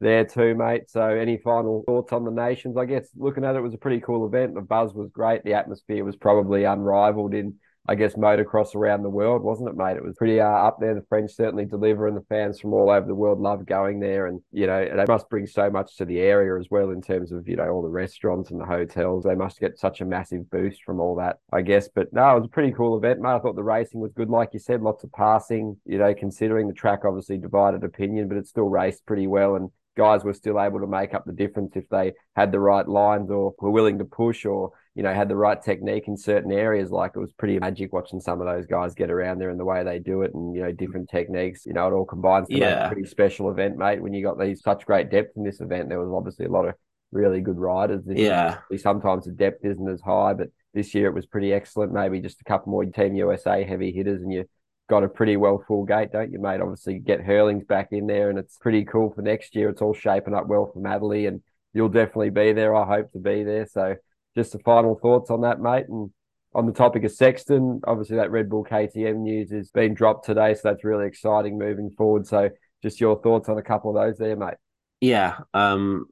there 0.00 0.24
too, 0.24 0.54
mate. 0.54 0.88
So, 0.90 1.02
any 1.02 1.38
final 1.38 1.82
thoughts 1.86 2.12
on 2.12 2.24
the 2.24 2.30
nations? 2.30 2.76
I 2.76 2.84
guess 2.84 3.08
looking 3.16 3.44
at 3.44 3.54
it, 3.56 3.58
it 3.58 3.62
was 3.62 3.74
a 3.74 3.78
pretty 3.78 4.00
cool 4.00 4.26
event. 4.26 4.54
The 4.54 4.60
buzz 4.60 4.94
was 4.94 5.10
great. 5.10 5.44
The 5.44 5.54
atmosphere 5.54 6.04
was 6.04 6.16
probably 6.16 6.64
unrivaled 6.64 7.34
in, 7.34 7.56
I 7.88 7.94
guess, 7.94 8.16
motocross 8.16 8.74
around 8.74 9.02
the 9.02 9.08
world, 9.08 9.42
wasn't 9.42 9.70
it, 9.70 9.74
mate? 9.74 9.96
It 9.96 10.04
was 10.04 10.14
pretty 10.14 10.40
uh, 10.40 10.46
up 10.46 10.76
there. 10.78 10.94
The 10.94 11.06
French 11.08 11.32
certainly 11.32 11.64
deliver, 11.64 12.06
and 12.06 12.14
the 12.14 12.24
fans 12.28 12.60
from 12.60 12.74
all 12.74 12.90
over 12.90 13.06
the 13.06 13.14
world 13.14 13.40
love 13.40 13.64
going 13.64 13.98
there. 13.98 14.26
And 14.26 14.42
you 14.52 14.66
know, 14.66 14.84
they 14.94 15.04
must 15.08 15.30
bring 15.30 15.46
so 15.46 15.70
much 15.70 15.96
to 15.96 16.04
the 16.04 16.18
area 16.18 16.60
as 16.60 16.66
well 16.70 16.90
in 16.90 17.00
terms 17.00 17.32
of 17.32 17.48
you 17.48 17.56
know 17.56 17.70
all 17.70 17.80
the 17.80 17.88
restaurants 17.88 18.50
and 18.50 18.60
the 18.60 18.66
hotels. 18.66 19.24
They 19.24 19.34
must 19.34 19.58
get 19.58 19.78
such 19.78 20.02
a 20.02 20.04
massive 20.04 20.50
boost 20.50 20.84
from 20.84 21.00
all 21.00 21.16
that, 21.16 21.38
I 21.50 21.62
guess. 21.62 21.88
But 21.88 22.12
no, 22.12 22.30
it 22.30 22.40
was 22.40 22.44
a 22.44 22.48
pretty 22.48 22.72
cool 22.72 22.98
event, 22.98 23.20
mate. 23.20 23.30
I 23.30 23.38
thought 23.38 23.56
the 23.56 23.62
racing 23.62 24.00
was 24.00 24.12
good, 24.12 24.28
like 24.28 24.50
you 24.52 24.60
said, 24.60 24.82
lots 24.82 25.02
of 25.02 25.10
passing. 25.12 25.78
You 25.86 25.96
know, 25.96 26.14
considering 26.14 26.68
the 26.68 26.74
track 26.74 27.06
obviously 27.06 27.38
divided 27.38 27.84
opinion, 27.84 28.28
but 28.28 28.36
it 28.36 28.46
still 28.46 28.68
raced 28.68 29.06
pretty 29.06 29.26
well 29.26 29.56
and 29.56 29.70
guys 29.98 30.22
were 30.24 30.32
still 30.32 30.60
able 30.60 30.78
to 30.78 30.86
make 30.86 31.12
up 31.12 31.24
the 31.24 31.32
difference 31.32 31.72
if 31.74 31.86
they 31.88 32.12
had 32.36 32.52
the 32.52 32.60
right 32.60 32.88
lines 32.88 33.30
or 33.30 33.52
were 33.58 33.70
willing 33.70 33.98
to 33.98 34.04
push 34.04 34.46
or 34.46 34.70
you 34.98 35.04
know 35.04 35.14
had 35.14 35.28
the 35.28 35.36
right 35.36 35.62
technique 35.62 36.08
in 36.08 36.16
certain 36.16 36.50
areas 36.50 36.90
like 36.90 37.12
it 37.14 37.20
was 37.20 37.32
pretty 37.34 37.56
magic 37.60 37.92
watching 37.92 38.18
some 38.20 38.40
of 38.40 38.48
those 38.48 38.66
guys 38.66 38.94
get 38.96 39.10
around 39.12 39.38
there 39.38 39.48
and 39.48 39.58
the 39.60 39.64
way 39.64 39.84
they 39.84 40.00
do 40.00 40.22
it 40.22 40.34
and 40.34 40.54
you 40.56 40.60
know 40.60 40.72
different 40.72 41.08
techniques 41.08 41.64
you 41.64 41.72
know 41.72 41.86
it 41.86 41.92
all 41.92 42.04
combines 42.04 42.48
to 42.48 42.54
make 42.54 42.62
Yeah. 42.62 42.86
a 42.86 42.92
pretty 42.92 43.06
special 43.08 43.48
event 43.50 43.78
mate 43.78 44.02
when 44.02 44.12
you 44.12 44.24
got 44.24 44.40
these 44.40 44.60
such 44.60 44.84
great 44.84 45.08
depth 45.08 45.36
in 45.36 45.44
this 45.44 45.60
event 45.60 45.88
there 45.88 46.00
was 46.00 46.10
obviously 46.12 46.46
a 46.46 46.50
lot 46.50 46.66
of 46.68 46.74
really 47.12 47.40
good 47.40 47.58
riders 47.58 48.04
this 48.04 48.18
Yeah. 48.18 48.58
year. 48.70 48.78
sometimes 48.78 49.24
the 49.26 49.30
depth 49.30 49.64
isn't 49.64 49.88
as 49.88 50.00
high 50.00 50.34
but 50.34 50.48
this 50.74 50.92
year 50.96 51.06
it 51.06 51.14
was 51.14 51.26
pretty 51.26 51.52
excellent 51.52 51.92
maybe 51.92 52.20
just 52.20 52.40
a 52.40 52.44
couple 52.44 52.72
more 52.72 52.84
team 52.84 53.14
USA 53.14 53.62
heavy 53.62 53.92
hitters 53.92 54.20
and 54.20 54.32
you 54.32 54.44
got 54.90 55.04
a 55.04 55.08
pretty 55.08 55.36
well 55.36 55.62
full 55.68 55.84
gate, 55.84 56.10
don't 56.12 56.32
you, 56.32 56.40
mate? 56.40 56.62
Obviously, 56.62 56.94
you 56.94 57.00
get 57.00 57.20
Herlings 57.20 57.66
back 57.66 57.88
in 57.92 58.06
there, 58.06 58.30
and 58.30 58.38
it's 58.38 58.56
pretty 58.56 58.86
cool 58.86 59.12
for 59.12 59.20
next 59.20 59.54
year. 59.54 59.68
It's 59.68 59.82
all 59.82 59.92
shaping 59.92 60.32
up 60.32 60.46
well 60.46 60.70
for 60.72 60.80
Matterley, 60.80 61.28
and 61.28 61.42
you'll 61.74 61.90
definitely 61.90 62.30
be 62.30 62.54
there. 62.54 62.74
I 62.74 62.86
hope 62.86 63.12
to 63.12 63.18
be 63.18 63.44
there. 63.44 63.66
So, 63.66 63.96
just 64.38 64.52
the 64.52 64.58
final 64.60 64.94
thoughts 64.94 65.30
on 65.30 65.40
that, 65.40 65.60
mate. 65.60 65.86
And 65.88 66.10
on 66.54 66.66
the 66.66 66.72
topic 66.72 67.04
of 67.04 67.10
Sexton, 67.10 67.80
obviously 67.86 68.16
that 68.16 68.30
Red 68.30 68.48
Bull 68.48 68.64
KTM 68.64 69.16
news 69.16 69.50
has 69.50 69.70
been 69.70 69.94
dropped 69.94 70.24
today, 70.24 70.54
so 70.54 70.60
that's 70.64 70.84
really 70.84 71.06
exciting 71.06 71.58
moving 71.58 71.90
forward. 71.90 72.26
So, 72.26 72.50
just 72.82 73.00
your 73.00 73.20
thoughts 73.20 73.48
on 73.48 73.58
a 73.58 73.62
couple 73.62 73.90
of 73.90 74.02
those 74.02 74.18
there, 74.18 74.36
mate. 74.36 74.54
Yeah. 75.00 75.38
Um, 75.52 76.06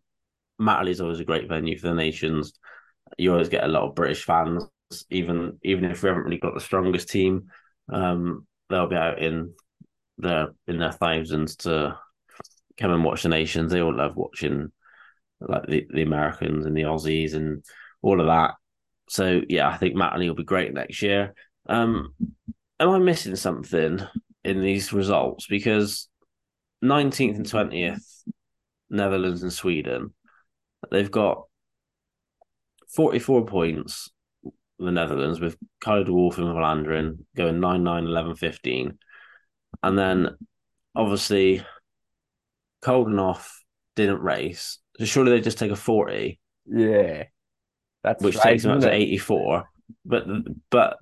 Matterley's 0.60 1.00
always 1.00 1.20
a 1.20 1.24
great 1.24 1.48
venue 1.48 1.78
for 1.78 1.88
the 1.88 1.94
nations. 1.94 2.52
You 3.16 3.32
always 3.32 3.48
get 3.48 3.64
a 3.64 3.68
lot 3.68 3.84
of 3.84 3.94
British 3.94 4.24
fans, 4.24 4.64
even 5.10 5.58
even 5.62 5.84
if 5.84 6.02
we 6.02 6.08
haven't 6.08 6.24
really 6.24 6.38
got 6.38 6.54
the 6.54 6.60
strongest 6.60 7.08
team. 7.08 7.46
Um, 7.92 8.46
they'll 8.68 8.88
be 8.88 8.96
out 8.96 9.20
in 9.22 9.52
their 10.18 10.48
in 10.66 10.78
their 10.78 10.92
thousands 10.92 11.56
to 11.56 11.96
come 12.76 12.90
and 12.90 13.04
watch 13.04 13.22
the 13.22 13.28
nations. 13.28 13.70
They 13.70 13.80
all 13.80 13.94
love 13.94 14.16
watching 14.16 14.72
like 15.40 15.66
the, 15.66 15.86
the 15.90 16.02
Americans 16.02 16.66
and 16.66 16.76
the 16.76 16.82
Aussies 16.82 17.34
and 17.34 17.64
all 18.06 18.20
of 18.20 18.26
that. 18.26 18.54
So 19.08 19.42
yeah, 19.48 19.68
I 19.68 19.76
think 19.76 19.94
Matterley 19.94 20.28
will 20.28 20.34
be 20.34 20.44
great 20.44 20.72
next 20.72 21.02
year. 21.02 21.34
Um, 21.68 22.14
am 22.80 22.90
I 22.90 22.98
missing 22.98 23.36
something 23.36 24.00
in 24.44 24.62
these 24.62 24.92
results? 24.92 25.46
Because 25.46 26.08
nineteenth 26.82 27.36
and 27.36 27.48
twentieth, 27.48 28.24
Netherlands 28.90 29.42
and 29.42 29.52
Sweden, 29.52 30.14
they've 30.90 31.10
got 31.10 31.42
forty-four 32.94 33.46
points. 33.46 34.10
The 34.78 34.92
Netherlands 34.92 35.40
with 35.40 35.56
Kay 35.80 36.04
de 36.04 36.12
Wolf 36.12 36.36
and 36.36 36.48
Vlaanderen 36.48 37.24
going 37.34 37.60
9 37.60 37.82
9 37.82 38.04
11 38.04 38.36
15. 38.36 38.98
And 39.82 39.98
then 39.98 40.36
obviously 40.94 41.64
Coldenhoff 42.84 43.48
didn't 43.94 44.20
race. 44.20 44.78
So 44.98 45.06
surely 45.06 45.32
they 45.32 45.40
just 45.40 45.58
take 45.58 45.70
a 45.70 45.76
40, 45.76 46.38
Yeah, 46.66 47.24
that's 48.06 48.24
which 48.24 48.36
strange, 48.36 48.54
takes 48.54 48.64
them 48.64 48.72
up 48.72 48.80
to 48.82 48.92
84. 48.92 49.68
But 50.06 50.26
but 50.70 50.98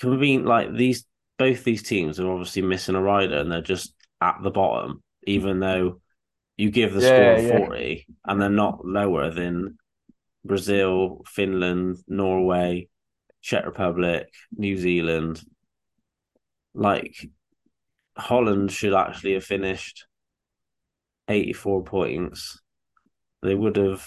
can 0.00 0.10
we 0.10 0.16
be 0.18 0.38
like 0.38 0.74
these 0.74 1.06
both 1.38 1.64
these 1.64 1.82
teams 1.84 2.20
are 2.20 2.30
obviously 2.30 2.62
missing 2.62 2.96
a 2.96 3.02
rider 3.02 3.38
and 3.38 3.52
they're 3.52 3.62
just 3.62 3.94
at 4.20 4.38
the 4.42 4.50
bottom, 4.50 5.02
even 5.26 5.60
though 5.60 6.00
you 6.56 6.70
give 6.70 6.94
the 6.94 7.00
Yeah, 7.02 7.36
score 7.36 7.48
yeah. 7.48 7.58
40 7.58 8.06
and 8.26 8.42
they're 8.42 8.50
not 8.50 8.84
lower 8.86 9.30
than 9.30 9.78
Brazil, 10.44 11.22
Finland, 11.26 11.98
Norway, 12.08 12.88
Czech 13.42 13.66
Republic, 13.66 14.28
New 14.56 14.76
Zealand. 14.76 15.42
Like 16.74 17.30
Holland 18.16 18.72
should 18.72 18.94
actually 18.94 19.34
have 19.34 19.44
finished 19.44 20.06
84 21.28 21.84
points. 21.84 22.60
They 23.42 23.54
would 23.54 23.76
have 23.76 24.06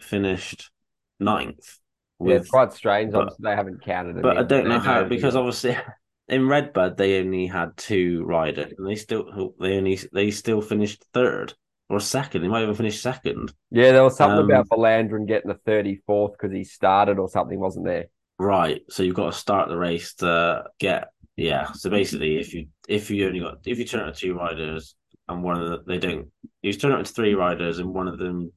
finished 0.00 0.70
ninth 1.20 1.78
Yeah, 2.20 2.26
with 2.26 2.42
it's 2.42 2.50
quite 2.50 2.72
strange. 2.72 3.12
but- 3.12 3.22
Obviously, 3.22 3.42
they 3.44 3.56
haven't 3.56 3.82
counted 3.84 4.16
it. 4.16 4.22
but 4.22 4.38
I 4.38 4.42
don't 4.42 4.68
know 4.68 4.78
how 4.78 5.04
because 5.04 5.34
yeah. 5.34 5.40
obviously 5.40 5.76
in 6.28 6.48
Redbud 6.48 6.96
they 6.96 7.20
only 7.20 7.46
had 7.46 7.76
two 7.76 8.24
riders 8.24 8.72
and 8.78 8.86
they 8.86 8.94
still 8.96 9.54
they 9.60 9.76
only 9.76 9.98
they 10.12 10.30
still 10.30 10.60
finished 10.60 11.04
third 11.12 11.54
or 11.90 12.00
second. 12.00 12.42
They 12.42 12.48
might 12.48 12.62
even 12.62 12.74
finish 12.74 13.00
second. 13.00 13.52
Yeah, 13.70 13.92
there 13.92 14.02
was 14.04 14.16
something 14.16 14.38
Um, 14.38 14.50
about 14.50 14.68
Vlaanderen 14.70 15.26
getting 15.28 15.48
the 15.50 15.70
34th 15.70 16.32
because 16.32 16.52
he 16.54 16.64
started 16.64 17.18
or 17.18 17.28
something, 17.28 17.60
wasn't 17.60 17.84
there? 17.86 18.06
Right. 18.38 18.80
So 18.88 19.02
you've 19.02 19.14
got 19.14 19.32
to 19.32 19.38
start 19.38 19.68
the 19.68 19.76
race 19.76 20.14
to 20.14 20.64
get 20.80 21.08
yeah. 21.36 21.72
So 21.72 21.90
basically 21.90 22.36
if 22.38 22.54
you 22.54 22.68
if 22.88 23.10
you 23.10 23.26
only 23.26 23.40
got 23.40 23.58
if 23.66 23.78
you 23.78 23.84
turn 23.84 24.08
out 24.08 24.16
two 24.16 24.34
riders 24.34 24.94
and 25.28 25.42
one 25.42 25.60
of 25.60 25.68
the 25.68 25.82
they 25.86 25.98
don't 25.98 26.28
you 26.62 26.72
turn 26.72 26.92
out 26.92 27.04
to 27.04 27.12
three 27.12 27.34
riders 27.34 27.78
and 27.80 27.92
one 27.92 28.08
of 28.08 28.18
them 28.18 28.50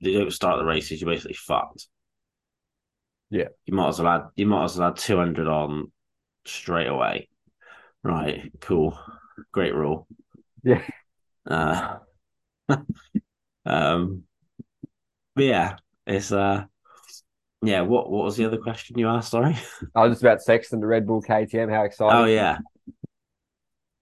they 0.00 0.12
don't 0.12 0.32
start 0.32 0.58
the 0.58 0.64
races, 0.64 1.00
you're 1.00 1.10
basically 1.10 1.34
fucked. 1.34 1.86
Yeah. 3.30 3.48
You 3.64 3.74
might 3.74 3.88
as 3.88 4.00
well 4.00 4.12
add 4.12 4.22
you 4.34 4.46
might 4.46 4.64
as 4.64 4.76
well 4.76 4.88
add 4.88 4.96
two 4.96 5.16
hundred 5.16 5.46
on 5.46 5.92
straight 6.46 6.88
away. 6.88 7.28
Right, 8.02 8.50
cool. 8.60 8.98
Great 9.52 9.74
rule. 9.74 10.06
Yeah. 10.62 10.82
Uh 11.48 11.98
um 13.66 14.24
but 15.36 15.44
yeah, 15.44 15.76
it's 16.06 16.32
uh 16.32 16.64
yeah, 17.62 17.82
what 17.82 18.10
what 18.10 18.24
was 18.24 18.36
the 18.36 18.46
other 18.46 18.58
question 18.58 18.98
you 18.98 19.08
asked, 19.08 19.30
sorry? 19.30 19.56
I 19.94 20.02
was 20.02 20.12
just 20.12 20.22
about 20.22 20.42
Sexton, 20.42 20.80
the 20.80 20.86
Red 20.86 21.06
Bull 21.06 21.22
KTM. 21.22 21.70
How 21.70 21.84
exciting! 21.84 22.18
Oh 22.18 22.24
yeah, 22.24 22.58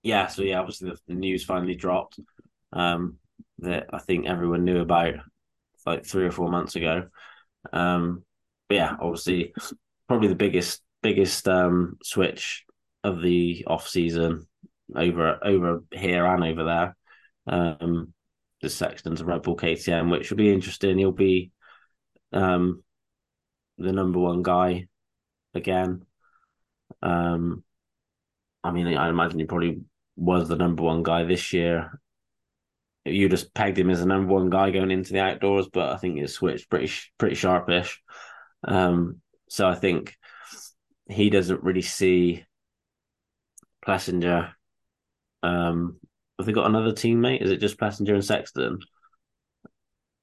yeah. 0.03 0.29
So 0.29 0.43
yeah, 0.43 0.61
obviously 0.61 0.91
the, 0.91 0.99
the 1.09 1.15
news 1.15 1.45
finally 1.45 1.75
dropped. 1.75 2.21
Um, 2.73 3.17
that 3.61 3.87
I 3.93 3.99
think 3.99 4.27
everyone 4.27 4.65
knew 4.65 4.81
about 4.81 5.15
like 5.87 6.05
three 6.05 6.27
or 6.27 6.31
four 6.33 6.51
months 6.51 6.77
ago. 6.77 7.09
Um, 7.73 8.25
but 8.69 8.75
yeah, 8.77 8.97
obviously 9.01 9.53
probably 10.09 10.29
the 10.29 10.35
biggest 10.35 10.83
biggest 11.03 11.47
um 11.49 11.97
switch 12.03 12.64
of 13.05 13.23
the 13.23 13.64
off 13.67 13.88
season 13.88 14.47
over 14.95 15.38
over 15.45 15.85
here 15.93 16.27
and 16.27 16.45
over 16.45 16.65
there. 16.65 16.96
Um, 17.46 18.13
the 18.61 18.69
Sexton's 18.69 19.23
Red 19.23 19.42
Bull 19.42 19.57
KTM, 19.57 20.11
which 20.11 20.31
will 20.31 20.37
be 20.37 20.52
interesting. 20.52 20.98
He'll 20.98 21.13
be 21.13 21.52
um 22.33 22.83
the 23.79 23.92
number 23.92 24.19
one 24.19 24.42
guy 24.42 24.88
again. 25.55 26.05
Um, 27.02 27.65
I 28.65 28.73
mean, 28.73 28.87
I 28.88 29.09
imagine 29.09 29.38
he 29.38 29.44
probably 29.44 29.83
was 30.17 30.48
the 30.48 30.57
number 30.57 30.83
one 30.83 31.02
guy 31.02 31.25
this 31.25 31.52
year. 31.52 32.00
You 33.05 33.29
just 33.29 33.55
pegged 33.55 33.79
him 33.79 33.90
as 33.90 34.01
the 34.01 34.07
number 34.07 34.33
one 34.33 34.51
guy 34.51 34.71
going 34.71 34.90
into 34.90 35.13
the 35.13 35.21
outdoors, 35.21 35.69
but 35.73 35.90
I 35.90 35.96
think 35.96 36.19
his 36.19 36.35
switched 36.35 36.69
pretty 36.69 36.92
pretty 37.17 37.37
sharpish. 37.37 38.03
Um, 38.65 39.21
so 39.49 39.67
I 39.69 39.75
think 39.75 40.17
he 41.09 41.31
doesn't 41.31 41.63
really 41.63 41.83
see 41.83 42.44
Plessinger. 43.87 44.53
Um, 45.42 45.99
have 46.38 46.46
they 46.46 46.53
got 46.53 46.67
another 46.67 46.92
teammate? 46.92 47.42
Is 47.42 47.51
it 47.51 47.61
just 47.61 47.79
Plessinger 47.79 48.15
and 48.15 48.25
Sexton? 48.25 48.81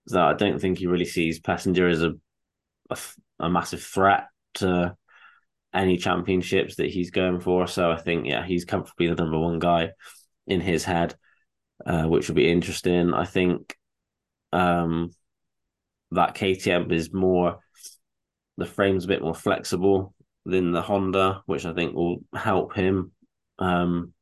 So 0.07 0.21
I 0.21 0.33
don't 0.33 0.59
think 0.59 0.77
he 0.77 0.87
really 0.87 1.05
sees 1.05 1.41
Plessinger 1.41 1.89
as 1.89 2.03
a 2.03 2.13
a, 2.89 2.97
a 3.39 3.49
massive 3.49 3.81
threat 3.81 4.27
to 4.55 4.95
any 5.73 5.97
championships 5.97 6.75
that 6.75 6.89
he's 6.89 7.11
going 7.11 7.39
for. 7.39 7.67
So 7.67 7.91
I 7.91 7.97
think, 7.97 8.27
yeah, 8.27 8.45
he's 8.45 8.65
comfortably 8.65 9.07
the 9.07 9.15
number 9.15 9.39
one 9.39 9.59
guy 9.59 9.91
in 10.47 10.61
his 10.61 10.83
head. 10.83 11.15
Uh, 11.85 12.03
which 12.03 12.27
will 12.27 12.35
be 12.35 12.51
interesting. 12.51 13.13
I 13.13 13.25
think 13.25 13.75
um, 14.51 15.11
that 16.11 16.35
KTM 16.35 16.91
is 16.91 17.13
more 17.13 17.59
the 18.57 18.65
frame's 18.65 19.05
a 19.05 19.09
bit 19.09 19.21
more 19.21 19.35
flexible 19.35 20.13
than 20.45 20.71
the 20.71 20.81
Honda, 20.81 21.41
which 21.45 21.65
I 21.65 21.73
think 21.73 21.93
will 21.93 22.19
help 22.33 22.75
him 22.75 23.11
um, 23.59 24.13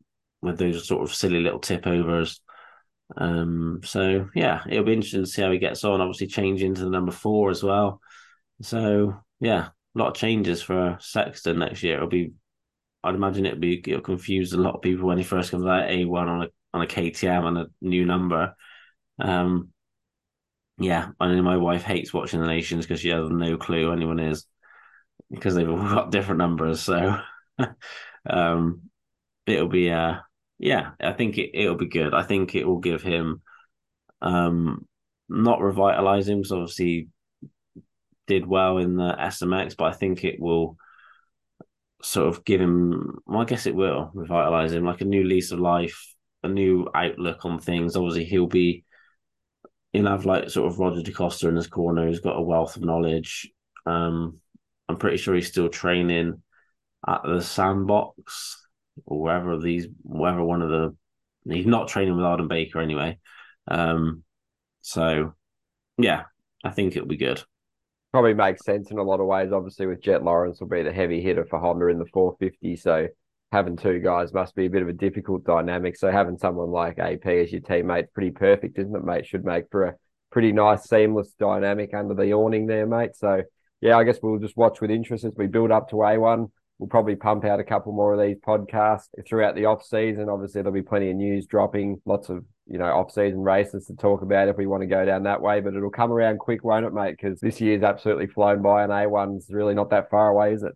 with 0.41 0.57
those 0.57 0.87
sort 0.87 1.03
of 1.03 1.13
silly 1.13 1.39
little 1.39 1.59
tip 1.59 1.85
overs. 1.85 2.41
Um, 3.15 3.81
so 3.83 4.29
yeah, 4.33 4.63
it'll 4.67 4.85
be 4.85 4.93
interesting 4.93 5.23
to 5.23 5.29
see 5.29 5.41
how 5.41 5.51
he 5.51 5.59
gets 5.59 5.83
on. 5.83 6.01
Obviously, 6.01 6.27
changing 6.27 6.75
to 6.75 6.83
the 6.83 6.89
number 6.89 7.11
four 7.11 7.51
as 7.51 7.61
well. 7.61 8.01
So 8.61 9.15
yeah, 9.39 9.67
a 9.95 9.99
lot 9.99 10.09
of 10.09 10.15
changes 10.15 10.61
for 10.61 10.97
Sexton 10.99 11.59
next 11.59 11.83
year. 11.83 11.97
It'll 11.97 12.07
be, 12.07 12.33
I'd 13.03 13.15
imagine 13.15 13.45
it'll 13.45 13.59
be 13.59 13.83
it'll 13.85 14.01
confuse 14.01 14.53
a 14.53 14.57
lot 14.57 14.75
of 14.75 14.81
people 14.81 15.07
when 15.07 15.17
he 15.17 15.23
first 15.23 15.51
comes 15.51 15.65
out 15.65 15.89
A 15.89 16.05
one 16.05 16.27
on 16.29 16.43
a 16.43 16.47
on 16.73 16.81
a 16.81 16.87
KTM 16.87 17.45
and 17.45 17.57
a 17.57 17.67
new 17.81 18.05
number. 18.05 18.55
Um, 19.19 19.69
yeah, 20.77 21.09
I 21.19 21.27
know 21.33 21.41
my 21.43 21.57
wife 21.57 21.83
hates 21.83 22.13
watching 22.13 22.39
the 22.41 22.47
nations 22.47 22.85
because 22.85 22.99
she 22.99 23.09
has 23.09 23.29
no 23.29 23.57
clue 23.57 23.91
anyone 23.91 24.19
is 24.19 24.45
because 25.29 25.55
they've 25.55 25.69
all 25.69 25.77
got 25.95 26.11
different 26.11 26.39
numbers. 26.39 26.81
So 26.81 27.17
um, 28.29 28.81
it'll 29.45 29.69
be 29.69 29.91
uh 29.91 30.17
yeah, 30.59 30.91
I 30.99 31.13
think 31.13 31.37
it, 31.37 31.51
it'll 31.53 31.75
be 31.75 31.87
good. 31.89 32.13
I 32.13 32.23
think 32.23 32.55
it 32.55 32.65
will 32.65 32.79
give 32.79 33.03
him 33.03 33.41
um 34.21 34.87
not 35.29 35.61
revitalize 35.61 36.27
him 36.27 36.39
because 36.39 36.51
obviously 36.51 37.09
did 38.27 38.45
well 38.45 38.77
in 38.77 38.95
the 38.95 39.15
SMX, 39.17 39.75
but 39.75 39.85
I 39.85 39.93
think 39.93 40.23
it 40.23 40.39
will 40.39 40.77
sort 42.01 42.27
of 42.27 42.43
give 42.43 42.59
him 42.61 43.19
well, 43.25 43.41
I 43.41 43.45
guess 43.45 43.65
it 43.65 43.75
will 43.75 44.11
revitalize 44.13 44.73
him 44.73 44.85
like 44.85 45.01
a 45.01 45.05
new 45.05 45.23
lease 45.23 45.51
of 45.51 45.59
life, 45.59 46.12
a 46.43 46.47
new 46.47 46.87
outlook 46.93 47.45
on 47.45 47.59
things. 47.59 47.95
Obviously 47.95 48.25
he'll 48.25 48.47
be 48.47 48.83
he'll 49.91 50.07
have 50.07 50.25
like 50.25 50.49
sort 50.49 50.71
of 50.71 50.79
Roger 50.79 51.01
De 51.01 51.11
Coster 51.11 51.49
in 51.49 51.55
his 51.55 51.67
corner 51.67 52.07
who's 52.07 52.19
got 52.19 52.37
a 52.37 52.41
wealth 52.41 52.75
of 52.75 52.83
knowledge. 52.83 53.51
Um 53.85 54.39
I'm 54.89 54.97
pretty 54.97 55.17
sure 55.17 55.35
he's 55.35 55.47
still 55.47 55.69
training 55.69 56.41
at 57.07 57.21
the 57.23 57.41
sandbox 57.41 58.67
or 59.05 59.21
wherever 59.21 59.59
these, 59.59 59.87
wherever 60.03 60.43
one 60.43 60.61
of 60.61 60.69
the, 60.69 60.95
he's 61.51 61.65
not 61.65 61.87
training 61.87 62.15
with 62.15 62.25
Aldon 62.25 62.47
Baker 62.47 62.79
anyway. 62.79 63.17
Um, 63.67 64.23
so 64.81 65.33
yeah, 65.97 66.23
I 66.63 66.71
think 66.71 66.95
it'll 66.95 67.07
be 67.07 67.17
good. 67.17 67.41
Probably 68.11 68.33
makes 68.33 68.63
sense 68.63 68.91
in 68.91 68.99
a 68.99 69.03
lot 69.03 69.19
of 69.19 69.25
ways. 69.25 69.51
Obviously, 69.51 69.87
with 69.87 70.01
Jett 70.01 70.23
Lawrence 70.23 70.59
will 70.59 70.67
be 70.67 70.83
the 70.83 70.93
heavy 70.93 71.21
hitter 71.21 71.45
for 71.45 71.59
Honda 71.59 71.87
in 71.87 71.97
the 71.97 72.05
450. 72.05 72.75
So 72.75 73.07
having 73.53 73.77
two 73.77 73.99
guys 73.99 74.33
must 74.33 74.55
be 74.55 74.65
a 74.65 74.69
bit 74.69 74.81
of 74.81 74.89
a 74.89 74.93
difficult 74.93 75.45
dynamic. 75.45 75.95
So 75.95 76.11
having 76.11 76.39
someone 76.39 76.71
like 76.71 76.97
AP 76.97 77.25
as 77.27 77.51
your 77.51 77.61
teammate, 77.61 78.11
pretty 78.11 78.31
perfect, 78.31 78.79
isn't 78.79 78.95
it, 78.95 79.05
mate? 79.05 79.27
Should 79.27 79.45
make 79.45 79.65
for 79.69 79.83
a 79.85 79.95
pretty 80.31 80.51
nice, 80.51 80.89
seamless 80.89 81.33
dynamic 81.39 81.93
under 81.93 82.15
the 82.15 82.33
awning 82.33 82.65
there, 82.65 82.87
mate. 82.87 83.15
So 83.15 83.43
yeah, 83.79 83.95
I 83.97 84.03
guess 84.05 84.17
we'll 84.23 84.39
just 84.39 84.57
watch 84.57 84.81
with 84.81 84.89
interest 84.89 85.23
as 85.23 85.33
we 85.37 85.45
build 85.45 85.71
up 85.71 85.89
to 85.89 85.97
A1. 85.97 86.49
We'll 86.79 86.89
probably 86.89 87.15
pump 87.15 87.45
out 87.45 87.59
a 87.59 87.63
couple 87.63 87.93
more 87.93 88.13
of 88.13 88.19
these 88.19 88.37
podcasts 88.37 89.07
throughout 89.27 89.53
the 89.53 89.65
off 89.65 89.85
season. 89.85 90.29
Obviously, 90.29 90.63
there'll 90.63 90.73
be 90.73 90.81
plenty 90.81 91.11
of 91.11 91.15
news 91.15 91.45
dropping, 91.45 92.01
lots 92.05 92.29
of 92.29 92.43
you 92.65 92.79
know 92.79 92.85
off 92.85 93.11
season 93.11 93.41
races 93.41 93.85
to 93.85 93.95
talk 93.95 94.23
about 94.23 94.47
if 94.47 94.57
we 94.57 94.65
want 94.65 94.81
to 94.81 94.87
go 94.87 95.05
down 95.05 95.23
that 95.23 95.41
way. 95.41 95.61
But 95.61 95.75
it'll 95.75 95.91
come 95.91 96.11
around 96.11 96.39
quick, 96.39 96.63
won't 96.63 96.87
it, 96.87 96.93
mate? 96.93 97.15
Because 97.21 97.39
this 97.39 97.61
year's 97.61 97.83
absolutely 97.83 98.27
flown 98.27 98.63
by, 98.63 98.81
and 98.81 98.91
A1's 98.91 99.45
really 99.51 99.75
not 99.75 99.91
that 99.91 100.09
far 100.09 100.29
away, 100.29 100.53
is 100.53 100.63
it? 100.63 100.75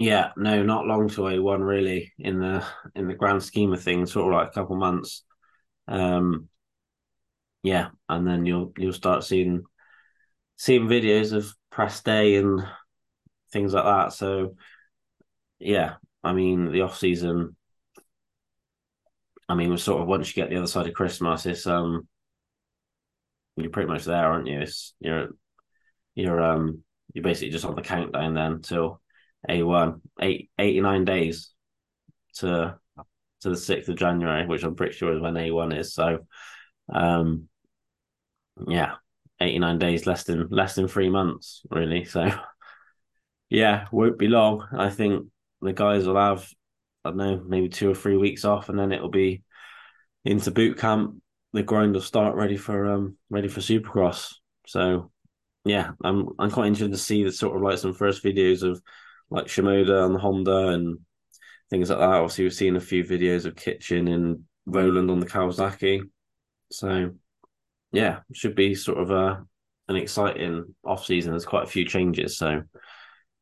Yeah, 0.00 0.32
no, 0.36 0.62
not 0.62 0.86
long 0.86 1.10
to 1.10 1.28
A1 1.28 1.62
really 1.62 2.12
in 2.18 2.40
the 2.40 2.66
in 2.94 3.06
the 3.06 3.14
grand 3.14 3.42
scheme 3.42 3.72
of 3.74 3.82
things. 3.82 4.12
Sort 4.12 4.32
of 4.32 4.38
like 4.40 4.48
a 4.48 4.52
couple 4.52 4.76
months. 4.76 5.24
Um, 5.88 6.48
yeah, 7.62 7.88
and 8.08 8.26
then 8.26 8.46
you'll 8.46 8.72
you'll 8.78 8.92
start 8.92 9.24
seeing 9.24 9.64
seeing 10.56 10.88
videos 10.88 11.32
of 11.32 11.52
press 11.70 12.02
day 12.02 12.36
and 12.36 12.62
things 13.52 13.74
like 13.74 13.84
that. 13.84 14.12
So 14.14 14.56
yeah, 15.58 15.96
I 16.24 16.32
mean 16.32 16.72
the 16.72 16.82
off 16.82 16.98
season. 16.98 17.56
I 19.48 19.54
mean, 19.54 19.70
we're 19.70 19.76
sort 19.76 20.00
of 20.00 20.08
once 20.08 20.28
you 20.28 20.42
get 20.42 20.48
the 20.50 20.56
other 20.56 20.66
side 20.66 20.86
of 20.86 20.94
Christmas, 20.94 21.44
it's 21.46 21.66
um, 21.66 22.08
you're 23.56 23.70
pretty 23.70 23.88
much 23.88 24.04
there, 24.04 24.26
aren't 24.26 24.46
you? 24.46 24.60
It's 24.60 24.94
you're 25.00 25.28
you're 26.14 26.42
um 26.42 26.84
you're 27.14 27.24
basically 27.24 27.50
just 27.50 27.64
on 27.64 27.76
the 27.76 27.82
countdown 27.82 28.34
then 28.34 28.62
till 28.62 28.99
a 29.48 29.62
one 29.62 30.00
eight 30.20 30.50
eighty 30.58 30.80
nine 30.80 31.04
days 31.04 31.50
to 32.36 32.78
to 33.40 33.48
the 33.48 33.56
sixth 33.56 33.88
of 33.88 33.96
January, 33.96 34.46
which 34.46 34.62
I'm 34.62 34.74
pretty 34.74 34.94
sure 34.94 35.14
is 35.14 35.20
when 35.20 35.36
A 35.36 35.50
one 35.50 35.72
is. 35.72 35.94
So, 35.94 36.26
um, 36.92 37.48
yeah, 38.68 38.96
89 39.40 39.78
days, 39.78 40.06
less 40.06 40.24
than 40.24 40.48
less 40.50 40.74
than 40.74 40.88
three 40.88 41.08
months, 41.08 41.62
really. 41.70 42.04
So 42.10 42.30
yeah, 43.48 43.86
won't 43.90 44.18
be 44.18 44.28
long. 44.28 44.66
I 44.76 44.90
think 44.90 45.26
the 45.60 45.72
guys 45.72 46.06
will 46.06 46.16
have, 46.16 46.48
I 47.04 47.10
don't 47.10 47.16
know, 47.18 47.42
maybe 47.46 47.68
two 47.68 47.90
or 47.90 47.94
three 47.94 48.16
weeks 48.16 48.44
off, 48.44 48.68
and 48.68 48.78
then 48.78 48.92
it'll 48.92 49.10
be 49.10 49.42
into 50.24 50.50
boot 50.50 50.78
camp. 50.78 51.20
The 51.52 51.62
grind 51.64 51.94
will 51.94 52.00
start 52.00 52.36
ready 52.36 52.56
for 52.56 52.86
um 52.92 53.16
ready 53.28 53.48
for 53.48 53.60
Supercross. 53.60 54.34
So 54.66 55.10
yeah, 55.64 55.92
I'm 56.04 56.28
I'm 56.38 56.50
quite 56.50 56.68
interested 56.68 56.92
to 56.92 56.98
see 56.98 57.24
the 57.24 57.32
sort 57.32 57.56
of 57.56 57.62
like 57.62 57.78
some 57.78 57.94
first 57.94 58.22
videos 58.22 58.62
of 58.62 58.80
like 59.30 59.46
Shimoda 59.46 60.06
and 60.06 60.16
Honda 60.16 60.68
and 60.68 60.98
things 61.70 61.90
like 61.90 61.98
that. 61.98 62.08
Obviously, 62.08 62.44
we've 62.44 62.54
seen 62.54 62.76
a 62.76 62.80
few 62.80 63.04
videos 63.04 63.46
of 63.46 63.56
Kitchen 63.56 64.08
and 64.08 64.44
Roland 64.66 65.10
on 65.10 65.20
the 65.20 65.26
Kawasaki. 65.26 66.02
So 66.70 67.12
yeah, 67.92 68.20
should 68.32 68.54
be 68.54 68.74
sort 68.74 68.98
of 68.98 69.10
a 69.10 69.44
an 69.88 69.96
exciting 69.96 70.74
off 70.84 71.04
season. 71.04 71.32
There's 71.32 71.44
quite 71.44 71.64
a 71.64 71.70
few 71.70 71.84
changes, 71.84 72.38
so 72.38 72.62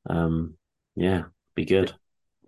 um, 0.08 0.54
yeah, 0.96 1.24
be 1.54 1.64
good. 1.64 1.92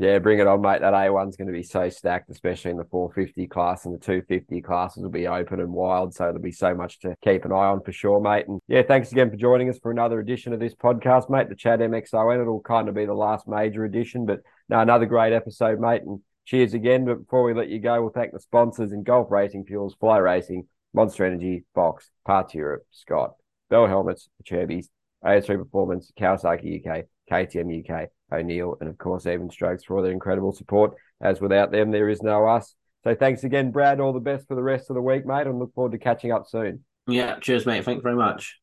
Yeah, 0.01 0.19
bring 0.19 0.39
it 0.39 0.47
on, 0.47 0.63
mate. 0.63 0.81
That 0.81 0.95
A1's 0.95 1.37
going 1.37 1.49
to 1.49 1.53
be 1.53 1.63
so 1.63 1.91
stacked, 1.91 2.31
especially 2.31 2.71
in 2.71 2.79
the 2.79 2.87
450 2.87 3.47
class 3.49 3.85
and 3.85 3.95
the 3.95 3.99
250 3.99 4.63
classes 4.63 5.03
will 5.03 5.11
be 5.11 5.27
open 5.27 5.61
and 5.61 5.75
wild. 5.75 6.15
So 6.15 6.25
there'll 6.25 6.41
be 6.41 6.53
so 6.53 6.75
much 6.75 7.01
to 7.01 7.15
keep 7.23 7.45
an 7.45 7.53
eye 7.53 7.67
on 7.67 7.83
for 7.83 7.93
sure, 7.93 8.19
mate. 8.19 8.47
And 8.49 8.63
yeah, 8.67 8.81
thanks 8.81 9.13
again 9.13 9.29
for 9.29 9.37
joining 9.37 9.69
us 9.69 9.79
for 9.79 9.91
another 9.91 10.19
edition 10.19 10.55
of 10.55 10.59
this 10.59 10.75
podcast, 10.75 11.29
mate. 11.29 11.51
The 11.51 11.55
Chat 11.55 11.81
MXON. 11.81 12.41
It'll 12.41 12.63
kind 12.63 12.89
of 12.89 12.95
be 12.95 13.05
the 13.05 13.13
last 13.13 13.47
major 13.47 13.85
edition, 13.85 14.25
but 14.25 14.41
no, 14.71 14.81
another 14.81 15.05
great 15.05 15.35
episode, 15.35 15.79
mate. 15.79 16.01
And 16.01 16.21
cheers 16.47 16.73
again. 16.73 17.05
But 17.05 17.19
before 17.19 17.45
we 17.45 17.53
let 17.53 17.69
you 17.69 17.79
go, 17.79 18.01
we'll 18.01 18.11
thank 18.11 18.33
the 18.33 18.41
sponsors 18.41 18.93
in 18.93 19.03
Gulf 19.03 19.31
Racing 19.31 19.67
Fuels, 19.67 19.97
Fly 20.01 20.17
Racing, 20.17 20.67
Monster 20.95 21.27
Energy, 21.27 21.65
Fox, 21.75 22.09
Parts 22.25 22.55
Europe, 22.55 22.87
Scott, 22.91 23.35
Bell 23.69 23.87
Helmets, 23.87 24.31
Cherbies, 24.51 24.87
AS3 25.23 25.59
Performance, 25.59 26.11
Kawasaki 26.19 26.81
UK, 26.81 27.05
KTM 27.31 27.85
UK, 27.85 28.09
O'Neal, 28.33 28.77
and 28.81 28.89
of 28.89 28.99
course, 28.99 29.27
Even 29.27 29.51
Strokes 29.51 29.85
for 29.85 29.97
all 29.97 30.03
their 30.03 30.13
incredible 30.13 30.53
support. 30.53 30.95
As 31.21 31.41
without 31.41 31.71
them, 31.71 31.91
there 31.91 32.09
is 32.09 32.23
no 32.23 32.47
us. 32.47 32.75
So 33.05 33.15
thanks 33.15 33.45
again, 33.45 33.71
Brad. 33.71 34.01
All 34.01 34.13
the 34.13 34.21
best 34.21 34.47
for 34.47 34.55
the 34.55 34.63
rest 34.63 34.91
of 34.91 34.95
the 34.95 35.03
week, 35.03 35.27
mate, 35.27 35.47
and 35.47 35.59
look 35.59 35.75
forward 35.75 35.93
to 35.93 35.99
catching 35.99 36.33
up 36.33 36.47
soon. 36.47 36.85
Yeah, 37.07 37.39
cheers, 37.41 37.67
mate. 37.67 37.85
Thanks 37.85 38.03
very 38.03 38.17
much. 38.17 38.59